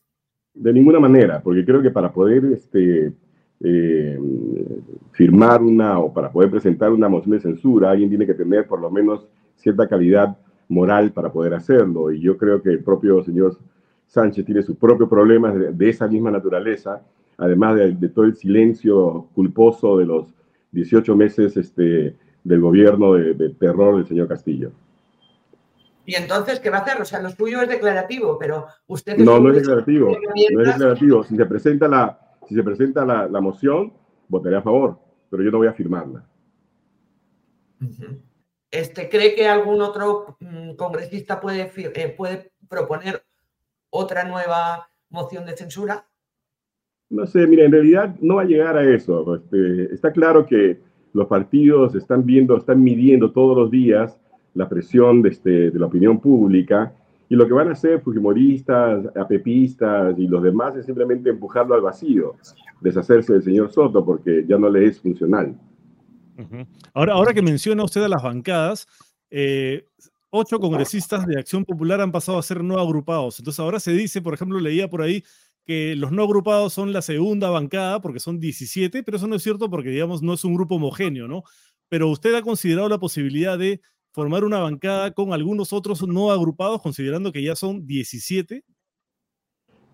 De 0.53 0.71
ninguna 0.71 0.99
manera, 0.99 1.41
porque 1.41 1.65
creo 1.65 1.81
que 1.81 1.89
para 1.89 2.11
poder 2.11 2.45
este, 2.45 3.11
eh, 3.59 4.19
firmar 5.11 5.61
una 5.61 5.99
o 5.99 6.13
para 6.13 6.31
poder 6.31 6.51
presentar 6.51 6.91
una 6.91 7.09
moción 7.09 7.31
de 7.31 7.39
censura, 7.39 7.91
alguien 7.91 8.09
tiene 8.09 8.25
que 8.25 8.33
tener 8.33 8.67
por 8.67 8.79
lo 8.79 8.91
menos 8.91 9.27
cierta 9.55 9.87
calidad 9.87 10.37
moral 10.67 11.11
para 11.11 11.31
poder 11.31 11.53
hacerlo. 11.53 12.11
Y 12.11 12.19
yo 12.19 12.37
creo 12.37 12.61
que 12.61 12.69
el 12.69 12.83
propio 12.83 13.23
señor 13.23 13.57
Sánchez 14.07 14.45
tiene 14.45 14.61
sus 14.61 14.75
propios 14.75 15.09
problemas 15.09 15.55
de, 15.55 15.89
esa 15.89 16.07
misma 16.07 16.29
naturaleza, 16.29 17.01
además 17.37 17.75
de, 17.75 18.09
todo 18.09 18.25
el 18.25 18.35
silencio 18.35 19.27
culposo 19.33 19.97
de 19.97 20.05
los 20.05 20.27
18 20.71 21.15
meses 21.15 21.57
este, 21.57 22.15
del 22.43 22.59
gobierno 22.59 23.13
de, 23.13 23.49
terror 23.57 23.95
del 23.95 24.05
señor 24.05 24.27
Castillo. 24.27 24.71
¿Y 26.05 26.15
entonces 26.15 26.59
qué 26.59 26.69
va 26.69 26.79
a 26.79 26.81
hacer? 26.81 27.01
O 27.01 27.05
sea, 27.05 27.21
lo 27.21 27.29
suyo 27.29 27.61
es 27.61 27.69
declarativo, 27.69 28.37
pero 28.37 28.67
usted... 28.87 29.17
No, 29.17 29.39
no 29.39 29.49
es 29.49 29.57
declarativo. 29.57 30.09
No 30.51 30.61
es 30.61 30.67
declarativo. 30.67 31.23
Si 31.23 31.35
se 31.35 31.45
presenta 31.45 31.87
la, 31.87 32.19
si 32.47 32.55
se 32.55 32.63
presenta 32.63 33.05
la, 33.05 33.41
moción, 33.41 33.93
votaré 34.27 34.57
a 34.57 34.61
favor, 34.61 34.99
pero 35.29 35.43
yo 35.43 35.51
no 35.51 35.59
voy 35.59 35.67
a 35.67 35.73
firmarla. 35.73 36.25
este, 38.69 39.09
¿Cree 39.09 39.33
que 39.33 39.47
algún 39.47 39.81
otro 39.81 40.37
mm, 40.39 40.75
congresista 40.75 41.39
puede, 41.39 41.71
eh, 41.75 42.13
puede 42.17 42.51
proponer 42.67 43.23
otra 43.89 44.25
nueva 44.25 44.89
moción 45.09 45.45
de 45.45 45.55
censura? 45.55 46.05
No 47.09 47.25
sé, 47.27 47.45
mira, 47.47 47.63
en 47.63 47.71
realidad 47.71 48.15
no 48.19 48.35
va 48.35 48.41
a 48.41 48.45
llegar 48.45 48.75
a 48.75 48.83
eso. 48.83 49.35
Este, 49.35 49.93
está 49.93 50.11
claro 50.11 50.45
que 50.45 50.81
los 51.13 51.27
partidos 51.27 51.95
están 51.95 52.25
viendo, 52.25 52.57
están 52.57 52.83
midiendo 52.83 53.31
todos 53.31 53.55
los 53.55 53.71
días 53.71 54.19
la 54.53 54.69
presión 54.69 55.21
de, 55.21 55.29
este, 55.29 55.71
de 55.71 55.79
la 55.79 55.87
opinión 55.87 56.19
pública 56.19 56.93
y 57.29 57.35
lo 57.35 57.47
que 57.47 57.53
van 57.53 57.69
a 57.69 57.71
hacer 57.71 58.01
fujimoristas, 58.01 59.05
apepistas 59.15 60.17
y 60.19 60.27
los 60.27 60.43
demás 60.43 60.75
es 60.75 60.85
simplemente 60.85 61.29
empujarlo 61.29 61.73
al 61.73 61.81
vacío, 61.81 62.35
deshacerse 62.81 63.33
del 63.33 63.43
señor 63.43 63.71
Soto 63.71 64.05
porque 64.05 64.45
ya 64.47 64.57
no 64.57 64.69
le 64.69 64.85
es 64.85 64.99
funcional. 64.99 65.55
ahora, 66.93 67.13
ahora 67.13 67.33
que 67.33 67.41
menciona 67.41 67.83
usted 67.83 68.03
a 68.03 68.09
las 68.09 68.21
bancadas, 68.21 68.87
eh, 69.31 69.87
ocho 70.29 70.59
congresistas 70.59 71.25
de 71.25 71.39
Acción 71.39 71.65
Popular 71.65 72.01
han 72.01 72.11
pasado 72.11 72.37
a 72.37 72.43
ser 72.43 72.63
no 72.63 72.79
agrupados. 72.79 73.39
Entonces 73.39 73.59
ahora 73.59 73.79
se 73.79 73.93
dice, 73.93 74.21
por 74.21 74.33
ejemplo, 74.33 74.59
leía 74.59 74.89
por 74.89 75.01
ahí 75.01 75.23
que 75.65 75.95
los 75.95 76.11
no 76.11 76.23
agrupados 76.23 76.73
son 76.73 76.91
la 76.91 77.01
segunda 77.01 77.49
bancada 77.49 78.01
porque 78.01 78.19
son 78.19 78.39
17, 78.39 79.03
pero 79.03 79.17
eso 79.17 79.27
no 79.27 79.35
es 79.35 79.43
cierto 79.43 79.69
porque, 79.69 79.89
digamos, 79.89 80.21
no 80.21 80.33
es 80.33 80.43
un 80.43 80.55
grupo 80.55 80.75
homogéneo, 80.75 81.27
¿no? 81.27 81.43
Pero 81.87 82.09
usted 82.09 82.35
ha 82.35 82.41
considerado 82.41 82.89
la 82.89 82.99
posibilidad 82.99 83.57
de 83.57 83.81
formar 84.13 84.43
una 84.43 84.59
bancada 84.59 85.11
con 85.11 85.33
algunos 85.33 85.73
otros 85.73 86.07
no 86.07 86.31
agrupados, 86.31 86.81
considerando 86.81 87.31
que 87.31 87.43
ya 87.43 87.55
son 87.55 87.85
17? 87.85 88.63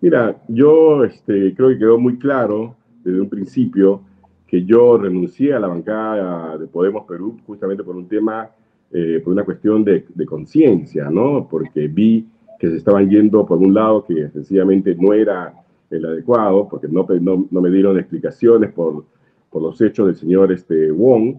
Mira, 0.02 0.40
yo 0.48 1.04
este, 1.04 1.54
creo 1.54 1.70
que 1.70 1.78
quedó 1.78 1.98
muy 1.98 2.18
claro 2.18 2.76
desde 3.02 3.20
un 3.20 3.28
principio 3.28 4.02
que 4.46 4.64
yo 4.64 4.98
renuncié 4.98 5.54
a 5.54 5.60
la 5.60 5.68
bancada 5.68 6.58
de 6.58 6.66
Podemos 6.66 7.06
Perú 7.06 7.38
justamente 7.46 7.82
por 7.82 7.96
un 7.96 8.08
tema 8.08 8.50
eh, 8.92 9.20
por 9.22 9.32
una 9.32 9.44
cuestión 9.44 9.84
de, 9.84 10.04
conciencia, 10.26 11.08
¿no? 11.08 11.46
Porque 11.48 11.86
vi 11.86 12.26
que 12.58 12.68
se 12.68 12.76
estaban 12.76 13.08
yendo 13.08 13.46
por 13.46 13.58
un 13.58 13.72
lado 13.72 14.04
que 14.04 14.28
sencillamente 14.30 14.96
no 14.96 15.14
era 15.14 15.54
el 15.90 16.04
adecuado, 16.04 16.68
porque 16.68 16.88
no, 16.88 17.06
no, 17.20 17.60
me 17.60 17.70
dieron 17.70 17.98
explicaciones 17.98 18.72
por, 18.72 19.04
por, 19.48 19.62
los 19.62 19.80
hechos 19.80 20.08
del 20.08 20.16
señor 20.16 20.52
este, 20.52 20.90
Wong, 20.90 21.36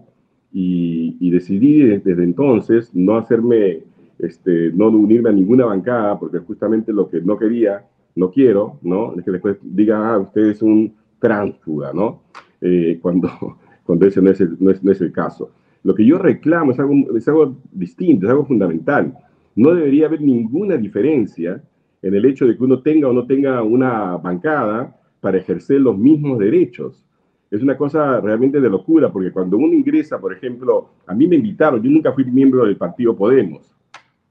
y, 0.52 1.30
decidí 1.30 1.82
desde, 1.82 2.22
entonces 2.22 2.94
no 2.94 3.16
hacerme, 3.16 3.80
este, 4.18 4.70
no 4.72 4.88
unirme 4.88 5.30
a 5.30 5.32
ninguna 5.32 5.64
bancada, 5.64 6.18
porque 6.18 6.38
justamente 6.38 6.92
lo 6.92 7.08
que 7.08 7.20
no 7.20 7.38
quería, 7.38 7.86
no 8.14 8.30
quiero, 8.30 8.78
¿no? 8.82 9.14
Es 9.16 9.24
que 9.24 9.30
después 9.30 9.56
digan, 9.62 10.02
ah, 10.02 10.18
usted 10.18 10.50
es 10.50 10.60
un 10.60 10.94
tránsfuga, 11.18 11.92
¿no? 11.94 12.22
Eh, 12.60 12.98
cuando, 13.00 13.30
cuando 13.84 14.06
ese 14.06 14.20
no 14.20 14.30
es, 14.30 14.40
no 14.60 14.70
es, 14.70 14.82
no 14.84 14.92
es 14.92 15.00
el 15.00 15.12
caso. 15.12 15.50
Lo 15.84 15.94
que 15.94 16.04
yo 16.04 16.18
reclamo 16.18 16.72
es 16.72 16.78
algo, 16.78 17.16
es 17.16 17.26
algo 17.28 17.56
distinto, 17.72 18.26
es 18.26 18.30
algo 18.30 18.44
fundamental. 18.44 19.14
No 19.56 19.74
debería 19.74 20.06
haber 20.06 20.20
ninguna 20.20 20.76
diferencia 20.76 21.62
en 22.02 22.14
el 22.14 22.24
hecho 22.24 22.46
de 22.46 22.56
que 22.56 22.64
uno 22.64 22.80
tenga 22.80 23.08
o 23.08 23.12
no 23.12 23.26
tenga 23.26 23.62
una 23.62 24.16
bancada 24.16 24.96
para 25.20 25.38
ejercer 25.38 25.80
los 25.80 25.96
mismos 25.96 26.38
derechos. 26.38 27.04
Es 27.52 27.62
una 27.62 27.76
cosa 27.76 28.20
realmente 28.20 28.60
de 28.60 28.68
locura, 28.68 29.12
porque 29.12 29.30
cuando 29.30 29.56
uno 29.56 29.72
ingresa, 29.72 30.20
por 30.20 30.32
ejemplo, 30.32 30.88
a 31.06 31.14
mí 31.14 31.28
me 31.28 31.36
invitaron, 31.36 31.80
yo 31.80 31.88
nunca 31.88 32.12
fui 32.12 32.24
miembro 32.24 32.64
del 32.64 32.76
partido 32.76 33.14
Podemos, 33.14 33.72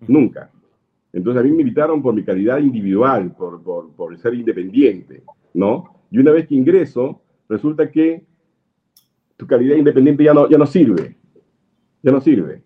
nunca. 0.08 0.50
Entonces 1.14 1.40
a 1.40 1.44
mí 1.44 1.52
me 1.52 1.62
invitaron 1.62 2.02
por 2.02 2.14
mi 2.14 2.24
calidad 2.24 2.58
individual, 2.58 3.34
por, 3.38 3.62
por, 3.62 3.92
por 3.92 4.18
ser 4.18 4.34
independiente, 4.34 5.24
¿no? 5.54 6.02
Y 6.10 6.20
una 6.20 6.32
vez 6.32 6.48
que 6.48 6.56
ingreso, 6.56 7.22
resulta 7.48 7.90
que 7.90 8.26
tu 9.38 9.48
calidad 9.48 9.78
independiente 9.78 10.26
ya 10.26 10.34
no, 10.34 10.50
ya 10.50 10.58
no 10.58 10.66
sirve 10.66 11.22
ya 12.02 12.12
no 12.12 12.22
sirve. 12.22 12.64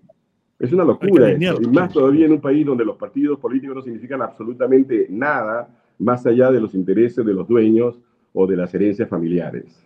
Es 0.58 0.72
una 0.72 0.86
locura 0.86 1.32
Y 1.34 1.68
más 1.68 1.92
todavía 1.92 2.26
en 2.26 2.34
un 2.34 2.42
país 2.42 2.66
donde 2.66 2.86
los 2.86 2.98
partidos 2.98 3.40
políticos 3.40 3.76
no 3.76 3.82
significan 3.82 4.22
absolutamente 4.22 5.08
nada 5.10 5.68
más 6.00 6.26
allá 6.26 6.52
de 6.52 6.62
los 6.62 6.74
intereses 6.74 7.26
de 7.26 7.34
los 7.34 7.48
dueños 7.48 8.00
o 8.34 8.48
de 8.48 8.56
las 8.56 8.74
herencias 8.74 9.10
familiares. 9.10 9.86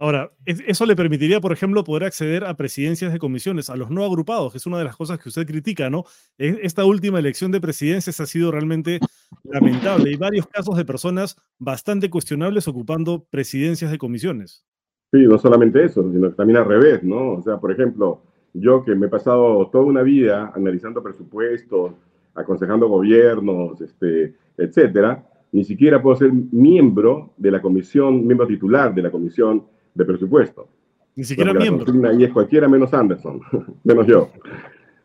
Ahora, 0.00 0.30
eso 0.46 0.86
le 0.86 0.94
permitiría, 0.94 1.40
por 1.40 1.52
ejemplo, 1.52 1.82
poder 1.82 2.04
acceder 2.04 2.44
a 2.44 2.54
presidencias 2.54 3.12
de 3.12 3.18
comisiones, 3.18 3.68
a 3.68 3.76
los 3.76 3.90
no 3.90 4.04
agrupados, 4.04 4.52
que 4.52 4.58
es 4.58 4.66
una 4.66 4.78
de 4.78 4.84
las 4.84 4.96
cosas 4.96 5.18
que 5.18 5.28
usted 5.28 5.44
critica, 5.44 5.90
¿no? 5.90 6.04
Esta 6.38 6.84
última 6.84 7.18
elección 7.18 7.50
de 7.50 7.60
presidencias 7.60 8.20
ha 8.20 8.26
sido 8.26 8.52
realmente 8.52 9.00
lamentable. 9.42 10.10
Hay 10.10 10.16
varios 10.16 10.46
casos 10.46 10.76
de 10.76 10.84
personas 10.84 11.36
bastante 11.58 12.10
cuestionables 12.10 12.68
ocupando 12.68 13.24
presidencias 13.28 13.90
de 13.90 13.98
comisiones. 13.98 14.64
Sí, 15.10 15.18
no 15.26 15.36
solamente 15.36 15.84
eso, 15.84 16.02
sino 16.12 16.30
también 16.32 16.58
al 16.58 16.66
revés, 16.66 17.02
¿no? 17.02 17.32
O 17.32 17.42
sea, 17.42 17.56
por 17.56 17.72
ejemplo, 17.72 18.22
yo 18.54 18.84
que 18.84 18.94
me 18.94 19.06
he 19.06 19.10
pasado 19.10 19.68
toda 19.72 19.84
una 19.84 20.02
vida 20.02 20.52
analizando 20.54 21.02
presupuestos, 21.02 21.94
aconsejando 22.34 22.86
gobiernos, 22.88 23.80
este, 23.80 24.36
etcétera, 24.56 25.26
ni 25.52 25.64
siquiera 25.64 26.02
puedo 26.02 26.16
ser 26.16 26.32
miembro 26.32 27.30
de 27.36 27.50
la 27.50 27.60
comisión, 27.62 28.26
miembro 28.26 28.46
titular 28.46 28.94
de 28.94 29.02
la 29.02 29.10
comisión 29.10 29.64
de 29.94 30.04
presupuesto. 30.04 30.68
Ni 31.16 31.24
siquiera 31.24 31.52
miembro. 31.52 31.86
Ahí 32.08 32.24
es 32.24 32.32
cualquiera 32.32 32.68
menos 32.68 32.92
Anderson, 32.94 33.40
menos 33.84 34.06
yo. 34.06 34.30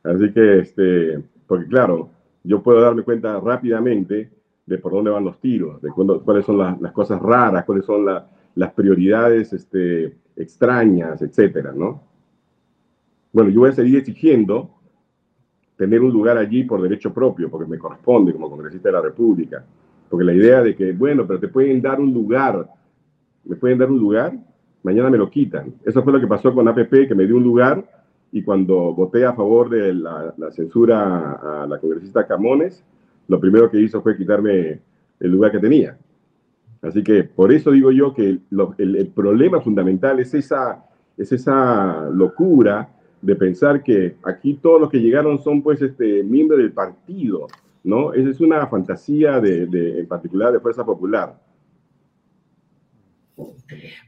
Así 0.04 0.32
que, 0.32 0.60
este, 0.60 1.24
porque 1.48 1.68
claro, 1.68 2.10
yo 2.44 2.62
puedo 2.62 2.82
darme 2.82 3.04
cuenta 3.04 3.40
rápidamente 3.40 4.30
de 4.66 4.78
por 4.78 4.92
dónde 4.92 5.12
van 5.12 5.26
los 5.26 5.40
tiros, 5.40 5.82
de 5.82 5.90
cuáles 5.90 6.46
son 6.46 6.58
las, 6.58 6.80
las 6.80 6.92
cosas 6.92 7.22
raras, 7.22 7.66
cuáles 7.66 7.86
son 7.86 8.06
las 8.06 8.24
las 8.56 8.74
prioridades 8.74 9.54
este, 9.54 10.16
extrañas, 10.36 11.22
etcétera, 11.22 11.72
¿no? 11.76 12.02
Bueno, 13.32 13.50
yo 13.50 13.62
voy 13.62 13.70
a 13.70 13.74
seguir 13.74 13.98
exigiendo 13.98 14.70
tener 15.76 16.02
un 16.02 16.12
lugar 16.12 16.38
allí 16.38 16.64
por 16.64 16.82
derecho 16.82 17.12
propio, 17.12 17.50
porque 17.50 17.70
me 17.70 17.80
corresponde 17.80 18.32
como 18.32 18.50
congresista 18.50 18.90
de 18.90 18.94
la 18.94 19.02
República. 19.02 19.66
Porque 20.10 20.26
la 20.26 20.34
idea 20.34 20.62
de 20.62 20.76
que, 20.76 20.92
bueno, 20.92 21.26
pero 21.26 21.40
te 21.40 21.48
pueden 21.48 21.82
dar 21.82 22.00
un 22.00 22.14
lugar, 22.14 22.68
me 23.44 23.56
pueden 23.56 23.78
dar 23.78 23.90
un 23.90 24.00
lugar, 24.00 24.34
mañana 24.84 25.10
me 25.10 25.18
lo 25.18 25.30
quitan. 25.30 25.74
Eso 25.84 26.04
fue 26.04 26.14
lo 26.14 26.20
que 26.20 26.28
pasó 26.28 26.54
con 26.54 26.68
APP, 26.68 27.08
que 27.08 27.16
me 27.16 27.26
dio 27.26 27.38
un 27.38 27.44
lugar 27.44 27.84
y 28.32 28.42
cuando 28.42 28.94
voté 28.94 29.26
a 29.26 29.34
favor 29.34 29.70
de 29.70 29.94
la, 29.94 30.34
la 30.38 30.52
censura 30.52 31.64
a 31.64 31.68
la 31.68 31.78
congresista 31.80 32.26
Camones, 32.26 32.84
lo 33.28 33.40
primero 33.40 33.70
que 33.70 33.80
hizo 33.80 34.02
fue 34.02 34.18
quitarme 34.18 34.80
el 35.20 35.32
lugar 35.32 35.52
que 35.52 35.60
tenía. 35.60 35.98
Así 36.84 37.02
que 37.02 37.24
por 37.24 37.52
eso 37.54 37.72
digo 37.72 37.92
yo 37.92 38.14
que 38.14 38.40
el, 38.78 39.08
problema 39.16 39.62
fundamental 39.62 40.20
es 40.20 40.34
esa, 40.34 40.84
es 41.18 41.32
esa 41.32 42.10
locura 42.10 42.90
de 43.22 43.36
pensar 43.36 43.82
que 43.82 44.18
aquí 44.24 44.56
todos 44.56 44.82
los 44.82 44.90
que 44.90 45.00
llegaron 45.00 45.40
son 45.42 45.62
pues 45.62 45.82
este, 45.82 46.24
miembros 46.24 46.60
del 46.60 46.74
partido, 46.74 47.48
¿no? 47.84 48.14
Esa 48.14 48.30
es 48.30 48.40
una 48.40 48.66
fantasía 48.68 49.40
de, 49.40 49.64
en 50.00 50.08
particular 50.08 50.52
de 50.52 50.60
Fuerza 50.60 50.86
Popular. 50.86 51.38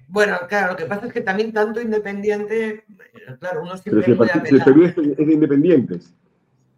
Bueno, 0.07 0.37
claro, 0.47 0.73
lo 0.73 0.77
que 0.77 0.85
pasa 0.85 1.07
es 1.07 1.13
que 1.13 1.21
también 1.21 1.51
tanto 1.51 1.81
independiente, 1.81 2.83
claro, 3.39 3.63
uno 3.63 3.75
siempre 3.77 4.15
puede 4.15 4.31
es, 4.85 4.95
de 4.95 5.33
independientes. 5.33 6.15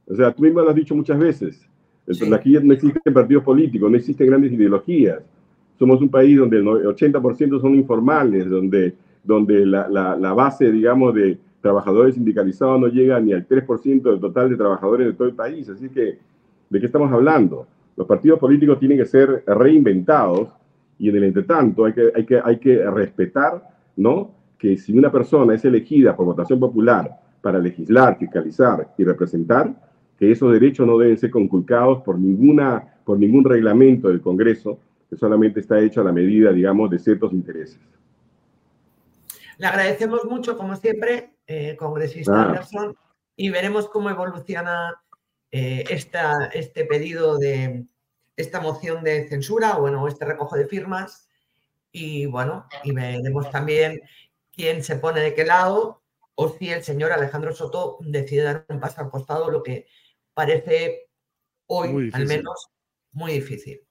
O 0.08 0.16
sea, 0.16 0.32
tú 0.32 0.44
mismo 0.44 0.62
lo 0.62 0.70
has 0.70 0.76
dicho 0.76 0.96
muchas 0.96 1.20
veces. 1.20 1.68
Entonces, 2.08 2.34
aquí 2.34 2.54
no 2.54 2.74
existen 2.74 3.14
partidos 3.14 3.44
políticos, 3.44 3.92
no 3.92 3.98
existen 3.98 4.28
grandes 4.28 4.54
ideologías. 4.54 5.20
Somos 5.78 6.02
un 6.02 6.10
país 6.10 6.38
donde 6.38 6.58
el 6.58 6.66
80% 6.66 7.62
son 7.62 7.76
informales, 7.76 8.50
donde, 8.50 8.96
donde 9.24 9.66
la, 9.66 9.88
la, 9.90 10.34
base, 10.34 10.72
digamos, 10.72 11.14
de 11.14 11.38
trabajadores 11.62 12.16
sindicalizados 12.16 12.80
no 12.80 12.88
llega 12.88 13.20
ni 13.20 13.34
al 13.34 13.46
3% 13.46 14.02
del 14.02 14.20
total 14.22 14.50
de 14.50 14.56
trabajadores 14.56 15.08
de 15.08 15.14
todo 15.14 15.28
el 15.28 15.36
país. 15.36 15.68
Así 15.68 15.90
que, 15.90 16.18
¿de 16.70 16.80
qué 16.80 16.86
estamos 16.88 17.12
hablando? 17.12 17.68
Los 17.96 18.08
partidos 18.08 18.40
políticos 18.40 18.80
tienen 18.80 18.98
que 18.98 19.06
ser 19.06 19.44
reinventados 19.46 20.50
y 21.00 21.10
en 21.10 21.16
el 21.18 21.24
entretanto 21.26 21.86
hay 21.86 21.94
que, 21.94 22.12
hay 22.16 22.26
que, 22.26 22.42
hay 22.44 22.58
que 22.58 22.90
respetar, 22.90 23.64
¿no? 23.96 24.32
Que 24.58 24.78
si 24.78 24.98
una 24.98 25.12
persona 25.12 25.56
es 25.56 25.66
elegida 25.66 26.16
por 26.16 26.26
votación 26.26 26.60
popular 26.60 27.12
para 27.42 27.60
legislar, 27.60 28.18
fiscalizar 28.18 28.94
y 28.98 29.04
representar, 29.04 29.74
que 30.18 30.32
esos 30.32 30.52
derechos 30.52 30.88
no 30.88 30.98
deben 30.98 31.18
ser 31.18 31.30
conculcados 31.30 32.02
por, 32.02 32.18
ninguna, 32.18 32.84
por 33.04 33.20
ningún 33.20 33.44
reglamento 33.44 34.10
del 34.10 34.22
Congreso, 34.22 34.80
que 35.10 35.16
solamente 35.16 35.60
está 35.60 35.80
hecho 35.80 36.02
a 36.02 36.04
la 36.04 36.12
medida, 36.12 36.52
digamos, 36.52 36.90
de 36.90 37.00
ciertos 37.00 37.32
intereses. 37.34 37.80
Le 39.58 39.66
agradecemos 39.66 40.26
mucho, 40.26 40.58
como 40.58 40.76
siempre, 40.76 41.34
eh, 41.46 41.76
congresista 41.78 42.34
ah. 42.34 42.46
Anderson, 42.48 42.96
y 43.36 43.50
veremos 43.50 43.88
cómo 43.88 44.10
evoluciona 44.10 44.96
eh, 45.52 45.84
esta, 45.90 46.46
este 46.48 46.86
pedido 46.86 47.38
de 47.38 47.86
esta 48.36 48.60
moción 48.60 49.04
de 49.04 49.28
censura, 49.28 49.76
bueno, 49.78 50.08
este 50.08 50.26
recojo 50.26 50.56
de 50.56 50.68
firmas, 50.68 51.28
y 51.92 52.26
bueno, 52.28 52.68
y 52.84 52.92
veremos 52.92 53.50
también 53.50 54.02
quién 54.52 54.84
se 54.84 54.98
pone 54.98 55.22
de 55.22 55.34
qué 55.34 55.46
lado, 55.46 56.02
o 56.36 56.50
si 56.50 56.70
el 56.70 56.84
señor 56.84 57.12
Alejandro 57.12 57.54
Soto 57.54 57.98
decide 58.02 58.44
dar 58.44 58.66
un 58.70 58.80
paso 58.80 59.02
al 59.02 59.10
costado, 59.10 59.50
lo 59.50 59.64
que 59.64 59.88
parece 60.34 61.10
hoy, 61.66 62.12
al 62.14 62.28
menos, 62.28 62.70
muy 63.12 63.34
difícil. 63.34 63.82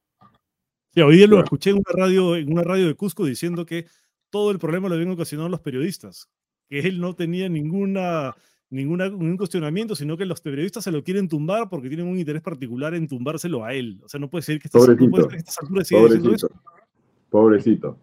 Sí, 0.94 1.00
hoy 1.00 1.16
día 1.16 1.26
lo 1.26 1.42
escuché 1.42 1.70
en 1.70 1.76
una 1.76 1.92
radio, 1.92 2.36
en 2.36 2.52
una 2.52 2.62
radio 2.62 2.86
de 2.86 2.94
Cusco 2.94 3.24
diciendo 3.24 3.66
que 3.66 3.86
todo 4.30 4.50
el 4.50 4.58
problema 4.58 4.88
lo 4.88 4.94
habían 4.94 5.10
ocasionado 5.10 5.48
los 5.48 5.60
periodistas, 5.60 6.30
que 6.68 6.80
él 6.80 7.00
no 7.00 7.14
tenía 7.14 7.48
ninguna, 7.48 8.36
ninguna, 8.70 9.08
ningún 9.08 9.36
cuestionamiento, 9.36 9.94
sino 9.94 10.16
que 10.16 10.26
los 10.26 10.40
periodistas 10.40 10.84
se 10.84 10.92
lo 10.92 11.02
quieren 11.02 11.28
tumbar 11.28 11.68
porque 11.68 11.88
tienen 11.88 12.06
un 12.06 12.18
interés 12.18 12.42
particular 12.42 12.94
en 12.94 13.08
tumbárselo 13.08 13.64
a 13.64 13.74
él. 13.74 14.00
O 14.04 14.08
sea, 14.08 14.20
no 14.20 14.28
puede 14.28 14.42
ser 14.42 14.58
que, 14.58 14.68
estas, 14.68 14.86
no 14.86 15.10
puede 15.10 15.28
diciendo 15.78 16.34
eso. 16.34 16.48
Pobrecito. 17.30 17.98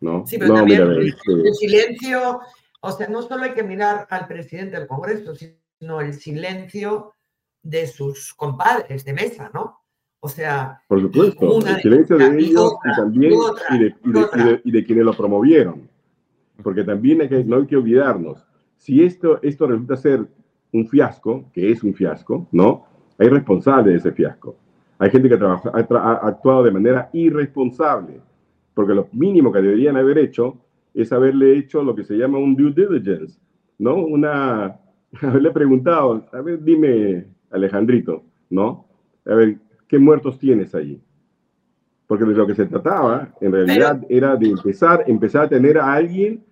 No, 0.00 0.26
sí, 0.26 0.36
pero 0.38 0.54
también 0.54 0.82
el 0.82 1.54
silencio, 1.54 2.40
o 2.80 2.92
sea, 2.92 3.08
no 3.08 3.22
solo 3.22 3.44
hay 3.44 3.54
que 3.54 3.62
mirar 3.62 4.06
al 4.10 4.26
presidente 4.26 4.78
del 4.78 4.86
Congreso, 4.86 5.34
sino 5.34 6.00
el 6.00 6.12
silencio 6.12 7.14
de 7.62 7.86
sus 7.86 8.34
compadres 8.34 9.04
de 9.04 9.14
mesa, 9.14 9.50
¿no? 9.54 9.80
O 10.20 10.28
sea, 10.28 10.80
por 10.88 11.00
supuesto, 11.00 11.66
el 11.66 11.80
silencio 11.82 12.16
de, 12.16 12.38
ellos 12.38 12.72
y, 12.82 12.96
también 12.96 13.32
y, 14.64 14.70
de, 14.70 14.84
quienes 14.84 15.04
lo 15.04 15.14
promovieron, 15.14 15.88
porque 16.62 16.82
también 16.82 17.20
hay 17.20 17.28
que, 17.28 17.44
no 17.44 17.56
hay 17.56 17.66
que 17.66 17.76
olvidarnos, 17.76 18.38
si 18.84 19.02
esto, 19.02 19.40
esto 19.42 19.66
resulta 19.66 19.96
ser 19.96 20.26
un 20.70 20.86
fiasco, 20.86 21.46
que 21.54 21.70
es 21.70 21.82
un 21.82 21.94
fiasco, 21.94 22.46
¿no? 22.52 22.84
Hay 23.16 23.28
responsables 23.28 23.86
de 23.86 23.96
ese 23.96 24.12
fiasco. 24.12 24.56
Hay 24.98 25.08
gente 25.08 25.26
que 25.26 25.36
ha, 25.36 25.62
ha 25.62 26.28
actuado 26.28 26.64
de 26.64 26.70
manera 26.70 27.08
irresponsable, 27.14 28.20
porque 28.74 28.92
lo 28.92 29.08
mínimo 29.12 29.50
que 29.50 29.62
deberían 29.62 29.96
haber 29.96 30.18
hecho 30.18 30.58
es 30.92 31.10
haberle 31.14 31.56
hecho 31.56 31.82
lo 31.82 31.94
que 31.94 32.04
se 32.04 32.14
llama 32.14 32.36
un 32.36 32.54
due 32.54 32.74
diligence, 32.74 33.40
¿no? 33.78 34.04
Una, 34.04 34.78
haberle 35.22 35.50
preguntado, 35.50 36.26
a 36.30 36.42
ver, 36.42 36.62
dime, 36.62 37.24
Alejandrito, 37.52 38.22
¿no? 38.50 38.84
A 39.24 39.34
ver, 39.34 39.56
¿qué 39.88 39.98
muertos 39.98 40.38
tienes 40.38 40.74
allí? 40.74 41.00
Porque 42.06 42.26
de 42.26 42.34
lo 42.34 42.46
que 42.46 42.54
se 42.54 42.66
trataba, 42.66 43.32
en 43.40 43.50
realidad, 43.50 44.02
era 44.10 44.36
de 44.36 44.50
empezar, 44.50 45.04
empezar 45.06 45.46
a 45.46 45.48
tener 45.48 45.78
a 45.78 45.90
alguien 45.90 46.44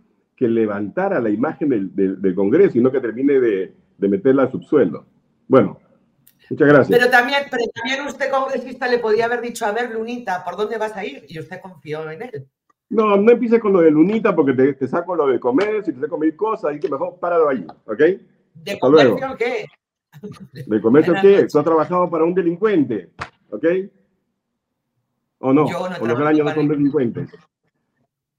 que 0.43 0.49
levantara 0.49 1.21
la 1.21 1.31
imagen 1.31 1.69
del, 1.95 2.35
Congreso 2.35 2.77
y 2.77 2.81
no 2.81 2.91
que 2.91 3.01
termine 3.01 3.39
de, 3.39 3.73
meterla 3.99 4.43
al 4.43 4.51
subsuelo. 4.51 5.07
Bueno, 5.47 5.79
muchas 6.51 6.67
gracias. 6.67 6.99
Pero 6.99 7.09
también, 7.09 7.43
pero 7.49 7.63
también 7.73 8.05
usted, 8.05 8.29
congresista, 8.29 8.89
le 8.89 8.99
podía 8.99 9.27
haber 9.27 9.41
dicho, 9.41 9.65
a 9.65 9.71
ver, 9.71 9.93
Lunita, 9.93 10.43
¿por 10.43 10.57
dónde 10.57 10.79
vas 10.79 10.97
a 10.97 11.05
ir? 11.05 11.25
Y 11.29 11.39
usted 11.39 11.61
confió 11.61 12.11
en 12.11 12.23
él. 12.23 12.49
No, 12.91 13.17
no 13.17 13.31
empieces 13.31 13.61
con 13.61 13.73
lo 13.73 13.83
de 13.83 13.93
Lunita 13.93 14.35
porque 14.35 14.75
te, 14.75 14.89
saco 14.89 15.15
lo 15.15 15.29
de 15.29 15.39
comer, 15.39 15.85
si 15.85 15.93
te 15.93 16.01
saco 16.01 16.19
mil 16.19 16.35
cosas, 16.35 16.75
y 16.75 16.81
que 16.81 16.89
mejor 16.89 17.21
páralo 17.21 17.49
ahí, 17.49 17.65
¿ok? 17.87 18.03
¿De 18.55 18.81
comercio 18.81 19.37
qué? 19.39 19.67
¿De 20.67 20.81
comercio 20.81 21.15
qué? 21.23 21.47
Tú 21.47 21.57
has 21.61 21.65
trabajado 21.65 22.11
para 22.11 22.25
un 22.25 22.35
delincuente, 22.35 23.13
¿ok? 23.49 23.65
¿O 25.39 25.53
no? 25.53 25.71
Yo 25.71 25.89
no 25.89 25.97
¿O 26.01 26.07
los 26.07 26.21
años 26.21 26.45
no 26.47 26.53
son 26.53 26.67
delincuentes? 26.67 27.31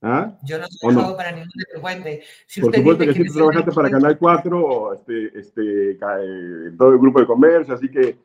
¿Ah? 0.03 0.37
Yo 0.43 0.59
no 0.59 0.65
he 0.65 0.77
trabajado 0.79 1.17
para 1.17 1.31
ningún 1.31 1.49
delincuente. 1.55 2.23
Si 2.45 2.61
Por 2.61 2.75
supuesto 2.75 3.05
que, 3.05 3.13
sí 3.13 3.25
tú 3.25 3.33
trabajaste 3.33 3.71
para 3.71 3.89
Canal 3.89 4.17
4, 4.17 4.93
este, 4.93 5.39
este, 5.39 5.91
eh, 5.91 6.71
todo 6.77 6.89
el 6.91 6.99
grupo 6.99 7.19
de 7.19 7.25
comercio, 7.25 7.73
así 7.73 7.89
que 7.89 8.17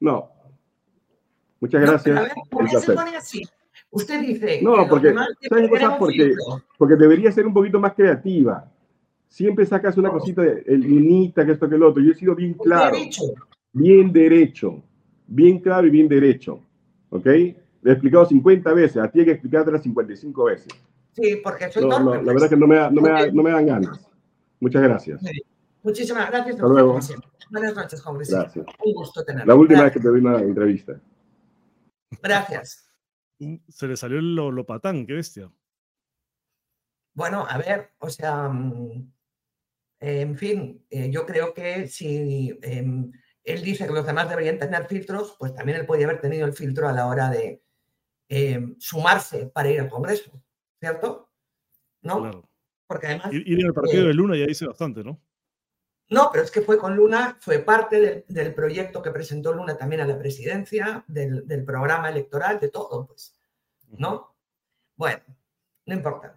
no. 0.00 0.28
Muchas 1.60 1.80
gracias. 1.80 2.18
a 2.18 2.22
ver, 2.22 2.32
¿por 2.50 2.68
qué 2.68 2.78
se 2.78 2.92
pone 2.92 3.16
así? 3.16 3.42
Usted 3.90 4.20
dice. 4.20 4.60
No, 4.62 4.88
porque, 4.88 5.14
¿sabes 5.14 5.70
Porque, 5.98 6.34
porque 6.76 6.96
debería 6.96 7.30
ser 7.30 7.46
un 7.46 7.54
poquito 7.54 7.78
más 7.78 7.94
creativa 7.94 8.68
siempre 9.32 9.64
sacas 9.64 9.96
una 9.96 10.10
cosita 10.10 10.42
de 10.42 10.62
el 10.66 10.86
minita, 10.86 11.46
que 11.46 11.52
esto, 11.52 11.66
que 11.66 11.76
el 11.76 11.82
otro. 11.82 12.02
Yo 12.02 12.12
he 12.12 12.14
sido 12.14 12.34
bien 12.34 12.52
claro. 12.52 12.96
Bien 13.72 14.12
derecho. 14.12 14.82
Bien 15.26 15.58
claro 15.58 15.86
y 15.86 15.90
bien 15.90 16.06
derecho. 16.06 16.60
¿Ok? 17.08 17.24
Le 17.24 17.56
he 17.84 17.92
explicado 17.92 18.26
50 18.26 18.74
veces. 18.74 18.98
A 18.98 19.10
ti 19.10 19.20
hay 19.20 19.24
que 19.24 19.32
explicártela 19.32 19.78
55 19.78 20.44
veces. 20.44 20.72
Sí, 21.12 21.40
porque 21.42 21.70
soy 21.70 21.86
no, 21.86 22.14
la 22.14 22.20
verdad 22.20 22.44
es 22.44 22.50
que 22.50 22.56
no 22.56 22.66
me, 22.66 22.76
no, 22.90 23.02
me 23.02 23.32
no 23.32 23.42
me, 23.42 23.50
dan 23.50 23.66
ganas. 23.66 24.00
Muchas 24.60 24.82
gracias. 24.82 25.20
Muchísimas 25.82 26.30
gracias. 26.30 26.54
Hasta 26.54 26.66
luego. 26.66 26.98
Buenas 27.50 27.74
noches, 27.74 28.00
congresista. 28.00 28.42
Gracias. 28.42 28.66
Un 28.84 28.94
gusto 28.94 29.24
tenerlo. 29.24 29.52
La 29.52 29.60
última 29.60 29.82
vez 29.82 29.92
que 29.92 30.00
te 30.00 30.08
doy 30.08 30.20
una 30.20 30.38
entrevista. 30.38 30.98
Gracias. 32.22 32.88
Se 33.68 33.88
le 33.88 33.96
salió 33.96 34.18
el 34.18 34.34
lo, 34.34 34.64
patán, 34.64 35.06
qué 35.06 35.14
bestia. 35.14 35.52
Bueno, 37.14 37.44
a 37.46 37.58
ver, 37.58 37.90
o 37.98 38.08
sea, 38.08 38.48
mm, 38.48 39.12
en 40.00 40.36
fin, 40.36 40.86
eh, 40.88 41.10
yo 41.10 41.26
creo 41.26 41.52
que 41.52 41.86
si 41.88 42.58
em, 42.62 43.12
él 43.44 43.62
dice 43.62 43.86
que 43.86 43.92
los 43.92 44.06
demás 44.06 44.28
deberían 44.30 44.58
tener 44.58 44.86
filtros, 44.86 45.36
pues 45.38 45.52
también 45.54 45.78
él 45.78 45.86
podría 45.86 46.06
haber 46.06 46.20
tenido 46.20 46.46
el 46.46 46.54
filtro 46.54 46.88
a 46.88 46.92
la 46.92 47.06
hora 47.06 47.28
de 47.28 47.62
em, 48.28 48.76
sumarse 48.78 49.48
para 49.48 49.70
ir 49.70 49.80
al 49.80 49.90
Congreso, 49.90 50.42
¿cierto? 50.82 51.30
¿No? 52.02 52.20
Claro. 52.20 52.48
Porque 52.86 53.06
además... 53.06 53.32
Ir 53.32 53.64
al 53.64 53.72
partido 53.72 54.02
eh, 54.02 54.08
de 54.08 54.14
Luna 54.14 54.36
ya 54.36 54.46
dice 54.46 54.66
bastante, 54.66 55.04
¿no? 55.04 55.20
No, 56.10 56.28
pero 56.32 56.44
es 56.44 56.50
que 56.50 56.60
fue 56.60 56.76
con 56.76 56.96
Luna, 56.96 57.38
fue 57.40 57.60
parte 57.60 58.24
del, 58.26 58.54
proyecto 58.54 59.00
que 59.00 59.12
presentó 59.12 59.52
Luna 59.52 59.76
también 59.76 60.02
a 60.02 60.06
la 60.06 60.18
presidencia, 60.18 61.04
del, 61.06 61.46
del 61.46 61.64
programa 61.64 62.10
electoral, 62.10 62.58
de 62.58 62.68
todo, 62.68 63.06
pues, 63.06 63.34
¿no? 63.96 64.34
Bueno, 64.96 65.22
no 65.86 65.94
importa 65.94 66.34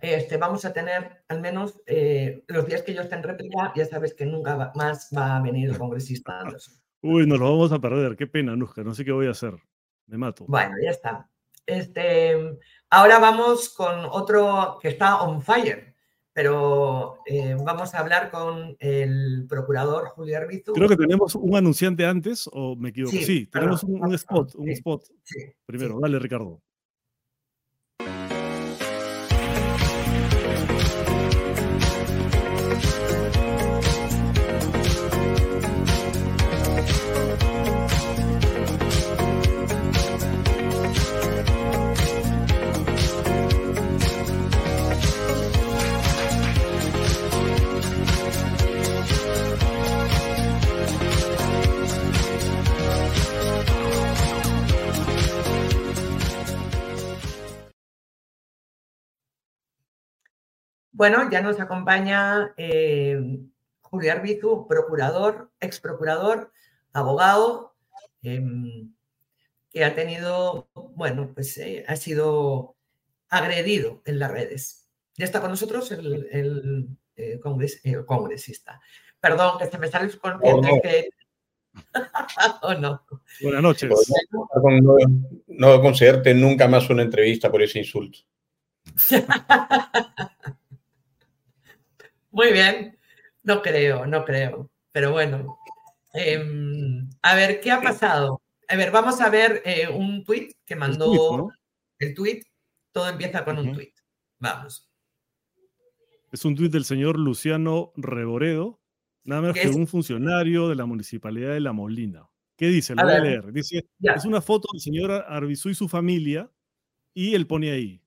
este, 0.00 0.36
vamos 0.36 0.64
a 0.64 0.72
tener 0.72 1.24
al 1.28 1.40
menos 1.40 1.80
eh, 1.86 2.44
los 2.48 2.66
días 2.66 2.82
que 2.82 2.94
yo 2.94 3.02
esté 3.02 3.16
en 3.16 3.22
réplica, 3.22 3.72
ya 3.74 3.84
sabes 3.84 4.14
que 4.14 4.26
nunca 4.26 4.72
más 4.74 5.10
va 5.16 5.36
a 5.36 5.42
venir 5.42 5.70
el 5.70 5.78
congresista 5.78 6.40
Anderson. 6.40 6.74
Uy, 7.02 7.26
nos 7.26 7.38
lo 7.38 7.50
vamos 7.50 7.72
a 7.72 7.78
perder, 7.78 8.16
qué 8.16 8.26
pena, 8.26 8.56
Nusca, 8.56 8.82
no 8.82 8.94
sé 8.94 9.04
qué 9.04 9.12
voy 9.12 9.26
a 9.26 9.30
hacer, 9.30 9.54
me 10.06 10.18
mato. 10.18 10.44
Bueno, 10.46 10.74
ya 10.82 10.90
está. 10.90 11.29
Este, 11.78 12.58
ahora 12.90 13.18
vamos 13.18 13.68
con 13.70 14.04
otro 14.10 14.78
que 14.80 14.88
está 14.88 15.22
on 15.22 15.42
fire, 15.42 15.94
pero 16.32 17.18
eh, 17.26 17.56
vamos 17.64 17.94
a 17.94 17.98
hablar 17.98 18.30
con 18.30 18.76
el 18.78 19.46
procurador 19.48 20.08
Julio 20.08 20.36
Arbizu. 20.36 20.72
Creo 20.72 20.88
que 20.88 20.96
tenemos 20.96 21.34
un 21.34 21.56
anunciante 21.56 22.04
antes, 22.06 22.48
o 22.52 22.76
me 22.76 22.90
equivoco. 22.90 23.16
Sí, 23.16 23.46
tenemos 23.46 23.82
un, 23.84 24.14
spot, 24.14 24.54
un 24.56 24.68
spot. 24.70 25.04
Primero, 25.66 25.98
dale, 26.00 26.18
Ricardo. 26.18 26.60
Bueno, 61.00 61.30
ya 61.30 61.40
nos 61.40 61.58
acompaña 61.58 62.52
eh, 62.58 63.18
Julio 63.80 64.12
Arbizu, 64.12 64.66
procurador, 64.68 65.50
ex 65.58 65.80
procurador, 65.80 66.52
abogado, 66.92 67.74
em, 68.20 68.92
que 69.70 69.82
ha 69.82 69.94
tenido, 69.94 70.68
bueno, 70.74 71.32
pues 71.34 71.56
eh, 71.56 71.86
ha 71.88 71.96
sido 71.96 72.76
agredido 73.30 74.02
en 74.04 74.18
las 74.18 74.30
redes. 74.30 74.90
Ya 75.16 75.24
está 75.24 75.40
con 75.40 75.48
nosotros 75.48 75.90
el, 75.90 76.86
eh, 77.16 77.40
congresista. 78.04 78.78
Perdón, 79.20 79.58
que 79.58 79.68
se 79.68 79.78
me 79.78 79.88
sale 79.88 80.12
con 80.18 80.38
oh, 80.42 80.60
no. 80.60 80.82
que... 80.82 81.08
oh, 82.60 82.74
no. 82.74 83.06
Buenas 83.40 83.62
noches. 83.62 83.90
No, 84.60 84.98
no 85.46 85.80
concederte 85.80 86.34
nunca 86.34 86.68
más 86.68 86.90
una 86.90 87.00
entrevista 87.00 87.50
por 87.50 87.62
ese 87.62 87.78
insulto. 87.78 88.18
Muy 92.30 92.52
bien. 92.52 92.98
No 93.42 93.62
creo, 93.62 94.06
no 94.06 94.24
creo. 94.24 94.70
Pero 94.92 95.12
bueno. 95.12 95.58
Em, 96.12 97.08
a 97.22 97.34
ver, 97.34 97.60
¿qué 97.60 97.70
ha 97.70 97.80
pasado? 97.80 98.42
A 98.68 98.76
ver, 98.76 98.90
vamos 98.90 99.20
a 99.20 99.30
ver 99.30 99.62
eh, 99.64 99.88
un 99.88 100.24
tweet 100.24 100.54
que 100.64 100.76
mandó 100.76 101.50
el 101.98 102.14
tweet. 102.14 102.42
Todo 102.92 103.08
empieza 103.08 103.44
con 103.44 103.58
un 103.58 103.72
tweet. 103.72 103.92
Vamos. 104.38 104.88
Es 106.32 106.44
un 106.44 106.54
tuit 106.54 106.72
del 106.72 106.84
señor 106.84 107.18
Luciano 107.18 107.92
Reboredo, 107.96 108.80
nada 109.24 109.42
menos 109.42 109.56
que 109.56 109.68
un 109.68 109.88
funcionario 109.88 110.68
de 110.68 110.76
la 110.76 110.86
municipalidad 110.86 111.52
de 111.52 111.60
La 111.60 111.72
Molina. 111.72 112.28
¿Qué 112.56 112.68
dice? 112.68 112.94
Lo 112.94 113.02
voy 113.02 113.12
a 113.12 113.20
leer. 113.20 113.52
Dice, 113.52 113.88
es 114.00 114.24
una 114.24 114.40
foto 114.40 114.68
del 114.72 114.80
señor 114.80 115.10
Arbizú 115.10 115.70
y 115.70 115.74
su 115.74 115.88
familia, 115.88 116.50
y 117.14 117.34
él 117.34 117.46
pone 117.46 117.72
ahí, 117.72 118.00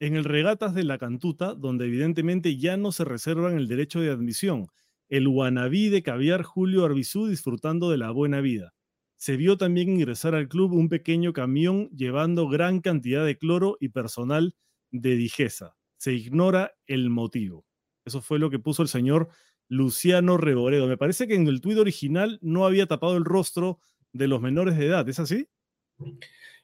en 0.00 0.16
el 0.16 0.24
Regatas 0.24 0.74
de 0.74 0.82
la 0.82 0.98
Cantuta, 0.98 1.54
donde 1.54 1.86
evidentemente 1.86 2.56
ya 2.56 2.76
no 2.76 2.90
se 2.90 3.04
reservan 3.04 3.56
el 3.56 3.68
derecho 3.68 4.00
de 4.00 4.10
admisión, 4.10 4.66
el 5.10 5.28
guanabí 5.28 5.90
de 5.90 6.02
caviar 6.02 6.42
Julio 6.42 6.84
Arbizú 6.84 7.26
disfrutando 7.26 7.90
de 7.90 7.98
la 7.98 8.10
buena 8.10 8.40
vida. 8.40 8.72
Se 9.16 9.36
vio 9.36 9.58
también 9.58 9.90
ingresar 9.90 10.34
al 10.34 10.48
club 10.48 10.72
un 10.72 10.88
pequeño 10.88 11.34
camión 11.34 11.90
llevando 11.90 12.48
gran 12.48 12.80
cantidad 12.80 13.26
de 13.26 13.36
cloro 13.36 13.76
y 13.78 13.90
personal 13.90 14.54
de 14.90 15.16
Digesa. 15.16 15.76
Se 15.98 16.14
ignora 16.14 16.72
el 16.86 17.10
motivo. 17.10 17.66
Eso 18.06 18.22
fue 18.22 18.38
lo 18.38 18.48
que 18.48 18.58
puso 18.58 18.82
el 18.82 18.88
señor 18.88 19.28
Luciano 19.68 20.38
Reboredo. 20.38 20.88
Me 20.88 20.96
parece 20.96 21.28
que 21.28 21.34
en 21.34 21.46
el 21.46 21.60
tuit 21.60 21.76
original 21.76 22.38
no 22.40 22.64
había 22.64 22.86
tapado 22.86 23.18
el 23.18 23.26
rostro 23.26 23.78
de 24.12 24.28
los 24.28 24.40
menores 24.40 24.78
de 24.78 24.86
edad, 24.86 25.06
¿es 25.06 25.20
así? 25.20 25.46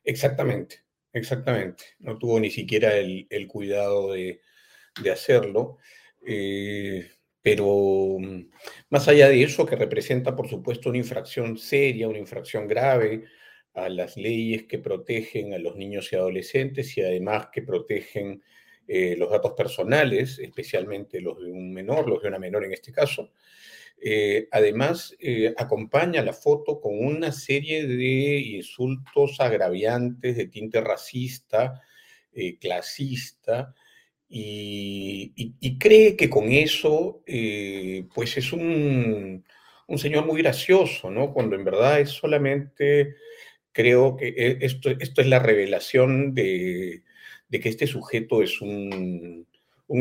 Exactamente, 0.04 0.85
exactamente. 1.16 1.84
No 2.00 2.18
tuvo 2.18 2.38
ni 2.40 2.50
siquiera 2.50 2.96
el, 2.96 3.46
cuidado 3.48 4.12
de, 4.12 4.40
hacerlo. 5.12 5.78
Eh, 6.26 7.10
pero 7.42 8.16
mm, 8.18 8.50
más 8.90 9.08
allá 9.08 9.28
de 9.28 9.42
eso, 9.42 9.66
que 9.66 9.76
representa, 9.76 10.34
por 10.34 10.48
supuesto, 10.48 10.88
una 10.88 10.98
infracción 10.98 11.58
seria, 11.58 12.08
una 12.08 12.18
infracción 12.18 12.66
grave 12.66 13.24
a 13.74 13.88
las 13.88 14.16
leyes 14.16 14.64
que 14.64 14.78
protegen 14.78 15.54
a 15.54 15.58
los 15.58 15.76
niños 15.76 16.12
y 16.12 16.16
adolescentes 16.16 16.96
y 16.96 17.02
además 17.02 17.48
que 17.52 17.62
protegen 17.62 18.42
eh, 18.88 19.16
los 19.18 19.30
datos 19.30 19.52
personales, 19.52 20.38
especialmente 20.38 21.20
los 21.20 21.40
de 21.40 21.52
un 21.52 21.72
menor, 21.72 22.08
los 22.08 22.22
de 22.22 22.28
una 22.28 22.38
menor 22.38 22.64
en 22.64 22.72
este 22.72 22.92
caso. 22.92 23.32
Eh, 23.98 24.48
además, 24.52 25.16
eh, 25.18 25.54
acompaña 25.56 26.22
la 26.22 26.32
foto 26.32 26.80
con 26.80 26.98
una 26.98 27.32
serie 27.32 27.86
de 27.86 28.38
insultos 28.40 29.40
agraviantes 29.40 30.36
de 30.36 30.46
tinte 30.46 30.80
racista, 30.80 31.82
clasista, 32.60 33.74
y, 34.28 35.78
cree 35.78 36.16
que 36.16 36.28
con 36.28 36.52
eso, 36.52 37.22
pues 38.14 38.36
es 38.36 38.52
un, 38.52 39.42
un, 39.86 39.98
señor 39.98 40.26
muy 40.26 40.42
gracioso, 40.42 41.10
¿no? 41.10 41.32
Cuando 41.32 41.56
en 41.56 41.64
verdad 41.64 42.00
es 42.00 42.10
solamente, 42.10 43.14
creo 43.72 44.16
que 44.16 44.58
esto, 44.60 44.90
esto 44.90 45.22
es 45.22 45.26
la 45.28 45.38
revelación 45.38 46.34
de, 46.34 47.04
de 47.48 47.60
que 47.60 47.68
este 47.68 47.86
sujeto 47.86 48.42
es 48.42 48.60
un, 48.60 49.46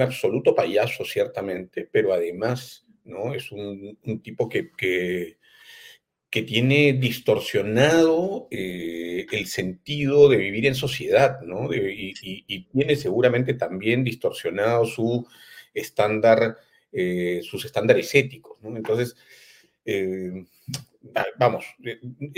absoluto 0.01 0.55
payaso, 0.55 1.05
ciertamente, 1.05 1.87
pero 1.91 2.13
además 2.13 2.84
¿no? 3.05 3.33
es 3.33 3.51
un, 3.51 3.97
tipo 4.21 4.49
que, 4.49 4.71
que, 4.71 5.37
tiene 6.43 6.91
distorsionado 6.91 8.49
eh, 8.51 9.25
el 9.31 9.47
sentido 9.47 10.27
de 10.27 10.35
vivir 10.35 10.65
en 10.65 10.75
sociedad, 10.75 11.39
¿no? 11.41 11.73
y, 11.73 12.67
tiene 12.73 12.95
seguramente 12.97 13.53
también 13.53 14.03
distorsionado 14.03 14.85
su 14.85 15.25
estándar, 15.73 16.57
eh, 16.91 17.39
sus 17.41 17.63
estándares 17.63 18.13
éticos. 18.15 18.57
Entonces, 18.63 19.15
eh, 19.85 20.45
vamos, 21.37 21.65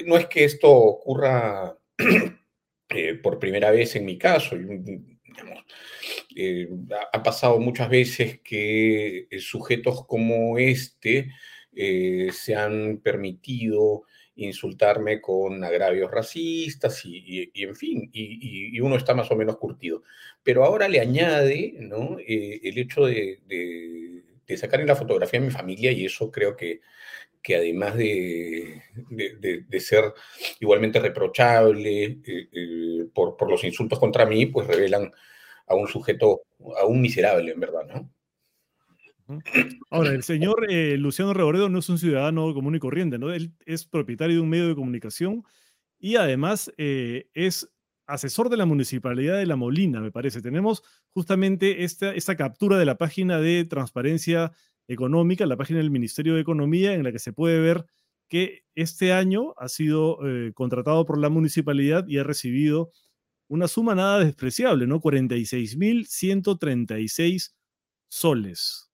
no 0.05 0.17
es 0.17 0.27
que 0.27 0.43
esto 0.43 0.71
ocurra 0.71 1.75
por 3.23 3.39
primera 3.39 3.71
vez 3.71 3.95
en 3.95 4.05
mi 4.05 4.17
caso. 4.17 4.55
Eh, 6.39 6.69
ha 7.11 7.23
pasado 7.23 7.59
muchas 7.59 7.89
veces 7.89 8.41
que 8.43 9.27
eh, 9.29 9.39
sujetos 9.39 10.05
como 10.05 10.57
este 10.59 11.31
se 12.31 12.55
han 12.55 13.01
permitido 13.03 14.05
insultarme 14.35 15.21
con 15.21 15.63
agravios 15.63 16.09
racistas 16.09 17.03
y, 17.05 17.51
en 17.53 17.75
fin, 17.75 18.09
y, 18.11 18.79
uno 18.79 18.95
está 18.95 19.13
más 19.13 19.29
o 19.29 19.35
menos 19.35 19.57
curtido. 19.57 20.01
Pero 20.41 20.65
ahora 20.65 20.87
le 20.87 20.99
añade 20.99 21.75
el 21.77 22.77
hecho 22.79 23.05
de, 23.05 24.23
sacar 24.57 24.81
en 24.81 24.87
la 24.87 24.95
fotografía 24.95 25.39
a 25.39 25.43
mi 25.43 25.51
familia 25.51 25.91
y 25.91 26.05
eso 26.05 26.31
creo 26.31 26.55
que 26.55 26.81
que 27.47 27.55
además 27.55 27.95
de, 27.95 28.81
ser 29.79 30.13
igualmente 30.59 30.99
reprochable 30.99 32.03
eh, 32.03 32.49
eh, 32.51 33.05
por, 33.13 33.49
los 33.49 33.63
insultos 33.63 33.99
contra 33.99 34.25
mí, 34.25 34.47
pues 34.47 34.67
revelan 34.67 35.13
a 35.67 35.75
un 35.75 35.87
sujeto, 35.87 36.41
a 36.81 36.85
un 36.85 37.01
miserable, 37.01 37.51
en 37.51 37.59
verdad, 37.59 37.85
¿no? 37.87 38.11
Ahora, 39.91 40.11
el 40.11 40.23
señor 40.23 40.71
eh, 40.71 40.97
Luciano 40.97 41.33
Reboredo 41.33 41.67
no 41.67 41.79
es 41.79 41.89
un 41.89 41.97
ciudadano 41.97 42.53
común 42.53 42.75
y 42.75 42.79
corriente, 42.79 43.19
¿no? 43.19 43.33
Él 43.33 43.53
es 43.65 43.85
propietario 43.85 44.37
de 44.37 44.41
un 44.41 44.49
medio 44.49 44.69
de 44.69 44.75
comunicación 44.75 45.43
y 45.99 46.15
además 46.15 46.71
es 46.77 47.69
asesor 48.07 48.49
de 48.49 48.57
la 48.57 48.65
municipalidad 48.65 49.37
de 49.37 49.45
La 49.45 49.57
Molina, 49.57 49.99
me 49.99 50.11
parece. 50.11 50.41
Tenemos 50.41 50.81
justamente 51.13 51.83
esta, 51.83 52.13
esta 52.13 52.35
captura 52.35 52.77
de 52.77 52.85
la 52.85 52.97
página 52.97 53.39
de 53.39 53.65
transparencia 53.65 54.53
económica, 54.87 55.45
la 55.45 55.57
página 55.57 55.79
del 55.79 55.91
Ministerio 55.91 56.35
de 56.35 56.41
Economía, 56.41 56.93
en 56.93 57.03
la 57.03 57.11
que 57.11 57.19
se 57.19 57.33
puede 57.33 57.59
ver 57.59 57.85
que 58.29 58.63
este 58.75 59.13
año 59.13 59.53
ha 59.57 59.67
sido 59.69 60.19
eh, 60.25 60.53
contratado 60.53 61.05
por 61.05 61.17
la 61.17 61.29
municipalidad 61.29 62.07
y 62.07 62.17
ha 62.17 62.23
recibido 62.23 62.91
una 63.47 63.67
suma 63.67 63.95
nada 63.95 64.19
despreciable, 64.19 64.85
¿no? 64.87 65.01
46.136 65.01 67.53
soles. 68.07 68.91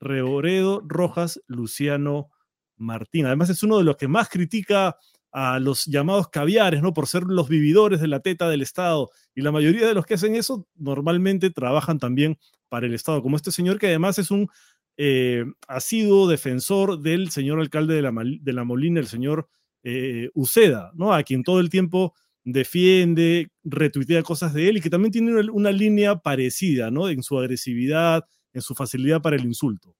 Reboredo 0.00 0.82
Rojas 0.86 1.40
Luciano 1.46 2.30
Martín. 2.76 3.26
Además 3.26 3.50
es 3.50 3.62
uno 3.62 3.78
de 3.78 3.84
los 3.84 3.96
que 3.96 4.08
más 4.08 4.28
critica 4.28 4.96
a 5.32 5.60
los 5.60 5.86
llamados 5.86 6.28
caviares, 6.28 6.82
¿no? 6.82 6.92
Por 6.92 7.06
ser 7.06 7.24
los 7.24 7.48
vividores 7.48 8.00
de 8.00 8.08
la 8.08 8.20
teta 8.20 8.48
del 8.48 8.62
Estado. 8.62 9.10
Y 9.34 9.42
la 9.42 9.52
mayoría 9.52 9.86
de 9.86 9.94
los 9.94 10.06
que 10.06 10.14
hacen 10.14 10.34
eso 10.34 10.66
normalmente 10.74 11.50
trabajan 11.50 11.98
también 11.98 12.38
para 12.68 12.86
el 12.86 12.94
Estado, 12.94 13.22
como 13.22 13.36
este 13.36 13.52
señor 13.52 13.78
que 13.78 13.88
además 13.88 14.18
es 14.18 14.30
un 14.30 14.48
eh, 14.96 15.44
ha 15.66 15.80
sido 15.80 16.28
defensor 16.28 17.00
del 17.00 17.30
señor 17.30 17.60
alcalde 17.60 17.94
de 17.94 18.02
la, 18.02 18.12
de 18.12 18.52
la 18.52 18.64
Molina, 18.64 19.00
el 19.00 19.06
señor 19.06 19.48
eh, 19.82 20.30
Uceda, 20.34 20.90
¿no? 20.94 21.14
A 21.14 21.22
quien 21.22 21.42
todo 21.42 21.60
el 21.60 21.70
tiempo 21.70 22.14
defiende, 22.44 23.48
retuitea 23.64 24.22
cosas 24.22 24.54
de 24.54 24.68
él 24.68 24.76
y 24.78 24.80
que 24.80 24.90
también 24.90 25.12
tiene 25.12 25.32
una, 25.50 25.72
línea 25.72 26.16
parecida, 26.16 26.90
¿no? 26.90 27.08
En 27.08 27.22
su 27.22 27.38
agresividad, 27.38 28.24
en 28.52 28.62
su 28.62 28.74
facilidad 28.74 29.20
para 29.20 29.36
el 29.36 29.44
insulto. 29.44 29.94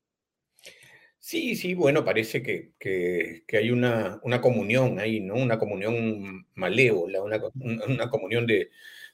Sí, 1.18 1.55
sí, 1.55 1.74
bueno, 1.74 2.05
parece 2.05 2.43
que, 2.43 2.72
que, 2.78 3.57
hay 3.57 3.70
una, 3.70 4.18
una, 4.22 4.41
comunión 4.41 4.99
ahí, 4.99 5.20
¿no? 5.20 5.34
Una 5.34 5.59
comunión 5.59 6.47
malévola, 6.55 7.22
una, 7.22 7.41
una 7.86 8.09
comunión 8.09 8.47
de, 8.47 8.70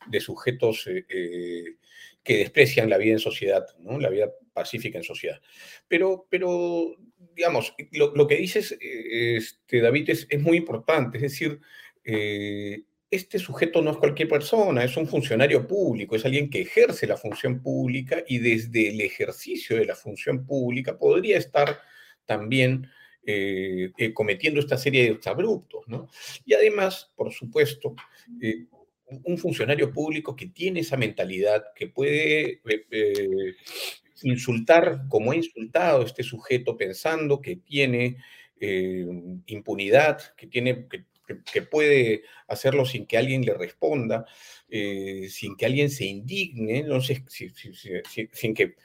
de 0.09 0.21
sujetos 0.21 0.87
eh, 0.87 1.77
que 2.23 2.37
desprecian 2.39 2.91
la 2.91 2.99
vida 2.99 3.13
en 3.13 3.19
sociedad, 3.19 3.65
¿no? 3.81 3.99
La 3.99 4.11
vida 4.11 4.31
pacífica 4.53 4.99
en 4.99 5.05
sociedad. 5.05 5.41
Pero, 5.89 6.27
pero 6.31 6.97
digamos, 7.35 7.75
lo, 7.93 8.27
que 8.27 8.37
dices, 8.37 8.73
eh, 8.81 9.37
este, 9.37 9.81
David, 9.81 10.11
es, 10.11 10.41
muy 10.41 10.57
importante. 10.57 11.19
Es 11.19 11.23
decir, 11.23 11.61
eh, 12.05 12.83
este 13.11 13.39
sujeto 13.39 13.83
no 13.83 13.93
es 13.93 13.97
cualquier 13.99 14.29
persona, 14.29 14.85
es 14.85 14.97
un 14.97 15.07
funcionario 15.07 15.67
público, 15.67 16.17
es 16.17 16.25
alguien 16.25 16.51
que 16.51 16.63
ejerce 16.63 17.07
la 17.07 17.17
función 17.17 17.63
pública 17.63 18.23
y 18.27 18.39
desde 18.39 18.89
el 18.89 19.01
ejercicio 19.01 19.77
de 19.77 19.85
la 19.85 19.95
función 19.95 20.45
pública 20.45 20.99
podría 20.99 21.39
estar 21.39 21.81
también 22.25 22.89
eh, 23.25 23.93
cometiendo 24.13 24.61
esta 24.61 24.77
serie 24.77 25.05
de 25.05 25.11
exabruptos. 25.11 25.87
¿no? 25.87 26.09
Y 26.45 26.55
además, 26.55 27.13
por 27.15 27.33
supuesto, 27.33 27.95
un 29.09 29.39
funcionario 29.39 29.93
público 29.93 30.35
que 30.35 30.47
tiene 30.47 30.81
esa 30.81 30.97
mentalidad, 30.97 31.65
que 31.75 31.89
puede 31.89 32.61
insultar 34.23 35.03
como 35.09 35.33
ha 35.33 35.37
insultado 35.37 36.03
este 36.03 36.23
sujeto 36.23 36.77
pensando 36.77 37.41
que 37.41 37.57
tiene 37.57 38.17
eh, 38.59 39.07
impunidad, 39.47 40.35
que, 40.37 40.47
tiene, 40.47 40.87
que, 40.89 41.05
que, 41.27 41.63
puede 41.63 42.23
hacerlo 42.49 42.85
sin 42.87 43.07
que 43.07 43.19
alguien 43.19 43.43
le 43.45 43.55
responda, 43.55 44.25
eh, 44.69 45.27
sin 45.31 45.57
que 45.57 45.67
alguien 45.67 45.91
se 45.91 46.07
indigne, 46.07 46.83
no 46.83 47.01
sé, 47.01 47.25
sin 47.29 48.55
que 48.55 48.77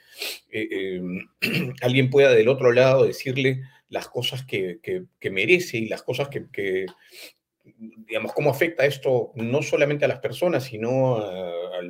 eh, 0.50 0.68
em, 0.96 1.28
alguien 1.82 2.10
pueda 2.10 2.32
del 2.32 2.48
otro 2.48 2.72
lado 2.72 3.04
decirle 3.04 3.62
las 3.88 4.08
cosas 4.08 4.44
que, 4.44 4.80
merece 5.30 5.78
y 5.78 5.88
las 5.88 6.02
cosas 6.02 6.28
que, 6.28 6.86
digamos, 7.64 8.32
cómo 8.32 8.50
afecta 8.50 8.86
esto 8.86 9.32
no 9.34 9.62
solamente 9.62 10.04
a 10.04 10.08
las 10.08 10.20
personas, 10.20 10.64
sino 10.64 11.16
a, 11.16 11.82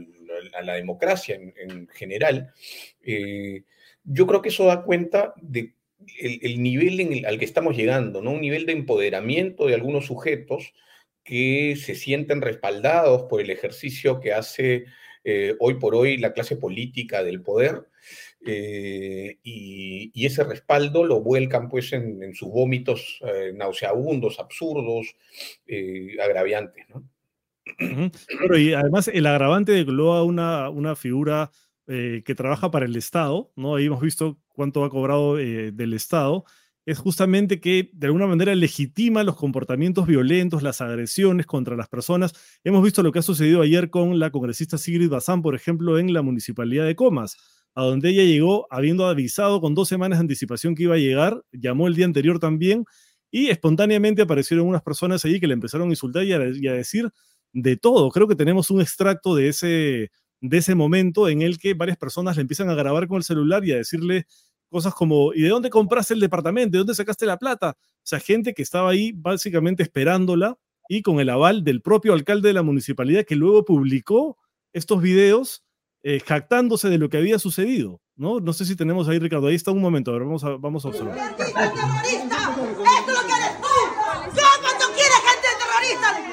la 0.62 0.74
democracia 0.74 1.36
en, 1.36 1.88
general. 1.88 2.52
Eh, 3.02 3.62
yo 4.04 4.26
creo 4.26 4.42
que 4.42 4.48
eso 4.48 4.66
da 4.66 4.82
cuenta 4.82 5.34
de 5.40 5.74
el, 6.18 6.62
nivel 6.62 7.24
al 7.26 7.38
que 7.38 7.44
estamos 7.44 7.76
llegando, 7.76 8.22
¿no? 8.22 8.32
Un 8.32 8.40
nivel 8.40 8.66
de 8.66 8.72
empoderamiento 8.72 9.66
de 9.66 9.74
algunos 9.74 10.06
sujetos 10.06 10.74
que 11.24 11.76
se 11.76 11.94
sienten 11.94 12.40
respaldados 12.40 13.24
por 13.24 13.40
el 13.40 13.50
ejercicio 13.50 14.20
que 14.20 14.32
hace 14.32 14.86
eh, 15.24 15.54
hoy 15.60 15.74
por 15.74 15.94
hoy 15.94 16.16
la 16.16 16.32
clase 16.32 16.56
política 16.56 17.22
del 17.22 17.42
poder, 17.42 17.88
eh, 18.44 19.38
y, 19.42 20.26
ese 20.26 20.42
respaldo 20.44 21.04
lo 21.04 21.20
vuelcan 21.20 21.68
pues 21.68 21.92
en, 21.92 22.34
sus 22.34 22.48
vómitos 22.48 23.20
eh, 23.26 23.52
nauseabundos, 23.54 24.40
absurdos, 24.40 25.14
agraviantes, 26.20 26.86
¿no? 26.88 27.04
Y 28.56 28.72
además 28.72 29.08
el 29.08 29.26
agravante 29.26 29.72
de 29.72 29.84
que 29.84 29.92
una, 29.92 30.68
una 30.70 30.96
figura 30.96 31.50
que 31.86 32.34
trabaja 32.36 32.70
para 32.70 32.86
el 32.86 32.96
Estado, 32.96 33.52
¿no? 33.54 33.76
Ahí 33.76 33.86
hemos 33.86 34.00
visto 34.00 34.38
cuánto 34.52 34.84
ha 34.84 34.90
cobrado 34.90 35.36
del 35.36 35.94
Estado, 35.94 36.44
es 36.84 36.98
justamente 36.98 37.60
que 37.60 37.90
de 37.92 38.06
alguna 38.06 38.26
manera 38.26 38.54
legitima 38.54 39.22
los 39.22 39.36
comportamientos 39.36 40.06
violentos, 40.06 40.62
las 40.62 40.80
agresiones 40.80 41.46
contra 41.46 41.76
las 41.76 41.88
personas. 41.88 42.32
Hemos 42.64 42.82
visto 42.82 43.02
lo 43.02 43.12
que 43.12 43.20
ha 43.20 43.22
sucedido 43.22 43.62
ayer 43.62 43.88
con 43.90 44.18
la 44.18 44.30
congresista 44.30 44.78
Sigrid 44.78 45.08
Bazán, 45.08 45.42
por 45.42 45.54
ejemplo, 45.54 45.98
en 45.98 46.12
la 46.12 46.22
municipalidad 46.22 46.84
de 46.84 46.96
Comas, 46.96 47.36
a 47.74 47.82
donde 47.84 48.10
ella 48.10 48.24
llegó 48.24 48.66
habiendo 48.70 49.06
avisado 49.06 49.60
con 49.60 49.74
dos 49.74 49.88
semanas 49.88 50.18
de 50.18 50.22
anticipación 50.22 50.74
que 50.74 50.84
iba 50.84 50.96
a 50.96 50.98
llegar, 50.98 51.42
llamó 51.52 51.86
el 51.86 51.94
día 51.94 52.04
anterior 52.04 52.38
también, 52.38 52.84
y 53.30 53.48
espontáneamente 53.48 54.22
aparecieron 54.22 54.66
unas 54.66 54.82
personas 54.82 55.24
allí 55.24 55.40
que 55.40 55.46
le 55.46 55.54
empezaron 55.54 55.88
a 55.88 55.92
insultar 55.92 56.24
y 56.24 56.32
a, 56.32 56.38
decir 56.72 57.10
de 57.52 57.76
todo. 57.76 58.10
Creo 58.10 58.28
que 58.28 58.34
tenemos 58.34 58.70
un 58.70 58.80
extracto 58.80 59.34
de 59.34 59.48
ese, 59.48 60.10
de 60.42 60.58
ese 60.58 60.74
momento 60.74 61.28
en 61.28 61.40
el 61.40 61.56
que 61.58 61.72
varias 61.72 61.96
personas 61.96 62.36
le 62.36 62.42
empiezan 62.42 62.68
a 62.68 62.74
grabar 62.74 63.08
con 63.08 63.16
el 63.16 63.22
celular 63.22 63.64
y 63.64 63.72
a 63.72 63.76
decirle 63.76 64.26
Cosas 64.72 64.94
como, 64.94 65.34
¿y 65.34 65.42
de 65.42 65.50
dónde 65.50 65.68
compraste 65.68 66.14
el 66.14 66.20
departamento? 66.20 66.72
¿De 66.72 66.78
dónde 66.78 66.94
sacaste 66.94 67.26
la 67.26 67.36
plata? 67.36 67.76
O 67.76 68.04
sea, 68.04 68.18
gente 68.20 68.54
que 68.54 68.62
estaba 68.62 68.88
ahí 68.88 69.12
básicamente 69.14 69.82
esperándola 69.82 70.56
y 70.88 71.02
con 71.02 71.20
el 71.20 71.28
aval 71.28 71.62
del 71.62 71.82
propio 71.82 72.14
alcalde 72.14 72.48
de 72.48 72.54
la 72.54 72.62
municipalidad 72.62 73.26
que 73.26 73.36
luego 73.36 73.66
publicó 73.66 74.38
estos 74.72 75.02
videos 75.02 75.62
eh, 76.02 76.20
jactándose 76.20 76.88
de 76.88 76.96
lo 76.96 77.10
que 77.10 77.18
había 77.18 77.38
sucedido. 77.38 78.00
¿no? 78.16 78.40
no 78.40 78.54
sé 78.54 78.64
si 78.64 78.74
tenemos 78.74 79.06
ahí, 79.08 79.18
Ricardo. 79.18 79.48
Ahí 79.48 79.56
está 79.56 79.72
un 79.72 79.82
momento. 79.82 80.10
A 80.10 80.14
ver, 80.14 80.22
vamos 80.22 80.42
a, 80.42 80.52
vamos 80.52 80.86
a 80.86 80.88
observar. 80.88 81.18
¡Esto 81.18 81.42
es 81.42 81.52
lo 81.52 81.62
que 82.06 82.14
eres 82.14 83.60
tú! 83.60 83.68
¿Cómo 84.00 84.78
tú 84.78 84.86
quieres 84.94 85.18
gente 85.18 85.48
terrorista? 85.58 86.32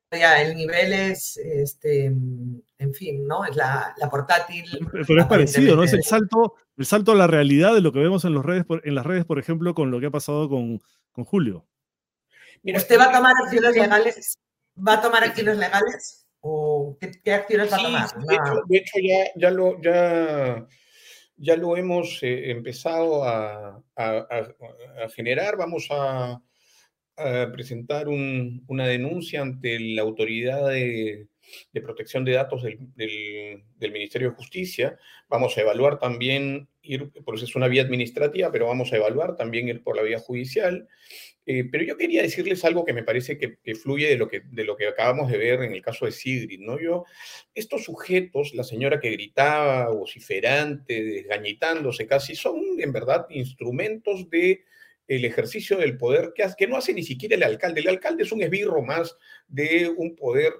ya 0.17 0.41
el 0.41 0.55
nivel 0.55 0.93
es, 0.93 1.37
este, 1.37 2.05
en 2.05 2.93
fin, 2.93 3.27
¿no? 3.27 3.45
Es 3.45 3.55
la, 3.55 3.95
portátil. 4.09 4.65
Pero 4.91 5.21
es 5.21 5.27
parecido, 5.27 5.75
¿no? 5.75 5.83
Es 5.83 5.93
el 5.93 6.03
salto, 6.03 6.55
el 6.77 6.85
salto 6.85 7.13
a 7.13 7.15
la 7.15 7.27
realidad 7.27 7.73
de 7.73 7.81
lo 7.81 7.91
que 7.91 7.99
vemos 7.99 8.25
en, 8.25 8.33
los 8.33 8.45
redes, 8.45 8.65
en 8.83 8.95
las 8.95 9.05
redes, 9.05 9.25
por 9.25 9.39
ejemplo, 9.39 9.73
con 9.73 9.89
lo 9.91 9.99
que 9.99 10.07
ha 10.07 10.11
pasado 10.11 10.49
con, 10.49 10.79
Julio. 11.25 11.65
Mira, 12.63 12.79
¿Usted 12.79 12.99
va 12.99 13.05
a 13.05 13.11
tomar 13.11 13.33
acciones 13.43 13.75
legales? 13.75 14.39
¿Va 14.75 14.93
a 14.93 15.01
tomar 15.01 15.23
acciones 15.23 15.57
legales? 15.57 16.27
¿O 16.41 16.97
qué, 16.99 17.33
acciones 17.33 17.71
va 17.71 17.77
a 17.77 17.83
tomar? 17.83 18.09
De 18.67 18.77
hecho, 18.77 18.97
ya, 19.35 19.51
lo, 19.51 19.81
ya, 19.81 20.67
ya 21.37 21.55
lo 21.55 21.77
hemos 21.77 22.21
eh, 22.23 22.51
empezado 22.51 23.23
a 23.23 23.81
generar. 25.15 25.57
Vamos 25.57 25.87
a 25.89 26.41
presentar 27.53 28.07
una 28.07 28.87
denuncia 28.87 29.41
ante 29.41 29.79
la 29.79 30.01
autoridad 30.01 30.69
de, 30.69 31.27
protección 31.83 32.23
de 32.25 32.33
datos 32.33 32.63
del, 32.63 33.63
Ministerio 33.79 34.29
de 34.29 34.35
Justicia. 34.35 34.97
Vamos 35.27 35.57
a 35.57 35.61
evaluar 35.61 35.99
también 35.99 36.67
ir, 36.81 37.11
por 37.23 37.35
eso 37.35 37.45
es 37.45 37.55
una 37.55 37.67
vía 37.67 37.83
administrativa, 37.83 38.51
pero 38.51 38.67
vamos 38.67 38.91
a 38.93 38.97
evaluar 38.97 39.35
también 39.35 39.67
ir 39.67 39.83
por 39.83 39.95
la 39.95 40.03
vía 40.03 40.19
judicial. 40.19 40.87
Eh, 41.45 41.65
pero 41.71 41.83
yo 41.83 41.97
quería 41.97 42.21
decirles 42.21 42.63
algo 42.65 42.85
que 42.85 42.93
me 42.93 43.03
parece 43.03 43.37
que, 43.37 43.57
fluye 43.75 44.07
de 44.07 44.17
lo 44.17 44.27
que, 44.27 44.41
de 44.45 44.63
lo 44.63 44.77
que 44.77 44.87
acabamos 44.87 45.31
de 45.31 45.37
ver 45.37 45.63
en 45.63 45.73
el 45.73 45.81
caso 45.81 46.05
de 46.05 46.11
Sigrid, 46.11 46.59
¿no? 46.59 46.79
Yo, 46.79 47.05
estos 47.55 47.83
sujetos, 47.83 48.53
la 48.53 48.63
señora 48.63 48.99
que 48.99 49.09
gritaba, 49.09 49.89
vociferante, 49.89 51.03
desgañitándose 51.03 52.05
casi, 52.05 52.35
son 52.35 52.61
en 52.77 52.91
verdad 52.93 53.25
instrumentos 53.31 54.29
de 54.29 54.63
el 55.15 55.25
ejercicio 55.25 55.77
del 55.77 55.97
poder 55.97 56.31
que, 56.33 56.45
que 56.57 56.67
no 56.67 56.77
hace 56.77 56.93
ni 56.93 57.03
siquiera 57.03 57.35
el 57.35 57.43
alcalde. 57.43 57.81
El 57.81 57.89
alcalde 57.89 58.23
es 58.23 58.31
un 58.31 58.43
esbirro 58.43 58.81
más 58.81 59.17
de 59.47 59.93
un 59.95 60.15
poder 60.15 60.53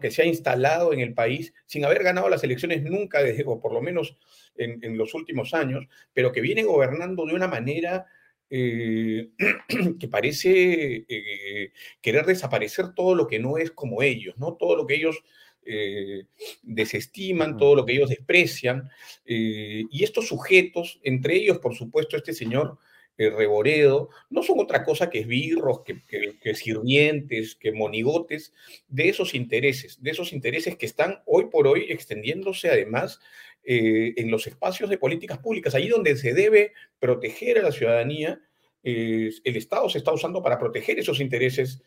que 0.00 0.10
se 0.10 0.22
ha 0.22 0.26
instalado 0.26 0.92
en 0.92 1.00
el 1.00 1.14
país 1.14 1.52
sin 1.66 1.84
haber 1.84 2.04
ganado 2.04 2.28
las 2.28 2.44
elecciones 2.44 2.82
nunca, 2.82 3.22
desde, 3.22 3.44
o 3.46 3.60
por 3.60 3.72
lo 3.72 3.80
menos 3.80 4.16
en, 4.56 4.96
los 4.96 5.14
últimos 5.14 5.54
años, 5.54 5.86
pero 6.12 6.30
que 6.30 6.40
viene 6.40 6.62
gobernando 6.62 7.26
de 7.26 7.34
una 7.34 7.48
manera 7.48 8.06
eh, 8.50 9.30
que 9.98 10.08
parece 10.08 11.06
eh, 11.08 11.72
querer 12.00 12.26
desaparecer 12.26 12.94
todo 12.94 13.14
lo 13.14 13.26
que 13.26 13.38
no 13.38 13.58
es 13.58 13.72
como 13.72 14.02
ellos, 14.02 14.36
¿no? 14.38 14.54
Todo 14.54 14.76
lo 14.76 14.86
que 14.86 14.94
ellos 14.94 15.22
eh, 15.64 16.26
desestiman, 16.62 17.56
todo 17.56 17.74
lo 17.74 17.84
que 17.84 17.94
ellos 17.94 18.10
desprecian. 18.10 18.88
y 19.24 20.04
estos 20.04 20.28
sujetos, 20.28 21.00
entre 21.02 21.34
ellos, 21.36 21.58
por 21.58 21.74
supuesto, 21.74 22.16
este 22.16 22.32
señor 22.32 22.78
Reboredo, 23.18 24.10
no 24.30 24.42
son 24.42 24.60
otra 24.60 24.84
cosa 24.84 25.10
que 25.10 25.20
esbirros, 25.20 25.80
que, 25.82 26.54
sirvientes, 26.54 27.56
que 27.56 27.72
monigotes 27.72 28.54
de 28.88 29.08
esos 29.08 29.34
intereses, 29.34 30.02
de 30.02 30.10
esos 30.10 30.32
intereses 30.32 30.76
que 30.76 30.86
están 30.86 31.22
hoy 31.26 31.46
por 31.50 31.66
hoy 31.66 31.86
extendiéndose 31.88 32.68
además 32.68 33.20
eh, 33.64 34.14
en 34.16 34.30
los 34.30 34.46
espacios 34.46 34.88
de 34.88 34.98
políticas 34.98 35.38
públicas, 35.38 35.74
allí 35.74 35.88
donde 35.88 36.16
se 36.16 36.32
debe 36.32 36.72
proteger 37.00 37.58
a 37.58 37.62
la 37.62 37.72
ciudadanía, 37.72 38.40
el 38.84 39.56
Estado 39.56 39.88
se 39.90 39.98
está 39.98 40.12
usando 40.12 40.42
para 40.42 40.58
proteger 40.58 40.98
esos 40.98 41.20
intereses. 41.20 41.82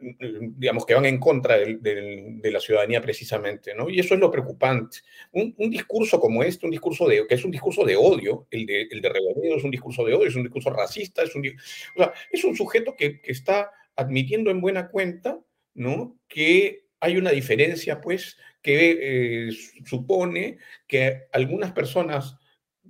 Digamos, 0.00 0.86
que 0.86 0.94
van 0.94 1.04
en 1.04 1.18
contra 1.18 1.58
de, 1.58 2.40
la 2.44 2.60
ciudadanía 2.60 3.02
precisamente, 3.02 3.74
¿no? 3.74 3.90
Y 3.90 4.00
eso 4.00 4.14
es 4.14 4.20
lo 4.20 4.30
preocupante. 4.30 4.98
Un, 5.32 5.54
discurso 5.70 6.18
como 6.18 6.42
este, 6.42 6.66
un 6.66 6.72
discurso 6.72 7.06
de, 7.06 7.26
que 7.26 7.34
es 7.34 7.44
un 7.44 7.50
discurso 7.50 7.84
de 7.84 7.96
odio, 7.96 8.46
el 8.50 8.66
de, 8.66 8.82
el 8.90 9.00
de 9.00 9.10
es 9.54 9.64
un 9.64 9.70
discurso 9.70 10.04
de 10.04 10.14
odio, 10.14 10.26
es 10.26 10.36
un 10.36 10.42
discurso 10.42 10.70
racista, 10.70 11.22
es 11.22 11.34
un, 11.34 11.46
o 11.46 11.98
sea, 11.98 12.12
es 12.30 12.44
un 12.44 12.56
sujeto 12.56 12.96
que, 12.96 13.20
está 13.24 13.70
admitiendo 13.94 14.50
en 14.50 14.60
buena 14.60 14.88
cuenta, 14.88 15.38
¿no? 15.74 16.18
Que 16.28 16.86
hay 17.00 17.16
una 17.16 17.30
diferencia, 17.30 18.00
pues, 18.00 18.38
que 18.62 19.48
eh, 19.48 19.50
supone 19.84 20.58
que 20.86 21.24
algunas 21.32 21.72
personas 21.72 22.38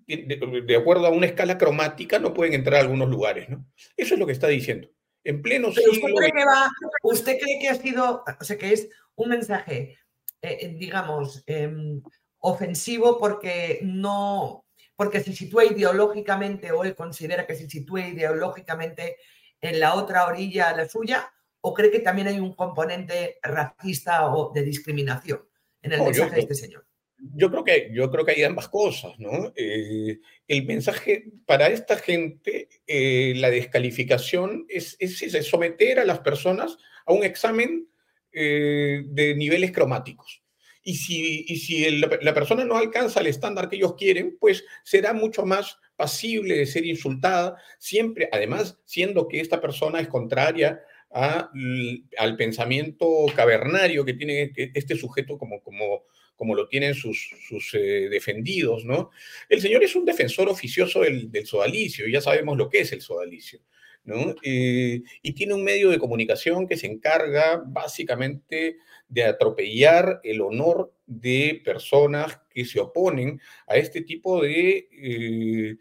de, 0.07 0.77
acuerdo 0.77 1.07
a 1.07 1.11
una 1.11 1.27
escala 1.27 1.59
cromática 1.59 2.19
no 2.19 2.35
pueden 2.35 2.55
entrar 2.55 2.77
a 2.77 2.81
algunos 2.81 3.09
lugares, 3.09 3.49
¿no? 3.49 3.67
Eso 3.97 4.15
es 4.15 4.21
lo 4.21 4.27
que 4.27 4.33
está 4.33 4.49
diciendo 4.49 4.89
en 5.25 5.43
pleno 5.43 5.71
siglo. 5.73 5.93
Usted 5.93 6.15
cree, 6.15 6.33
que 6.33 6.45
va, 6.45 6.71
¿Usted 7.03 7.39
cree 7.39 7.59
que 7.61 7.69
ha 7.69 7.75
sido, 7.75 8.25
o 8.41 8.45
sea, 8.45 8.59
que 8.59 8.73
es 8.73 8.89
un 9.17 9.31
mensaje, 9.31 9.99
eh, 10.43 10.59
eh, 10.61 10.77
digamos, 10.79 11.43
em, 11.47 12.03
ofensivo 12.39 13.19
porque 13.19 13.81
no, 13.83 14.65
porque 14.97 15.21
se 15.21 15.33
sitúa 15.33 15.65
ideológicamente 15.65 16.73
o 16.73 16.85
él 16.85 16.95
considera 16.95 17.47
que 17.47 17.55
se 17.55 17.69
sitúa 17.69 18.01
ideológicamente 18.01 19.17
en 19.61 19.79
la 19.79 19.95
otra 19.95 20.27
orilla, 20.27 20.75
la 20.75 20.89
suya, 20.89 21.31
o 21.61 21.75
cree 21.75 21.91
que 21.91 22.01
también 22.01 22.29
hay 22.29 22.41
un 22.41 22.55
componente 22.55 23.39
racista 23.43 24.27
o 24.27 24.53
de 24.53 24.63
discriminación 24.63 25.47
en 25.83 25.93
el 25.93 26.03
mensaje 26.03 26.37
de 26.37 26.41
este 26.41 26.55
señor? 26.55 26.87
Yo 27.35 27.51
creo 27.51 27.65
que, 27.65 27.91
yo 27.93 28.11
creo 28.11 28.25
que 28.25 28.33
hay 28.33 28.43
ambas 28.45 28.69
cosas, 28.69 29.19
¿no? 29.19 29.53
Eh, 29.57 30.21
el 30.49 30.67
mensaje 30.67 31.25
para 31.47 31.69
esta 31.69 31.97
gente, 31.97 32.69
eh, 32.87 33.35
la 33.37 33.51
descalificación 33.51 34.67
es, 34.69 34.97
es, 34.99 35.47
someter 35.47 35.99
a 35.99 36.05
las 36.05 36.21
personas 36.21 36.79
a 37.07 37.13
un 37.13 37.25
examen 37.25 37.89
eh, 38.33 39.03
de 39.07 39.35
niveles 39.35 39.73
cromáticos. 39.73 40.43
Y 40.83 40.95
si, 40.95 41.45
y 41.47 41.57
si 41.59 41.91
la 41.91 42.33
persona 42.33 42.65
no 42.65 42.77
alcanza 42.77 43.21
el 43.21 43.27
estándar 43.27 43.69
que 43.69 43.77
ellos 43.77 43.97
quieren, 43.97 44.39
pues 44.41 44.65
será 44.83 45.13
mucho 45.13 45.45
más 45.45 45.79
pasible 45.95 46.57
de 46.57 46.65
ser 46.65 46.87
insultada, 46.87 47.57
siempre, 47.79 48.31
además, 48.33 48.79
siendo 48.87 49.29
que 49.29 49.41
esta 49.41 49.61
persona 49.61 50.01
es 50.01 50.09
contraria 50.09 50.81
al 51.11 52.37
pensamiento 52.39 53.27
cavernario 53.35 54.05
que 54.05 54.15
tiene 54.15 54.53
este 54.57 54.97
sujeto 54.97 55.37
como, 55.37 55.61
como, 55.61 56.05
como 56.41 56.55
lo 56.55 56.67
tienen 56.67 56.95
sus, 56.95 57.35
sus 57.47 57.75
eh, 57.75 58.09
defendidos, 58.09 58.87
¿no? 58.87 59.11
El 59.47 59.61
señor 59.61 59.85
es 59.85 59.95
un 59.95 60.07
defensor 60.07 60.49
oficioso 60.49 61.03
del, 61.03 61.31
del 61.31 61.47
sodalicio, 61.47 62.09
ya 62.09 62.23
sabemos 62.23 62.57
lo 62.57 62.71
que 62.71 62.79
es 62.79 62.93
el 62.93 63.03
sodalicio. 63.03 63.61
¿no? 64.05 64.35
Eh, 64.43 65.03
y 65.21 65.33
tiene 65.35 65.53
un 65.53 65.63
medio 65.63 65.91
de 65.91 65.99
comunicación 65.99 66.67
que 66.67 66.79
se 66.79 66.87
encarga 66.87 67.63
básicamente 67.67 68.79
de 69.07 69.25
atropellar 69.25 70.23
el 70.25 70.41
honor 70.41 70.95
de 71.05 71.61
personas 71.63 72.41
que 72.49 72.65
se 72.65 72.81
oponen 72.81 73.39
a 73.67 73.77
este 73.77 74.01
tipo 74.01 74.41
de, 74.41 74.89
eh, 74.91 75.77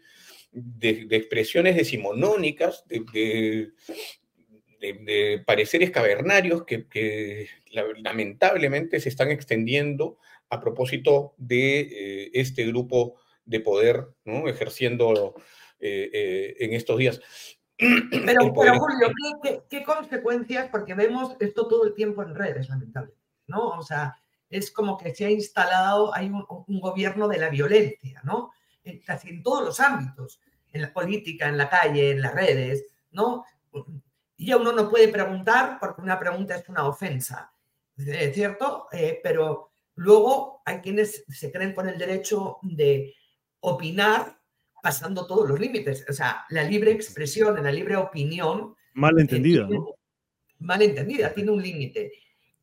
de, 0.52 1.16
expresiones 1.16 1.74
decimonónicas, 1.74 2.84
de, 2.86 3.72
de, 4.80 5.42
pareceres 5.46 5.90
cavernarios 5.90 6.64
que, 6.64 7.48
lamentablemente 8.02 9.00
se 9.00 9.08
están 9.08 9.30
extendiendo 9.30 10.18
a 10.50 10.60
propósito 10.60 11.34
de 11.38 11.80
eh, 11.80 12.30
este 12.34 12.66
grupo 12.66 13.16
de 13.44 13.60
poder 13.60 14.08
¿no? 14.24 14.48
ejerciendo 14.48 15.34
en 15.80 16.74
estos 16.74 16.98
días. 16.98 17.20
Pero, 18.10 18.52
Julio, 18.52 19.10
¿qué, 19.68 19.82
consecuencias? 19.82 20.68
Porque 20.70 20.94
vemos 20.94 21.34
esto 21.40 21.66
todo 21.66 21.86
el 21.86 21.94
tiempo 21.94 22.22
en 22.22 22.34
redes, 22.34 22.68
lamentablemente, 22.68 23.24
¿no? 23.46 23.68
O 23.70 23.82
sea, 23.82 24.16
es 24.50 24.70
como 24.70 24.98
que 24.98 25.14
se 25.14 25.24
ha 25.24 25.30
instalado, 25.30 26.14
hay 26.14 26.28
un, 26.28 26.44
gobierno 26.80 27.26
de 27.28 27.38
la 27.38 27.48
violencia, 27.48 28.20
¿no? 28.24 28.52
casi 29.06 29.28
en 29.28 29.42
todos 29.42 29.64
los 29.64 29.78
ámbitos, 29.78 30.40
en 30.72 30.82
la 30.82 30.92
política, 30.92 31.48
en 31.48 31.56
la 31.56 31.68
calle, 31.68 32.10
en 32.10 32.22
las 32.22 32.34
redes, 32.34 32.86
¿no? 33.12 33.44
Y 34.36 34.46
ya 34.46 34.56
uno 34.56 34.72
no 34.72 34.90
puede 34.90 35.08
preguntar 35.08 35.78
porque 35.78 36.00
una 36.00 36.18
pregunta 36.18 36.56
es 36.56 36.68
una 36.68 36.86
ofensa, 36.86 37.52
¿es 37.96 38.34
cierto? 38.34 38.88
Eh, 38.90 39.20
pero 39.22 39.69
luego 39.96 40.62
hay 40.64 40.80
quienes 40.80 41.24
se 41.28 41.52
creen 41.52 41.74
con 41.74 41.88
el 41.88 41.98
derecho 41.98 42.58
de 42.62 43.14
opinar 43.60 44.40
pasando 44.82 45.26
todos 45.26 45.48
los 45.48 45.60
límites. 45.60 46.04
O 46.08 46.12
sea, 46.12 46.44
la 46.50 46.64
libre 46.64 46.92
expresión, 46.92 47.62
la 47.62 47.72
libre 47.72 47.96
opinión. 47.96 48.74
Mal 48.94 49.18
eh, 49.18 49.22
entendida, 49.22 49.68
Mal 50.58 50.82
entendida, 50.82 51.32
tiene 51.32 51.50
un 51.50 51.62
límite. 51.62 52.12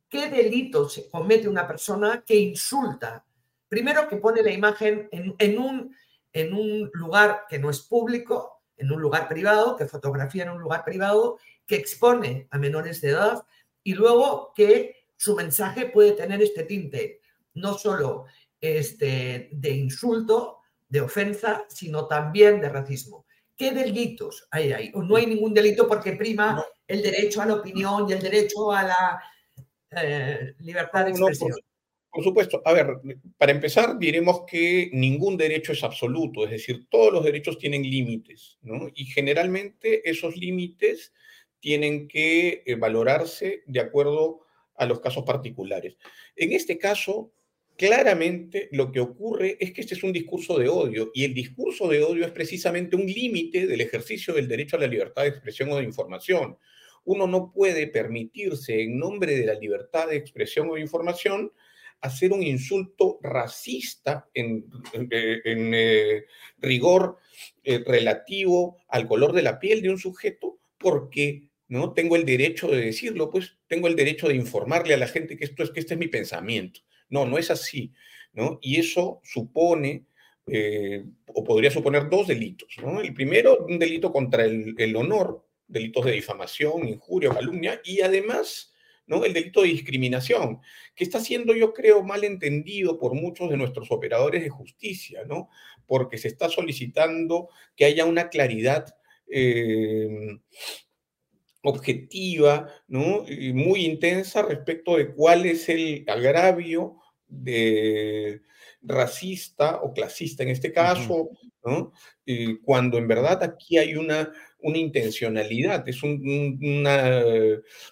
¿Qué 0.09 0.29
delito 0.29 0.87
se 0.87 1.09
comete 1.09 1.47
una 1.47 1.67
persona 1.67 2.23
que 2.25 2.35
insulta? 2.35 3.25
Primero, 3.67 4.07
que 4.07 4.17
pone 4.17 4.41
la 4.41 4.51
imagen 4.51 5.09
en, 5.11 5.57
un, 5.59 5.95
en 6.31 6.53
un 6.53 6.89
lugar 6.93 7.45
que 7.49 7.59
no 7.59 7.69
es 7.69 7.81
público, 7.81 8.61
en 8.77 8.91
un 8.91 9.01
lugar 9.01 9.27
privado, 9.27 9.75
que 9.75 9.87
fotografía 9.87 10.43
en 10.43 10.51
un 10.51 10.61
lugar 10.61 10.85
privado, 10.85 11.39
que 11.65 11.75
expone 11.75 12.47
a 12.51 12.57
menores 12.57 13.01
de 13.01 13.09
edad 13.09 13.45
y 13.83 13.95
luego 13.95 14.53
que 14.55 15.06
su 15.17 15.35
mensaje 15.35 15.87
puede 15.87 16.13
tener 16.13 16.41
este 16.41 16.63
tinte, 16.63 17.21
no 17.55 17.77
solo 17.77 18.25
este, 18.61 19.49
de 19.51 19.71
insulto, 19.71 20.59
de 20.87 21.01
ofensa, 21.01 21.65
sino 21.67 22.07
también 22.07 22.61
de 22.61 22.69
racismo. 22.69 23.25
¿Qué 23.55 23.71
delitos 23.71 24.47
hay 24.51 24.71
ahí? 24.71 24.91
No 24.93 25.15
hay 25.15 25.25
ningún 25.25 25.53
delito 25.53 25.87
porque 25.87 26.13
prima 26.13 26.63
el 26.87 27.01
derecho 27.01 27.41
a 27.41 27.45
la 27.47 27.55
opinión 27.55 28.07
y 28.07 28.13
el 28.13 28.21
derecho 28.21 28.71
a 28.71 28.83
la 28.83 29.23
eh, 29.91 30.53
libertad 30.59 31.05
de 31.05 31.11
expresión. 31.11 31.51
por, 32.11 32.23
supuesto. 32.23 32.61
A 32.63 32.73
ver, 32.73 32.87
para 33.37 33.51
empezar, 33.51 33.97
diremos 33.97 34.43
que 34.47 34.91
ningún 34.93 35.37
derecho 35.37 35.71
es 35.71 35.83
absoluto, 35.83 36.45
es 36.45 36.51
decir, 36.51 36.87
todos 36.89 37.11
los 37.11 37.23
derechos 37.23 37.57
tienen 37.57 37.81
límites, 37.81 38.59
¿no? 38.61 38.89
Y 38.93 39.05
generalmente 39.05 40.07
esos 40.07 40.37
límites 40.37 41.11
tienen 41.59 42.07
que 42.07 42.63
eh, 42.65 42.75
valorarse 42.75 43.63
de 43.65 43.79
acuerdo 43.79 44.46
a 44.77 44.85
los 44.85 44.99
casos 44.99 45.23
particulares. 45.23 45.97
En 46.35 46.53
este 46.53 46.77
caso, 46.77 47.33
claramente 47.75 48.69
lo 48.71 48.91
que 48.91 48.99
ocurre 48.99 49.57
es 49.59 49.71
que 49.71 49.81
este 49.81 49.93
es 49.93 50.03
un 50.03 50.11
discurso 50.11 50.57
de 50.57 50.69
odio 50.69 51.11
y 51.13 51.23
el 51.23 51.33
discurso 51.33 51.87
de 51.87 52.03
odio 52.03 52.25
es 52.25 52.31
precisamente 52.31 52.95
un 52.95 53.05
límite 53.05 53.67
del 53.67 53.81
ejercicio 53.81 54.33
del 54.33 54.47
derecho 54.47 54.77
a 54.77 54.79
la 54.79 54.87
libertad 54.87 55.23
de 55.23 55.29
expresión 55.29 55.71
o 55.71 55.77
de 55.77 55.83
información. 55.83 56.57
Uno 57.05 57.27
no 57.27 57.51
puede 57.53 57.87
permitirse 57.87 58.81
en 58.81 58.97
nombre 58.97 59.35
de 59.35 59.45
la 59.45 59.53
libertad 59.53 60.07
de 60.07 60.17
expresión 60.17 60.69
o 60.69 60.75
de 60.75 60.81
información 60.81 61.51
hacer 62.01 62.31
un 62.31 62.43
insulto 62.43 63.19
racista 63.21 64.29
en, 64.33 64.65
eh, 64.93 66.25
rigor 66.59 67.17
eh, 67.63 67.83
relativo 67.85 68.77
al 68.87 69.07
color 69.07 69.33
de 69.33 69.41
la 69.41 69.59
piel 69.59 69.81
de 69.81 69.89
un 69.89 69.97
sujeto 69.97 70.59
porque 70.77 71.49
no 71.67 71.93
tengo 71.93 72.15
el 72.15 72.25
derecho 72.25 72.67
de 72.67 72.85
decirlo, 72.85 73.29
pues 73.29 73.57
tengo 73.67 73.87
el 73.87 73.95
derecho 73.95 74.27
de 74.27 74.35
informarle 74.35 74.93
a 74.93 74.97
la 74.97 75.07
gente 75.07 75.37
que 75.37 75.45
esto 75.45 75.63
es 75.63 75.71
que 75.71 75.79
este 75.79 75.95
es 75.95 75.99
mi 75.99 76.07
pensamiento. 76.07 76.81
No, 77.09 77.25
no 77.25 77.37
es 77.37 77.51
así, 77.51 77.93
¿no? 78.33 78.59
Y 78.61 78.79
eso 78.79 79.21
supone, 79.23 80.05
eh, 80.47 81.05
o 81.27 81.43
podría 81.43 81.71
suponer 81.71 82.09
dos 82.09 82.27
delitos, 82.27 82.69
¿no? 82.81 83.01
El 83.01 83.13
primero, 83.13 83.65
un 83.65 83.79
delito 83.79 84.11
contra 84.11 84.45
el, 84.45 84.95
honor, 84.95 85.45
delitos 85.67 86.05
de 86.05 86.13
difamación, 86.13 86.87
injuria, 86.87 87.31
calumnia, 87.31 87.81
y 87.83 88.01
además, 88.01 88.73
¿no? 89.05 89.25
El 89.25 89.33
delito 89.33 89.61
de 89.61 89.69
discriminación, 89.69 90.59
que 90.95 91.03
está 91.03 91.19
siendo, 91.19 91.53
yo 91.53 91.73
creo, 91.73 92.03
mal 92.03 92.23
entendido 92.23 92.97
por 92.97 93.13
muchos 93.13 93.49
de 93.49 93.57
nuestros 93.57 93.91
operadores 93.91 94.43
de 94.43 94.49
justicia, 94.49 95.23
¿no? 95.25 95.49
Porque 95.85 96.17
se 96.17 96.29
está 96.29 96.49
solicitando 96.49 97.49
que 97.75 97.85
haya 97.85 98.05
una 98.05 98.29
claridad 98.29 98.95
eh, 99.29 100.39
objetiva, 101.67 102.69
¿no? 102.87 103.25
muy 103.53 103.85
intensa 103.85 104.41
respecto 104.41 104.95
de 104.95 105.13
cuál 105.13 105.45
es 105.45 105.67
el 105.67 106.05
agravio 106.07 106.97
de 107.27 108.41
racista 108.81 109.81
o 109.81 109.93
clasista 109.93 110.43
en 110.43 110.49
este 110.49 110.71
caso, 110.71 111.29
¿no? 111.65 111.91
cuando 112.63 112.97
en 112.97 113.09
verdad 113.09 113.43
aquí 113.43 113.77
hay 113.77 113.95
una, 113.95 114.31
una 114.59 114.77
intencionalidad, 114.77 115.87
es 115.89 116.03
una, 116.03 117.21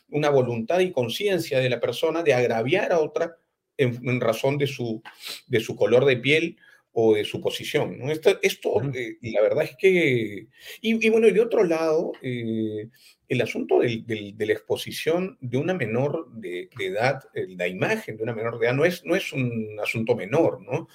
una, 0.09 0.29
voluntad 0.29 0.79
y 0.79 0.93
conciencia 0.93 1.59
de 1.59 1.69
la 1.69 1.81
persona 1.81 2.23
de 2.23 2.33
agraviar 2.33 2.93
a 2.93 2.99
otra 2.99 3.35
en, 3.77 4.21
razón 4.21 4.57
de 4.57 4.67
su, 4.67 5.03
de 5.47 5.59
su 5.59 5.75
color 5.75 6.05
de 6.05 6.15
piel 6.15 6.57
o 6.97 7.13
de 7.13 7.25
su 7.25 7.41
posición. 7.41 7.99
¿no? 7.99 8.09
Esto, 8.09 8.39
esto 8.41 8.81
eh, 8.93 9.17
la 9.21 9.41
verdad 9.41 9.65
es 9.65 9.75
que... 9.77 10.47
Y, 10.81 11.09
bueno, 11.09 11.27
y 11.27 11.31
de 11.31 11.41
otro 11.41 11.65
lado, 11.65 12.13
eh, 12.21 12.87
el 13.27 13.41
asunto 13.41 13.79
de 13.79 14.33
la 14.37 14.53
exposición 14.53 15.37
de 15.41 15.57
una 15.57 15.73
menor 15.73 16.31
de, 16.31 16.69
edad, 16.79 17.21
eh, 17.33 17.47
la 17.49 17.67
imagen 17.67 18.15
de 18.15 18.23
una 18.23 18.33
menor 18.33 18.57
de 18.57 18.67
edad, 18.67 18.75
no 18.75 18.85
es, 18.85 19.03
no 19.03 19.13
es 19.13 19.33
un 19.33 19.77
asunto 19.83 20.15
menor, 20.15 20.61
¿no? 20.61 20.87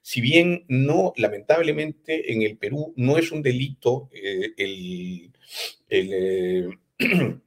si 0.00 0.20
bien 0.22 0.64
no, 0.68 1.12
lamentablemente 1.16 2.32
en 2.32 2.40
el 2.42 2.56
Perú 2.56 2.94
no 2.96 3.18
es 3.18 3.32
un 3.32 3.42
delito 3.42 4.08
el, 4.56 5.30
el 5.88 6.78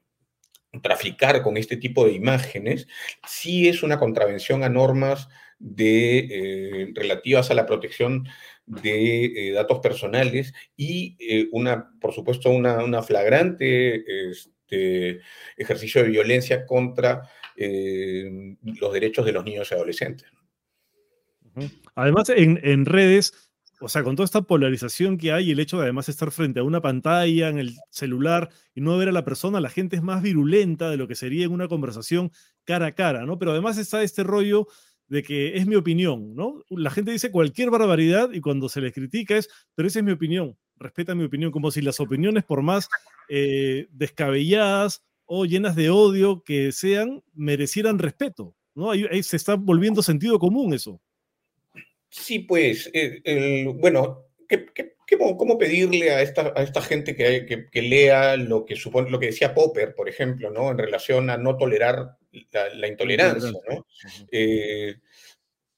traficar 0.84 1.42
con 1.42 1.58
este 1.58 1.78
tipo 1.78 2.06
de 2.06 2.14
imágenes, 2.14 2.88
sí 3.28 3.68
es 3.68 3.82
una 3.82 3.98
contravención 3.98 4.64
a 4.64 4.70
normas 4.70 5.30
de, 5.64 6.20
eh, 6.20 6.92
relativas 6.94 7.50
a 7.50 7.54
la 7.54 7.66
protección 7.66 8.28
de 8.66 9.26
eh, 9.26 9.52
datos 9.54 9.80
personales 9.80 10.54
y 10.76 11.16
eh, 11.20 11.48
una, 11.54 11.90
por 12.02 12.14
supuesto, 12.14 12.50
una, 12.50 13.02
flagrante 13.02 14.30
este, 14.30 15.22
ejercicio 15.56 16.04
de 16.04 16.10
violencia 16.10 16.66
contra 16.66 17.30
los 17.56 18.94
derechos 18.94 19.26
de 19.26 19.32
los 19.32 19.46
niños 19.46 19.72
y 19.72 19.76
adolescentes. 19.76 20.28
Además, 21.96 22.30
en, 22.30 22.60
en, 22.64 22.86
redes, 22.86 23.52
o 23.80 23.88
sea, 23.88 24.04
con 24.04 24.16
toda 24.16 24.26
esta 24.26 24.42
polarización 24.42 25.18
que 25.18 25.32
hay, 25.32 25.52
el 25.52 25.60
hecho 25.60 25.78
de 25.78 25.84
además 25.84 26.10
estar 26.10 26.32
frente 26.32 26.60
a 26.60 26.64
una 26.64 26.82
pantalla 26.82 27.48
en 27.50 27.60
el 27.60 27.78
celular 27.90 28.50
y 28.74 28.82
no 28.82 28.98
ver 28.98 29.10
a 29.10 29.14
la 29.14 29.24
persona, 29.24 29.62
la 29.62 29.70
gente 29.70 29.96
es 29.96 30.02
más 30.02 30.24
virulenta 30.24 30.90
de 30.90 30.98
lo 30.98 31.08
que 31.08 31.16
sería 31.16 31.46
en 31.46 31.52
una 31.52 31.68
conversación 31.68 32.32
cara 32.66 32.88
a 32.88 32.96
cara, 32.96 33.26
¿no? 33.26 33.38
Pero 33.38 33.52
además 33.52 33.78
está 33.78 34.02
este 34.02 34.24
rollo 34.24 34.68
de 35.08 35.24
que 35.24 35.58
es 35.58 35.68
mi 35.68 35.76
opinión, 35.76 36.36
¿no? 36.36 36.64
La 36.70 36.90
gente 36.90 37.12
dice 37.12 37.32
cualquier 37.32 37.70
barbaridad 37.70 38.32
y 38.32 38.42
cuando 38.42 38.70
se 38.70 38.82
les 38.82 38.94
critica 38.94 39.38
es, 39.38 39.50
pero 39.76 39.88
esa 39.88 40.00
es 40.00 40.06
mi 40.06 40.12
opinión, 40.12 40.58
respeta 40.78 41.16
mi 41.16 41.24
opinión, 41.24 41.52
como 41.52 41.72
si 41.72 41.82
las 41.82 42.00
opiniones, 42.00 42.44
por 42.44 42.62
más 42.62 42.90
eh, 43.30 43.88
descabelladas 43.92 45.04
o 45.26 45.46
llenas 45.46 45.76
de 45.76 45.90
odio 45.90 46.44
que 46.44 46.72
sean, 46.72 47.24
merecieran 47.34 48.00
respeto, 48.00 48.56
¿no? 48.76 48.92
Ahí, 48.92 49.24
se 49.24 49.38
está 49.38 49.56
volviendo 49.56 50.02
sentido 50.02 50.40
común 50.40 50.74
eso. 50.74 51.00
Sí, 52.10 52.40
pues, 52.40 52.90
eh, 52.94 53.66
bueno, 53.80 54.26
¿qué, 54.48 54.66
cómo, 55.18 55.58
pedirle 55.58 56.12
a 56.12 56.22
esta, 56.22 56.54
a 56.56 56.64
esta 56.64 56.82
gente 56.82 57.16
que, 57.16 57.68
que, 57.72 57.82
lea 57.82 58.38
lo 58.38 58.66
que, 58.66 58.76
supone, 58.76 59.10
lo 59.10 59.20
que 59.20 59.28
decía 59.28 59.54
Popper, 59.54 59.96
por 59.96 60.10
ejemplo, 60.10 60.52
¿no? 60.52 60.72
en 60.72 60.78
relación 60.78 61.30
a 61.30 61.38
no 61.38 61.58
tolerar 61.58 62.18
la, 62.76 62.88
intolerancia? 62.88 63.52
¿no? 63.52 63.86
Eh, 64.32 64.96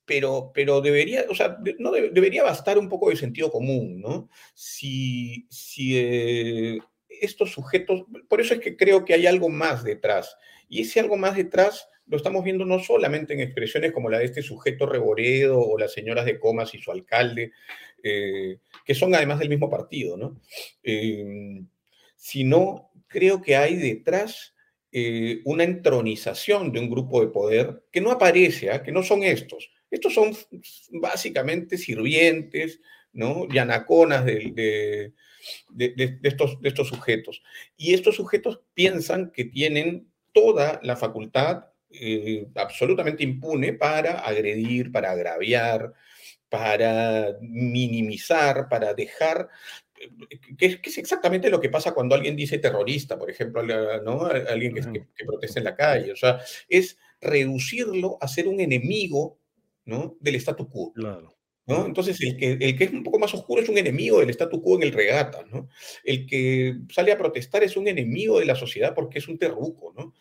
pero, 0.06 0.52
pero 0.54 0.82
debería, 0.82 1.26
o 1.30 1.36
sea, 1.36 1.58
no 1.80 1.92
debería 1.92 2.44
bastar 2.44 2.78
un 2.78 2.90
poco 2.90 3.10
de 3.10 3.16
sentido 3.16 3.52
común, 3.52 4.02
¿no? 4.02 4.30
Si, 4.54 5.48
si 5.50 5.98
eh, 5.98 6.80
estos 7.10 7.52
sujetos, 7.52 8.06
por 8.28 8.40
eso 8.40 8.54
es 8.54 8.60
que 8.60 8.78
creo 8.78 9.04
que 9.04 9.14
hay 9.14 9.26
algo 9.26 9.50
más 9.50 9.84
detrás. 9.84 10.38
Y 10.70 10.82
ese 10.82 11.00
algo 11.00 11.18
más 11.18 11.36
detrás 11.36 11.88
lo 12.08 12.18
estamos 12.18 12.44
viendo 12.44 12.66
no 12.66 12.80
solamente 12.80 13.34
en 13.34 13.40
expresiones 13.40 13.92
como 13.92 14.10
la 14.10 14.20
de 14.20 14.26
este 14.26 14.44
sujeto 14.44 14.86
Reboredo 14.86 15.60
o 15.60 15.78
las 15.78 15.94
señoras 15.94 16.26
de 16.26 16.40
Comas 16.40 16.74
y 16.76 16.80
su 16.80 16.92
alcalde, 16.92 17.52
eh, 18.04 18.60
que 18.86 18.94
son 18.94 19.16
además 19.16 19.40
del 19.40 19.50
mismo 19.50 19.72
partido, 19.72 20.16
¿no? 20.16 20.40
Sino 22.16 22.92
creo 23.08 23.42
que 23.42 23.56
hay 23.56 23.76
detrás 23.76 24.55
eh, 24.98 25.42
una 25.44 25.66
entronización 25.66 26.72
de 26.72 26.80
un 26.80 26.90
grupo 26.90 27.20
de 27.20 27.28
poder 27.28 27.84
que 27.92 28.00
no 28.00 28.12
aparece, 28.12 28.72
¿ah? 28.72 28.82
que 28.82 28.94
no 28.94 29.04
son 29.04 29.24
estos. 29.24 29.70
Estos 29.92 30.14
son 30.14 30.34
básicamente 31.02 31.78
sirvientes, 31.78 32.80
¿no? 33.12 33.46
Yanaconas 33.50 34.24
de, 34.24 35.12
de, 35.70 36.20
estos, 36.24 36.62
de 36.62 36.70
estos 36.70 36.88
sujetos. 36.88 37.44
Y 37.76 37.94
estos 37.94 38.16
sujetos 38.16 38.62
piensan 38.74 39.32
que 39.32 39.44
tienen 39.44 40.08
toda 40.32 40.80
la 40.82 40.96
facultad 40.96 41.66
eh, 41.90 42.48
absolutamente 42.56 43.26
impune 43.26 43.74
para 43.74 44.20
agredir, 44.20 44.94
para 44.94 45.12
agraviar, 45.12 45.92
para 46.48 47.36
minimizar, 47.42 48.70
para 48.70 48.94
dejar 48.94 49.50
que 50.58 50.66
es, 50.66 50.98
exactamente 50.98 51.50
lo 51.50 51.60
que 51.60 51.70
pasa 51.70 51.94
cuando 51.94 52.16
alguien 52.16 52.36
dice 52.36 52.60
terrorista, 52.60 53.18
por 53.18 53.30
ejemplo, 53.30 53.64
¿no? 54.04 54.26
alguien 54.26 54.74
que, 54.74 55.06
que, 55.16 55.26
protesta 55.26 55.60
en 55.60 55.64
la 55.66 55.76
calle. 55.76 56.12
O 56.12 56.16
sea, 56.16 56.40
es 56.70 56.98
reducirlo 57.22 58.18
a 58.22 58.28
ser 58.28 58.48
un 58.48 58.60
enemigo 58.60 59.40
¿no? 59.86 60.18
del 60.20 60.36
statu 60.36 60.70
quo. 60.70 60.94
Claro. 60.94 61.36
Entonces, 61.68 62.22
el 62.22 62.38
que, 62.38 62.52
el 62.52 62.78
que 62.78 62.84
es 62.84 62.92
un 62.92 63.02
poco 63.02 63.18
más 63.18 63.34
oscuro 63.34 63.62
es 63.62 63.70
un 63.70 63.78
enemigo 63.78 64.20
del 64.20 64.30
statu 64.30 64.62
quo 64.62 64.76
en 64.76 64.84
el 64.84 64.92
regata, 64.92 65.44
¿no? 65.52 65.68
El 66.04 66.28
que 66.28 66.76
sale 66.92 67.12
a 67.12 67.18
protestar 67.18 67.64
es 67.64 67.76
un 67.76 67.88
enemigo 67.88 68.40
de 68.40 68.46
la 68.46 68.56
sociedad 68.56 68.94
porque 68.94 69.18
es 69.18 69.28
un 69.28 69.40
terruco, 69.40 69.92
¿no? 69.98 70.14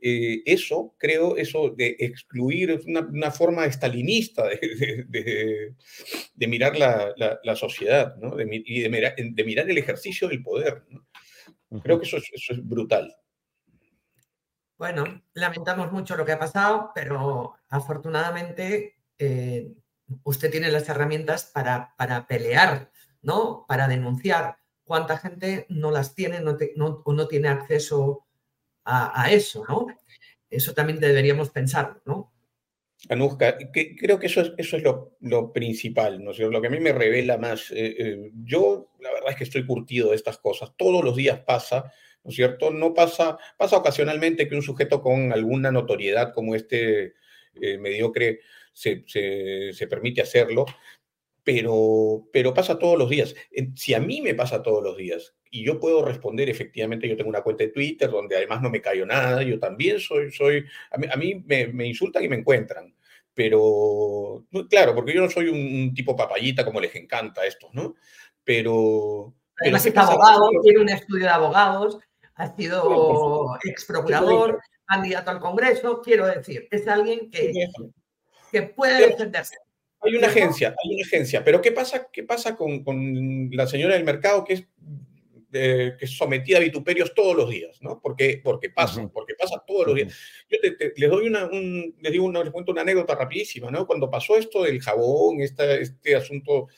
Eh, 0.00 0.42
eso, 0.44 0.94
creo, 0.98 1.38
eso 1.38 1.70
de 1.70 1.96
excluir 1.98 2.70
es 2.72 2.84
una, 2.84 3.30
forma 3.30 3.64
estalinista 3.64 4.46
de, 4.46 5.74
de, 6.34 6.46
mirar 6.46 6.76
la, 6.76 7.14
la, 7.16 7.56
sociedad, 7.56 8.16
¿no? 8.16 8.36
y 8.38 8.80
de 8.80 8.88
mirar, 8.90 9.14
de 9.16 9.44
mirar, 9.44 9.70
el 9.70 9.78
ejercicio 9.78 10.28
del 10.28 10.42
poder, 10.42 10.84
¿no? 10.90 11.06
Creo 11.82 11.98
que 11.98 12.06
eso 12.06 12.16
es, 12.18 12.28
eso 12.32 12.52
es 12.52 12.66
brutal. 12.66 13.14
Bueno, 14.76 15.22
lamentamos 15.34 15.92
mucho 15.92 16.16
lo 16.16 16.24
que 16.24 16.32
ha 16.32 16.38
pasado, 16.38 16.90
pero 16.94 17.54
afortunadamente 17.68 18.96
eh, 19.18 19.70
usted 20.24 20.50
tiene 20.50 20.70
las 20.70 20.88
herramientas 20.88 21.50
para, 21.52 21.94
para, 21.96 22.26
pelear, 22.26 22.90
¿no? 23.22 23.64
Para 23.68 23.88
denunciar. 23.88 24.56
¿Cuánta 24.84 25.18
gente 25.18 25.66
no 25.68 25.90
las 25.90 26.14
tiene 26.14 26.40
no 26.40 27.02
o 27.04 27.12
no 27.12 27.28
tiene 27.28 27.48
acceso 27.48 28.26
a, 28.84 29.30
eso, 29.30 29.64
¿no? 29.68 29.86
Eso 30.48 30.74
también 30.74 30.98
deberíamos 30.98 31.50
pensar, 31.50 32.00
¿no? 32.04 32.32
Anuska, 33.08 33.56
creo 33.72 34.18
que 34.18 34.26
eso 34.26 34.42
es, 34.42 34.52
eso 34.58 34.76
es 34.76 34.82
lo, 34.82 35.52
principal, 35.52 36.22
¿no 36.22 36.32
Lo 36.32 36.60
que 36.60 36.66
a 36.66 36.70
mí 36.70 36.80
me 36.80 36.92
revela 36.92 37.38
más. 37.38 37.70
Eh, 37.70 37.94
eh, 37.98 38.30
yo, 38.44 38.90
la 39.00 39.12
verdad 39.12 39.30
es 39.30 39.36
que 39.36 39.44
estoy 39.44 39.64
curtido 39.64 40.10
de 40.10 40.16
estas 40.16 40.38
cosas. 40.38 40.72
Todos 40.76 41.02
los 41.02 41.16
días 41.16 41.40
pasa, 41.40 41.92
¿no 42.24 42.30
es 42.30 42.36
cierto? 42.36 42.70
No 42.70 42.92
pasa, 42.92 43.38
pasa 43.56 43.78
ocasionalmente 43.78 44.48
que 44.48 44.54
un 44.54 44.62
sujeto 44.62 45.00
con 45.00 45.32
alguna 45.32 45.70
notoriedad 45.70 46.34
como 46.34 46.54
este 46.54 47.14
eh, 47.54 47.78
mediocre 47.78 48.40
se, 48.80 49.86
permite 49.88 50.22
hacerlo, 50.22 50.66
pero, 51.44 52.28
pero 52.32 52.54
pasa 52.54 52.78
todos 52.78 52.98
los 52.98 53.10
días. 53.10 53.34
Si 53.76 53.94
a 53.94 54.00
mí 54.00 54.20
me 54.20 54.34
pasa 54.34 54.62
todos 54.62 54.82
los 54.82 54.96
días 54.96 55.34
y 55.50 55.64
yo 55.64 55.80
puedo 55.80 56.04
responder, 56.04 56.48
efectivamente, 56.48 57.08
yo 57.08 57.16
tengo 57.16 57.30
una 57.30 57.42
cuenta 57.42 57.64
de 57.64 57.70
Twitter 57.70 58.10
donde 58.10 58.36
además 58.36 58.62
no 58.62 58.70
me 58.70 58.80
callo 58.80 59.04
nada, 59.04 59.42
yo 59.42 59.58
también 59.58 59.98
soy, 59.98 60.30
soy 60.30 60.64
a 60.90 61.16
mí, 61.16 61.44
me, 61.46 61.86
insultan 61.86 62.24
y 62.24 62.28
me 62.28 62.36
encuentran, 62.36 62.94
pero 63.34 64.46
claro, 64.68 64.94
porque 64.94 65.14
yo 65.14 65.22
no 65.22 65.30
soy 65.30 65.48
un, 65.48 65.92
tipo 65.94 66.16
papayita 66.16 66.64
como 66.64 66.80
les 66.80 66.94
encanta 66.94 67.42
a 67.42 67.46
estos, 67.46 67.72
¿no? 67.74 67.94
Pero... 68.44 69.34
Además 69.62 69.84
es 69.84 69.96
abogado, 69.96 70.48
tiene 70.62 70.80
un 70.80 70.88
estudio 70.88 71.24
de 71.24 71.30
abogados, 71.30 71.98
ha 72.34 72.56
sido 72.56 73.58
ex 73.62 73.84
procurador, 73.84 74.58
candidato 74.86 75.30
al 75.30 75.40
Congreso, 75.40 76.00
quiero 76.02 76.26
decir, 76.26 76.66
es 76.70 76.88
alguien 76.88 77.30
que, 77.30 77.52
que 78.50 78.62
puede 78.62 79.08
defenderse. 79.08 79.56
Hay 80.00 80.16
una 80.16 80.28
agencia, 80.28 80.74
hay 80.82 80.94
una 80.94 81.04
agencia, 81.04 81.44
pero 81.44 81.60
¿qué 81.60 81.72
pasa, 81.72 82.08
qué 82.10 82.22
pasa 82.22 82.56
con, 82.56 82.82
con 82.82 83.50
la 83.52 83.66
señora 83.66 83.94
del 83.94 84.04
mercado 84.04 84.44
que 84.44 84.54
es, 84.54 84.66
que 85.52 85.96
es 86.00 86.16
sometida 86.16 86.58
a 86.58 86.62
vituperios 86.62 87.12
todos 87.14 87.36
los 87.36 87.50
días, 87.50 87.82
¿no? 87.82 88.00
Porque, 88.00 88.40
porque 88.42 88.70
pasa, 88.70 89.06
porque 89.12 89.34
pasa 89.34 89.62
todos 89.66 89.88
los 89.88 89.96
días. 89.96 90.16
Yo 90.48 90.58
les 90.96 91.10
doy 91.10 91.26
una, 91.26 91.46
un, 91.46 91.94
les 92.00 92.12
digo 92.12 92.24
una, 92.24 92.42
les 92.42 92.52
cuento 92.52 92.72
una 92.72 92.80
anécdota 92.80 93.14
rapidísima, 93.14 93.70
¿no? 93.70 93.86
Cuando 93.86 94.08
pasó 94.08 94.36
esto 94.36 94.62
del 94.62 94.80
jabón, 94.80 95.40
este, 95.42 95.82
este 95.82 96.16
asunto 96.16 96.68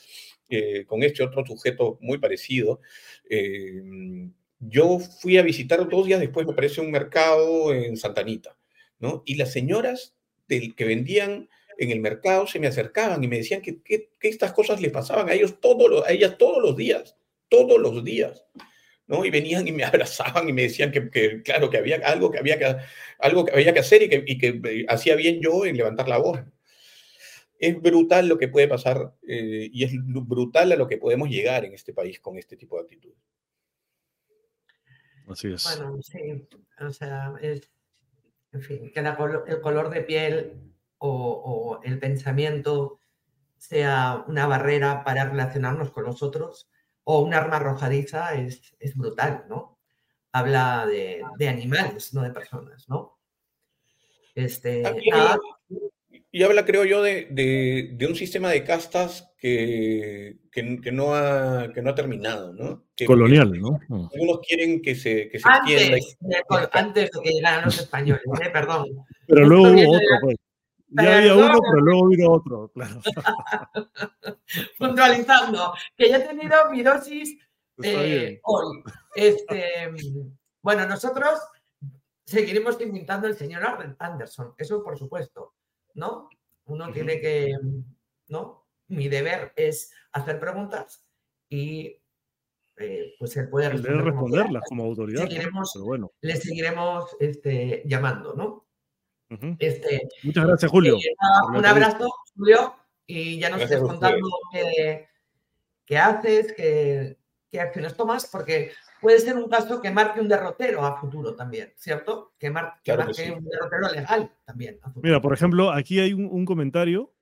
eh, 0.49 0.85
con 0.85 1.01
este 1.03 1.23
otro 1.23 1.45
sujeto 1.45 1.97
muy 2.01 2.17
parecido, 2.17 2.81
eh, 3.29 3.81
yo 4.59 4.99
fui 4.99 5.37
a 5.37 5.43
visitar 5.43 5.87
dos 5.87 6.05
días 6.05 6.19
después, 6.19 6.45
me 6.47 6.53
parece, 6.53 6.81
un 6.81 6.91
mercado 6.91 7.73
en 7.73 7.95
Santanita, 7.95 8.57
¿no? 8.99 9.23
Y 9.25 9.35
las 9.35 9.51
señoras 9.51 10.15
del, 10.47 10.75
que 10.75 10.85
vendían 10.85 11.49
en 11.77 11.91
el 11.91 11.99
mercado 11.99 12.47
se 12.47 12.59
me 12.59 12.67
acercaban 12.67 13.23
y 13.23 13.27
me 13.27 13.37
decían 13.37 13.61
que, 13.61 13.81
que, 13.81 14.09
estas 14.21 14.53
cosas 14.53 14.81
les 14.81 14.91
pasaban 14.91 15.29
a 15.29 15.33
ellos 15.33 15.59
todos 15.59 16.05
a 16.05 16.11
ellas 16.11 16.37
todos 16.37 16.61
los 16.61 16.75
días, 16.75 17.17
todos 17.49 17.79
los 17.79 18.03
días. 18.03 18.45
¿no? 19.07 19.25
Y 19.25 19.29
venían 19.29 19.67
y 19.67 19.71
me 19.71 19.83
abrazaban 19.83 20.47
y 20.49 20.53
me 20.53 20.63
decían 20.63 20.91
que, 20.91 21.41
claro, 21.43 21.69
que 21.69 21.77
había 21.77 21.97
algo 22.05 22.31
que 22.31 22.39
había 22.39 22.57
que, 22.57 22.75
algo 23.19 23.45
que, 23.45 23.53
había 23.53 23.73
que 23.73 23.79
hacer 23.79 24.03
y 24.03 24.09
que, 24.09 24.23
y 24.25 24.37
que 24.37 24.61
eh, 24.63 24.85
hacía 24.87 25.15
bien 25.15 25.41
yo 25.41 25.65
en 25.65 25.77
levantar 25.77 26.07
la 26.07 26.17
voz. 26.17 26.39
Es 27.59 27.81
brutal 27.81 28.27
lo 28.27 28.37
que 28.37 28.49
puede 28.49 28.67
pasar 28.67 29.13
eh, 29.27 29.69
y 29.71 29.83
es 29.83 29.91
brutal 29.95 30.71
a 30.71 30.75
lo 30.75 30.87
que 30.87 30.97
podemos 30.97 31.29
llegar 31.29 31.63
en 31.63 31.73
este 31.73 31.93
país 31.93 32.19
con 32.19 32.37
este 32.37 32.57
tipo 32.57 32.77
de 32.77 32.83
actitudes. 32.83 33.17
Así 35.27 35.53
es. 35.53 35.63
Bueno, 35.63 36.01
sí, 36.01 36.47
o 36.81 36.91
sea, 36.91 37.33
es, 37.41 37.69
en 38.51 38.61
fin, 38.61 38.91
que 38.91 38.99
el 38.99 39.61
color 39.61 39.89
de 39.89 40.01
piel 40.01 40.72
o, 41.05 41.79
el 41.83 41.99
pensamiento 41.99 42.99
sea 43.57 44.23
una 44.27 44.47
barrera 44.47 45.03
para 45.03 45.25
relacionarnos 45.25 45.91
con 45.91 46.05
los 46.05 46.23
otros 46.23 46.69
o 47.03 47.21
un 47.21 47.33
arma 47.33 47.57
arrojadiza 47.57 48.33
es, 48.35 48.75
es 48.79 48.95
brutal, 48.95 49.45
¿no? 49.49 49.79
Habla 50.31 50.85
de, 50.87 51.21
de, 51.37 51.49
animales, 51.49 52.13
no 52.13 52.21
de 52.23 52.31
personas, 52.31 52.87
¿no? 52.89 53.17
Este, 54.35 54.83
y 56.35 56.41
habla, 56.41 56.65
creo 56.65 56.83
yo, 56.83 57.03
de, 57.03 57.27
de, 57.29 58.07
un 58.07 58.15
sistema 58.15 58.49
de 58.49 58.63
castas 58.63 59.31
que, 59.37 60.37
que, 60.51 60.91
no, 60.91 61.13
ha, 61.13 61.71
que 61.71 61.83
no 61.83 61.91
ha 61.91 61.95
terminado, 61.95 62.53
¿no? 62.53 62.85
Colonial, 63.05 63.51
¿no? 63.51 63.79
Mm. 63.87 64.07
Algunos 64.11 64.39
quieren 64.39 64.81
que 64.81 64.95
se, 64.95 65.29
que 65.29 65.37
se 65.37 65.47
antes, 65.47 66.17
Antes 66.71 67.11
de 67.11 67.21
que 67.21 67.29
llegaran 67.29 67.65
los 67.65 67.77
españoles, 67.77 68.23
¿eh? 68.41 68.49
perdón. 68.51 69.05
Pero 69.27 69.45
luego 69.45 69.63
hubo 69.63 69.91
otro, 69.91 70.17
pues. 70.21 70.37
Ya 70.93 71.17
había 71.17 71.35
uno, 71.35 71.59
pero 71.61 71.81
luego 71.81 72.07
vino 72.07 72.31
otro, 72.31 72.67
claro. 72.73 73.01
Puntualizando, 74.77 75.73
que 75.97 76.09
ya 76.09 76.17
he 76.17 76.27
tenido 76.27 76.69
mi 76.69 76.83
dosis 76.83 77.37
eh, 77.81 78.39
hoy. 78.43 78.83
Este, 79.15 79.91
bueno, 80.61 80.87
nosotros 80.87 81.39
seguiremos 82.25 82.79
invitando 82.81 83.27
al 83.27 83.35
señor 83.35 83.63
Anderson, 83.99 84.53
eso 84.57 84.83
por 84.83 84.97
supuesto, 84.97 85.55
¿no? 85.95 86.29
Uno 86.65 86.91
tiene 86.91 87.19
que, 87.19 87.57
¿no? 88.27 88.65
Mi 88.87 89.09
deber 89.09 89.53
es 89.55 89.91
hacer 90.11 90.39
preguntas 90.39 91.05
y 91.49 91.99
eh, 92.77 93.15
pues 93.19 93.35
él 93.37 93.49
puede 93.49 93.69
responderlas 93.69 94.63
como, 94.67 94.83
autoridad. 94.83 95.27
pero 95.29 95.85
bueno. 95.85 96.11
Le 96.21 96.35
seguiremos 96.35 97.15
este, 97.19 97.83
llamando, 97.85 98.33
¿no? 98.33 98.62
Este, 99.59 100.07
Muchas 100.23 100.45
gracias, 100.45 100.71
Julio. 100.71 100.97
un 101.53 101.65
abrazo, 101.65 102.09
Julio, 102.35 102.75
y 103.05 103.39
ya 103.39 103.49
nos 103.49 103.61
estés 103.61 103.79
contando 103.79 104.27
qué, 104.51 105.07
qué, 105.85 105.97
haces, 105.97 106.53
qué, 106.53 107.17
qué, 107.51 107.59
acciones 107.59 107.95
tomas, 107.95 108.27
porque 108.31 108.71
puede 109.01 109.19
ser 109.19 109.37
un 109.37 109.49
caso 109.49 109.81
que 109.81 109.91
marque 109.91 110.21
un 110.21 110.27
derrotero 110.27 110.85
a 110.85 110.99
futuro 110.99 111.35
también, 111.35 111.73
¿cierto? 111.75 112.33
Que, 112.37 112.49
marque 112.49 112.91
un 113.31 113.45
derrotero 113.45 113.91
legal 113.91 114.31
también. 114.45 114.79
Mira, 114.95 115.21
por 115.21 115.33
ejemplo, 115.33 115.71
aquí 115.71 115.99
hay 115.99 116.13
un, 116.13 116.27
un 116.31 116.45
comentario 116.45 117.13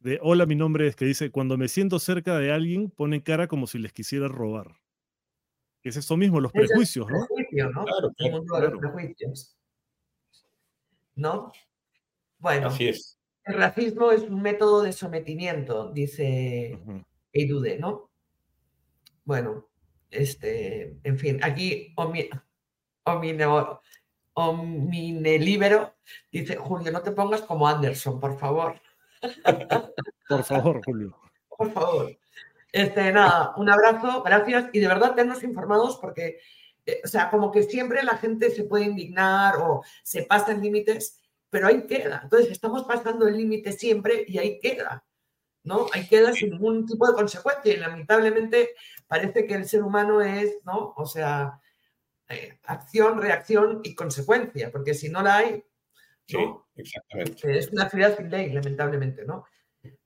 de 0.00 0.18
hola, 0.20 0.46
mi 0.46 0.56
nombre 0.56 0.86
es 0.86 0.96
que 0.96 1.04
dice, 1.04 1.30
cuando 1.30 1.56
me 1.56 1.68
siento 1.68 1.98
cerca 1.98 2.38
de 2.38 2.52
alguien, 2.52 2.90
pone 2.90 3.22
cara 3.22 3.46
como 3.46 3.66
si 3.66 3.78
les 3.78 3.92
quisiera 3.92 4.28
robar. 4.28 4.76
Es 5.82 5.96
eso 5.96 6.16
mismo, 6.16 6.40
los 6.40 6.52
prejuicios, 6.52 7.08
¿no? 7.08 7.18
¿no? 7.18 7.84
Claro, 7.84 8.12
claro. 8.16 8.70
los 8.70 8.80
prejuicios. 8.80 9.56
¿No? 11.14 11.52
Bueno, 12.38 12.68
Así 12.68 12.88
es. 12.88 13.18
el 13.44 13.54
racismo 13.54 14.10
es 14.10 14.22
un 14.22 14.42
método 14.42 14.82
de 14.82 14.92
sometimiento, 14.92 15.90
dice 15.92 16.78
Eidude, 17.32 17.78
¿no? 17.78 18.10
Bueno, 19.24 19.68
este, 20.10 20.98
en 21.04 21.18
fin, 21.18 21.38
aquí 21.42 21.94
Omine, 24.34 25.38
Libero 25.38 25.94
dice, 26.30 26.56
Julio, 26.56 26.90
no 26.92 27.02
te 27.02 27.12
pongas 27.12 27.42
como 27.42 27.68
Anderson, 27.68 28.18
por 28.18 28.38
favor. 28.38 28.80
Por 30.28 30.44
favor, 30.44 30.80
Julio. 30.84 31.16
Por 31.48 31.70
favor. 31.72 32.18
Este, 32.72 33.12
nada, 33.12 33.52
un 33.56 33.68
abrazo, 33.68 34.22
gracias 34.22 34.70
y 34.72 34.80
de 34.80 34.88
verdad 34.88 35.14
tennos 35.14 35.44
informados 35.44 35.98
porque, 35.98 36.38
o 37.04 37.08
sea, 37.08 37.30
como 37.30 37.50
que 37.50 37.62
siempre 37.62 38.02
la 38.02 38.16
gente 38.16 38.50
se 38.50 38.64
puede 38.64 38.84
indignar 38.84 39.56
o 39.58 39.82
se 40.02 40.24
pasa 40.24 40.52
en 40.52 40.62
límites, 40.62 41.20
pero 41.50 41.66
ahí 41.68 41.86
queda. 41.86 42.20
Entonces, 42.22 42.50
estamos 42.50 42.84
pasando 42.84 43.26
el 43.28 43.36
límite 43.36 43.72
siempre 43.72 44.24
y 44.26 44.38
ahí 44.38 44.58
queda, 44.58 45.04
¿no? 45.64 45.86
Ahí 45.92 46.06
queda 46.06 46.32
sin 46.32 46.50
ningún 46.50 46.86
tipo 46.86 47.06
de 47.06 47.14
consecuencia 47.14 47.72
y 47.72 47.76
lamentablemente 47.76 48.70
parece 49.06 49.46
que 49.46 49.54
el 49.54 49.66
ser 49.66 49.82
humano 49.82 50.20
es, 50.20 50.58
¿no? 50.64 50.94
O 50.96 51.06
sea, 51.06 51.60
eh, 52.28 52.58
acción, 52.64 53.20
reacción 53.20 53.80
y 53.84 53.94
consecuencia, 53.94 54.70
porque 54.72 54.94
si 54.94 55.08
no 55.08 55.22
la 55.22 55.36
hay, 55.36 55.64
Sí, 56.26 56.38
exactamente. 56.76 57.58
Es 57.58 57.70
una 57.72 57.88
ciudad 57.88 58.16
sin 58.16 58.30
ley, 58.30 58.52
lamentablemente, 58.52 59.24
¿no? 59.24 59.44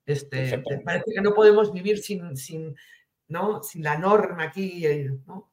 Este, 0.05 0.59
parece 0.85 1.13
que 1.15 1.21
no 1.21 1.35
podemos 1.35 1.73
vivir 1.73 1.99
sin, 1.99 2.37
sin, 2.37 2.75
¿no? 3.29 3.63
sin 3.63 3.83
la 3.83 3.99
norma 3.99 4.45
aquí, 4.45 4.85
¿no? 5.27 5.53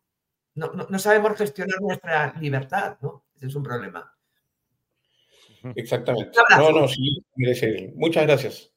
No, 0.55 0.71
no, 0.71 0.99
sabemos 0.99 1.35
gestionar 1.37 1.81
nuestra 1.81 2.33
libertad, 2.39 2.97
¿no? 3.01 3.25
Ese 3.35 3.47
es 3.47 3.55
un 3.55 3.63
problema. 3.63 4.13
Exactamente. 5.75 6.37
No, 6.57 6.71
no, 6.71 6.87
sí, 6.87 7.23
Muchas 7.95 8.23
gracias. 8.27 8.71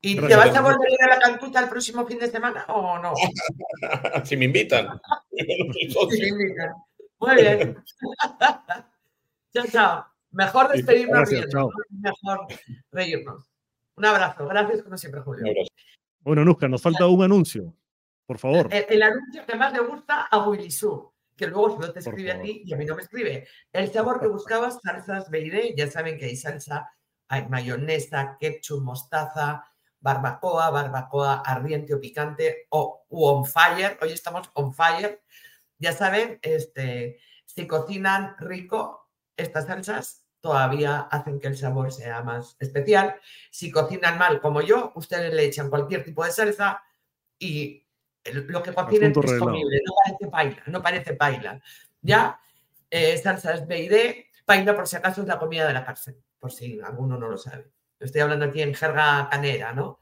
¿Y 0.00 0.14
te 0.14 0.36
vas 0.36 0.54
a 0.54 0.60
volver 0.60 0.88
a 0.88 0.92
ir 0.92 1.02
a 1.02 1.14
la 1.14 1.18
cantuta 1.18 1.60
el 1.60 1.68
próximo 1.68 2.06
fin 2.06 2.18
de 2.18 2.30
semana 2.30 2.64
o 2.68 2.98
no? 2.98 3.14
si 4.24 4.36
me 4.36 4.44
invitan. 4.44 5.00
si 5.30 6.20
me 6.20 6.28
invitan. 6.28 6.74
Muy 7.18 7.34
bien. 7.36 7.82
chao, 9.52 9.64
chao. 9.72 10.06
Mejor 10.30 10.68
despedirnos 10.68 11.30
mejor 11.90 12.46
reírnos. 12.92 13.50
Un 13.96 14.04
abrazo. 14.04 14.46
Gracias 14.46 14.82
como 14.82 14.98
siempre, 14.98 15.22
Julio. 15.22 15.46
Bueno, 16.20 16.44
Nusca, 16.44 16.68
nos 16.68 16.82
falta 16.82 17.06
un 17.06 17.22
anuncio. 17.22 17.74
Por 18.26 18.38
favor. 18.38 18.68
El, 18.70 19.02
anuncio 19.02 19.46
que 19.46 19.54
más 19.54 19.72
le 19.72 19.80
gusta 19.80 20.22
a 20.22 20.46
Willy 20.46 20.70
que 21.36 21.46
luego 21.46 21.78
no 21.78 21.92
te 21.92 22.00
escribe 22.00 22.32
a 22.32 22.40
ti 22.40 22.62
y 22.64 22.72
a 22.72 22.76
mí 22.76 22.84
no 22.84 22.96
me 22.96 23.02
escribe. 23.02 23.46
El 23.72 23.92
sabor 23.92 24.20
que 24.20 24.26
buscabas, 24.26 24.78
salsas 24.82 25.30
Beiré. 25.30 25.74
Ya 25.76 25.90
saben 25.90 26.18
que 26.18 26.26
hay 26.26 26.36
salsa, 26.36 26.90
hay 27.28 27.48
mayonesa, 27.48 28.36
ketchup, 28.40 28.82
mostaza, 28.82 29.64
barbacoa, 30.00 30.70
barbacoa 30.70 31.42
ardiente 31.44 31.94
o 31.94 32.00
picante 32.00 32.66
o 32.70 33.04
on 33.10 33.44
fire. 33.44 33.98
Hoy 34.00 34.12
estamos 34.12 34.50
on 34.54 34.72
fire. 34.72 35.22
Ya 35.78 35.92
saben, 35.92 36.38
este, 36.42 37.18
si 37.44 37.66
cocinan 37.66 38.36
rico 38.38 39.10
estas 39.36 39.66
salsas, 39.66 40.24
todavía 40.40 41.00
hacen 41.00 41.38
que 41.38 41.48
el 41.48 41.56
sabor 41.56 41.92
sea 41.92 42.22
más 42.22 42.56
especial. 42.60 43.16
Si 43.50 43.70
cocinan 43.70 44.18
mal 44.18 44.40
como 44.40 44.62
yo, 44.62 44.92
ustedes 44.94 45.34
le 45.34 45.44
echan 45.44 45.68
cualquier 45.68 46.04
tipo 46.04 46.24
de 46.24 46.30
salsa 46.30 46.82
y 47.38 47.85
lo 48.32 48.62
que 48.62 48.72
cocinen 48.72 49.12
es 49.12 49.38
comible, 49.38 49.80
no 49.84 49.92
parece 50.04 50.26
paila, 50.30 50.62
no 50.66 50.82
parece 50.82 51.14
paila. 51.14 51.60
Ya, 52.02 52.40
eh, 52.90 53.16
salsas 53.18 53.66
B 53.66 53.84
y 53.84 53.88
D, 53.88 54.26
paila 54.44 54.74
por 54.74 54.86
si 54.86 54.96
acaso 54.96 55.22
es 55.22 55.28
la 55.28 55.38
comida 55.38 55.66
de 55.66 55.72
la 55.74 55.84
cárcel, 55.84 56.16
por 56.38 56.52
si 56.52 56.80
alguno 56.80 57.18
no 57.18 57.28
lo 57.28 57.38
sabe. 57.38 57.70
Estoy 57.98 58.20
hablando 58.20 58.46
aquí 58.46 58.62
en 58.62 58.74
jerga 58.74 59.28
canera, 59.30 59.72
¿no? 59.72 60.00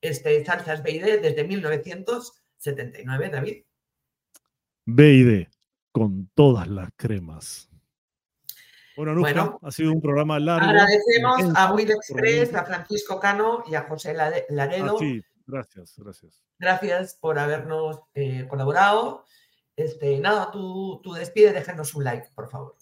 Este, 0.00 0.44
salsas 0.44 0.82
B 0.82 0.90
y 0.92 0.98
D 0.98 1.18
desde 1.18 1.44
1979, 1.44 3.30
David. 3.30 3.62
B 4.84 5.12
y 5.12 5.22
D, 5.22 5.50
con 5.92 6.30
todas 6.34 6.68
las 6.68 6.90
cremas. 6.96 7.70
Bueno, 8.96 9.58
ha 9.62 9.70
sido 9.70 9.92
un 9.92 10.00
programa 10.00 10.40
largo. 10.40 10.68
Agradecemos 10.70 11.54
a 11.54 11.74
Will 11.74 11.90
Express, 11.90 12.54
a 12.54 12.64
Francisco 12.64 13.20
Cano 13.20 13.62
y 13.70 13.74
a 13.74 13.82
José 13.82 14.14
Laredo. 14.14 14.96
Ah, 14.96 14.98
sí, 14.98 15.22
gracias, 15.46 15.94
gracias. 15.96 16.42
Gracias 16.58 17.14
por 17.14 17.38
habernos 17.38 18.00
eh, 18.14 18.46
colaborado. 18.48 19.24
Este, 19.76 20.18
nada, 20.20 20.50
tú, 20.50 21.00
tú 21.02 21.12
despide, 21.12 21.52
déjanos 21.52 21.94
un 21.94 22.04
like, 22.04 22.28
por 22.34 22.48
favor. 22.48 22.74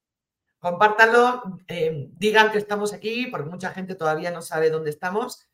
compártanlo, 0.59 1.59
eh, 1.67 2.09
digan 2.17 2.51
que 2.51 2.57
estamos 2.57 2.93
aquí, 2.93 3.27
porque 3.27 3.49
mucha 3.49 3.71
gente 3.71 3.95
todavía 3.95 4.31
no 4.31 4.41
sabe 4.41 4.69
dónde 4.69 4.89
estamos. 4.89 5.47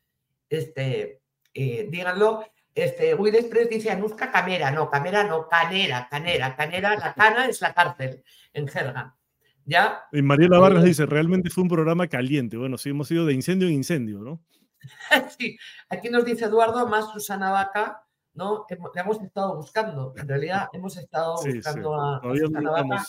Este, 0.48 1.22
eh, 1.54 1.86
díganlo. 1.90 2.44
Este, 2.74 3.14
Will 3.14 3.34
Express 3.34 3.70
dice 3.70 3.90
Anuska 3.90 4.30
Camera, 4.30 4.70
no, 4.70 4.90
Camera 4.90 5.24
no, 5.24 5.48
Canera, 5.48 6.08
Canera, 6.10 6.54
Canera, 6.54 6.94
la 6.96 7.14
cana 7.14 7.46
es 7.46 7.62
la 7.62 7.72
cárcel 7.72 8.22
en 8.52 8.68
jerga. 8.68 9.16
¿Ya? 9.64 10.02
Y 10.12 10.22
Mariela 10.22 10.58
Vargas 10.58 10.84
eh, 10.84 10.88
dice, 10.88 11.06
realmente 11.06 11.50
fue 11.50 11.62
un 11.62 11.70
programa 11.70 12.06
caliente. 12.06 12.56
Bueno, 12.56 12.76
sí, 12.76 12.90
hemos 12.90 13.10
ido 13.10 13.24
de 13.24 13.32
incendio 13.32 13.66
en 13.66 13.74
incendio, 13.74 14.18
¿no? 14.18 14.44
sí, 15.38 15.58
aquí 15.88 16.10
nos 16.10 16.24
dice 16.24 16.44
Eduardo, 16.44 16.86
más 16.86 17.10
Susana 17.10 17.50
Vaca, 17.50 18.04
¿no? 18.34 18.66
Le 18.68 19.00
hemos 19.00 19.22
estado 19.22 19.56
buscando, 19.56 20.14
en 20.16 20.28
realidad 20.28 20.68
hemos 20.74 20.96
estado 20.98 21.36
buscando 21.42 21.94
a, 22.00 22.20
Susana 22.22 22.70
Vaca. 22.70 23.04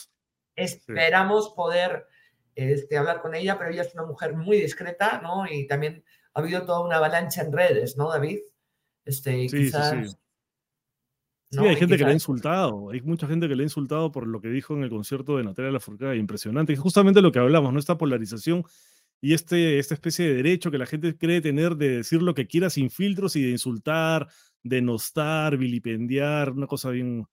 Esperamos 0.56 1.50
poder 1.50 2.08
este, 2.56 2.98
hablar 2.98 3.22
con 3.22 3.36
ella, 3.36 3.58
pero 3.60 3.70
ella 3.70 3.84
es 3.84 3.94
una 3.94 4.06
mujer 4.06 4.34
muy 4.34 4.60
discreta, 4.60 5.20
¿no? 5.22 5.46
Y 5.46 5.68
también 5.68 6.04
ha 6.38 6.42
habido 6.44 6.66
toda 6.66 6.82
una 6.82 6.98
avalancha 6.98 7.42
en 7.42 7.52
redes, 7.52 7.98
¿no, 7.98 8.10
David? 8.10 8.40
Este, 9.06 9.50
sí, 9.50 9.70
sí, 9.70 9.72
sí. 9.72 10.16
Sí, 11.50 11.60
hay 11.60 11.76
gente 11.78 11.98
que 11.98 12.04
le 12.04 12.12
ha 12.12 12.14
insultado, 12.14 12.92
hay 12.92 13.02
mucha 13.02 13.26
gente 13.26 13.48
que 13.48 13.56
le 13.56 13.64
ha 13.64 13.66
insultado 13.66 14.12
por 14.12 14.28
lo 14.28 14.42
que 14.42 14.50
dijo 14.50 14.76
en 14.76 14.84
el 14.84 14.90
concierto 14.90 15.38
de 15.38 15.46
Natalia 15.46 15.72
Lafourcade, 15.72 16.18
impresionante, 16.18 16.74
es 16.74 16.80
justamente 16.80 17.22
lo 17.22 17.32
que 17.32 17.40
hablamos, 17.40 17.74
¿no? 17.74 17.80
Esta 17.80 17.98
polarización 17.98 18.66
y 19.22 19.34
este, 19.34 19.80
esta 19.80 19.94
especie 19.94 20.28
de 20.28 20.36
derecho 20.36 20.70
que 20.70 20.78
la 20.78 20.86
gente 20.86 21.18
cree 21.18 21.42
tener 21.42 21.76
de 21.76 21.98
decir 21.98 22.22
lo 22.22 22.34
que 22.34 22.48
quiera 22.48 22.70
sin 22.70 22.92
filtros 22.92 23.36
y 23.38 23.44
de 23.44 23.52
insultar, 23.52 24.28
denostar, 24.62 25.58
vilipendiar, 25.58 26.52
una 26.52 26.68
cosa 26.68 26.90
bien, 26.90 27.26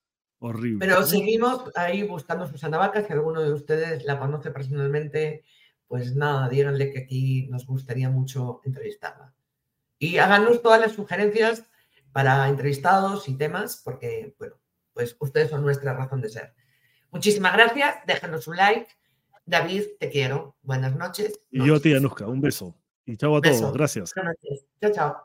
Horrible. 0.47 0.87
Pero 0.87 1.03
seguimos 1.05 1.71
ahí 1.75 2.03
buscando 2.03 2.47
Susana 2.47 2.77
Vaca. 2.77 3.03
Si 3.03 3.11
alguno 3.13 3.41
de 3.41 3.55
ustedes 3.55 4.05
la 4.05 4.19
conoce 4.19 4.51
personalmente, 4.51 5.43
pues 5.89 6.15
nada, 6.15 6.49
díganle 6.49 6.93
que 6.93 7.01
aquí 7.01 7.47
nos 7.49 7.67
gustaría 7.67 8.11
mucho 8.11 8.61
entrevistarla. 8.65 9.35
Y 9.99 10.19
háganos 10.19 10.63
todas 10.63 10.81
las 10.81 10.93
sugerencias 10.93 11.65
para 12.13 12.49
entrevistados 12.49 13.29
y 13.29 13.37
temas, 13.37 13.81
porque, 13.85 14.35
bueno, 14.39 14.57
pues 14.93 15.17
ustedes 15.19 15.51
son 15.51 15.63
nuestra 15.63 15.95
razón 15.95 16.21
de 16.21 16.29
ser. 16.29 16.55
Muchísimas 17.11 17.53
gracias, 17.53 17.97
déjanos 18.07 18.47
un 18.49 18.57
like. 18.57 18.89
David, 19.47 19.85
te 20.01 20.09
quiero. 20.11 20.57
Buenas 20.63 20.97
noches. 20.97 21.39
Y 21.51 21.67
yo 21.67 21.77
a 21.77 21.81
ti, 21.81 21.95
Anuska, 21.95 22.27
un 22.27 22.41
beso. 22.41 22.75
Y 23.05 23.17
chao 23.17 23.37
a 23.37 23.41
todos. 23.41 23.73
Gracias. 23.73 24.15
Chao, 24.81 24.93
chao. 24.93 25.17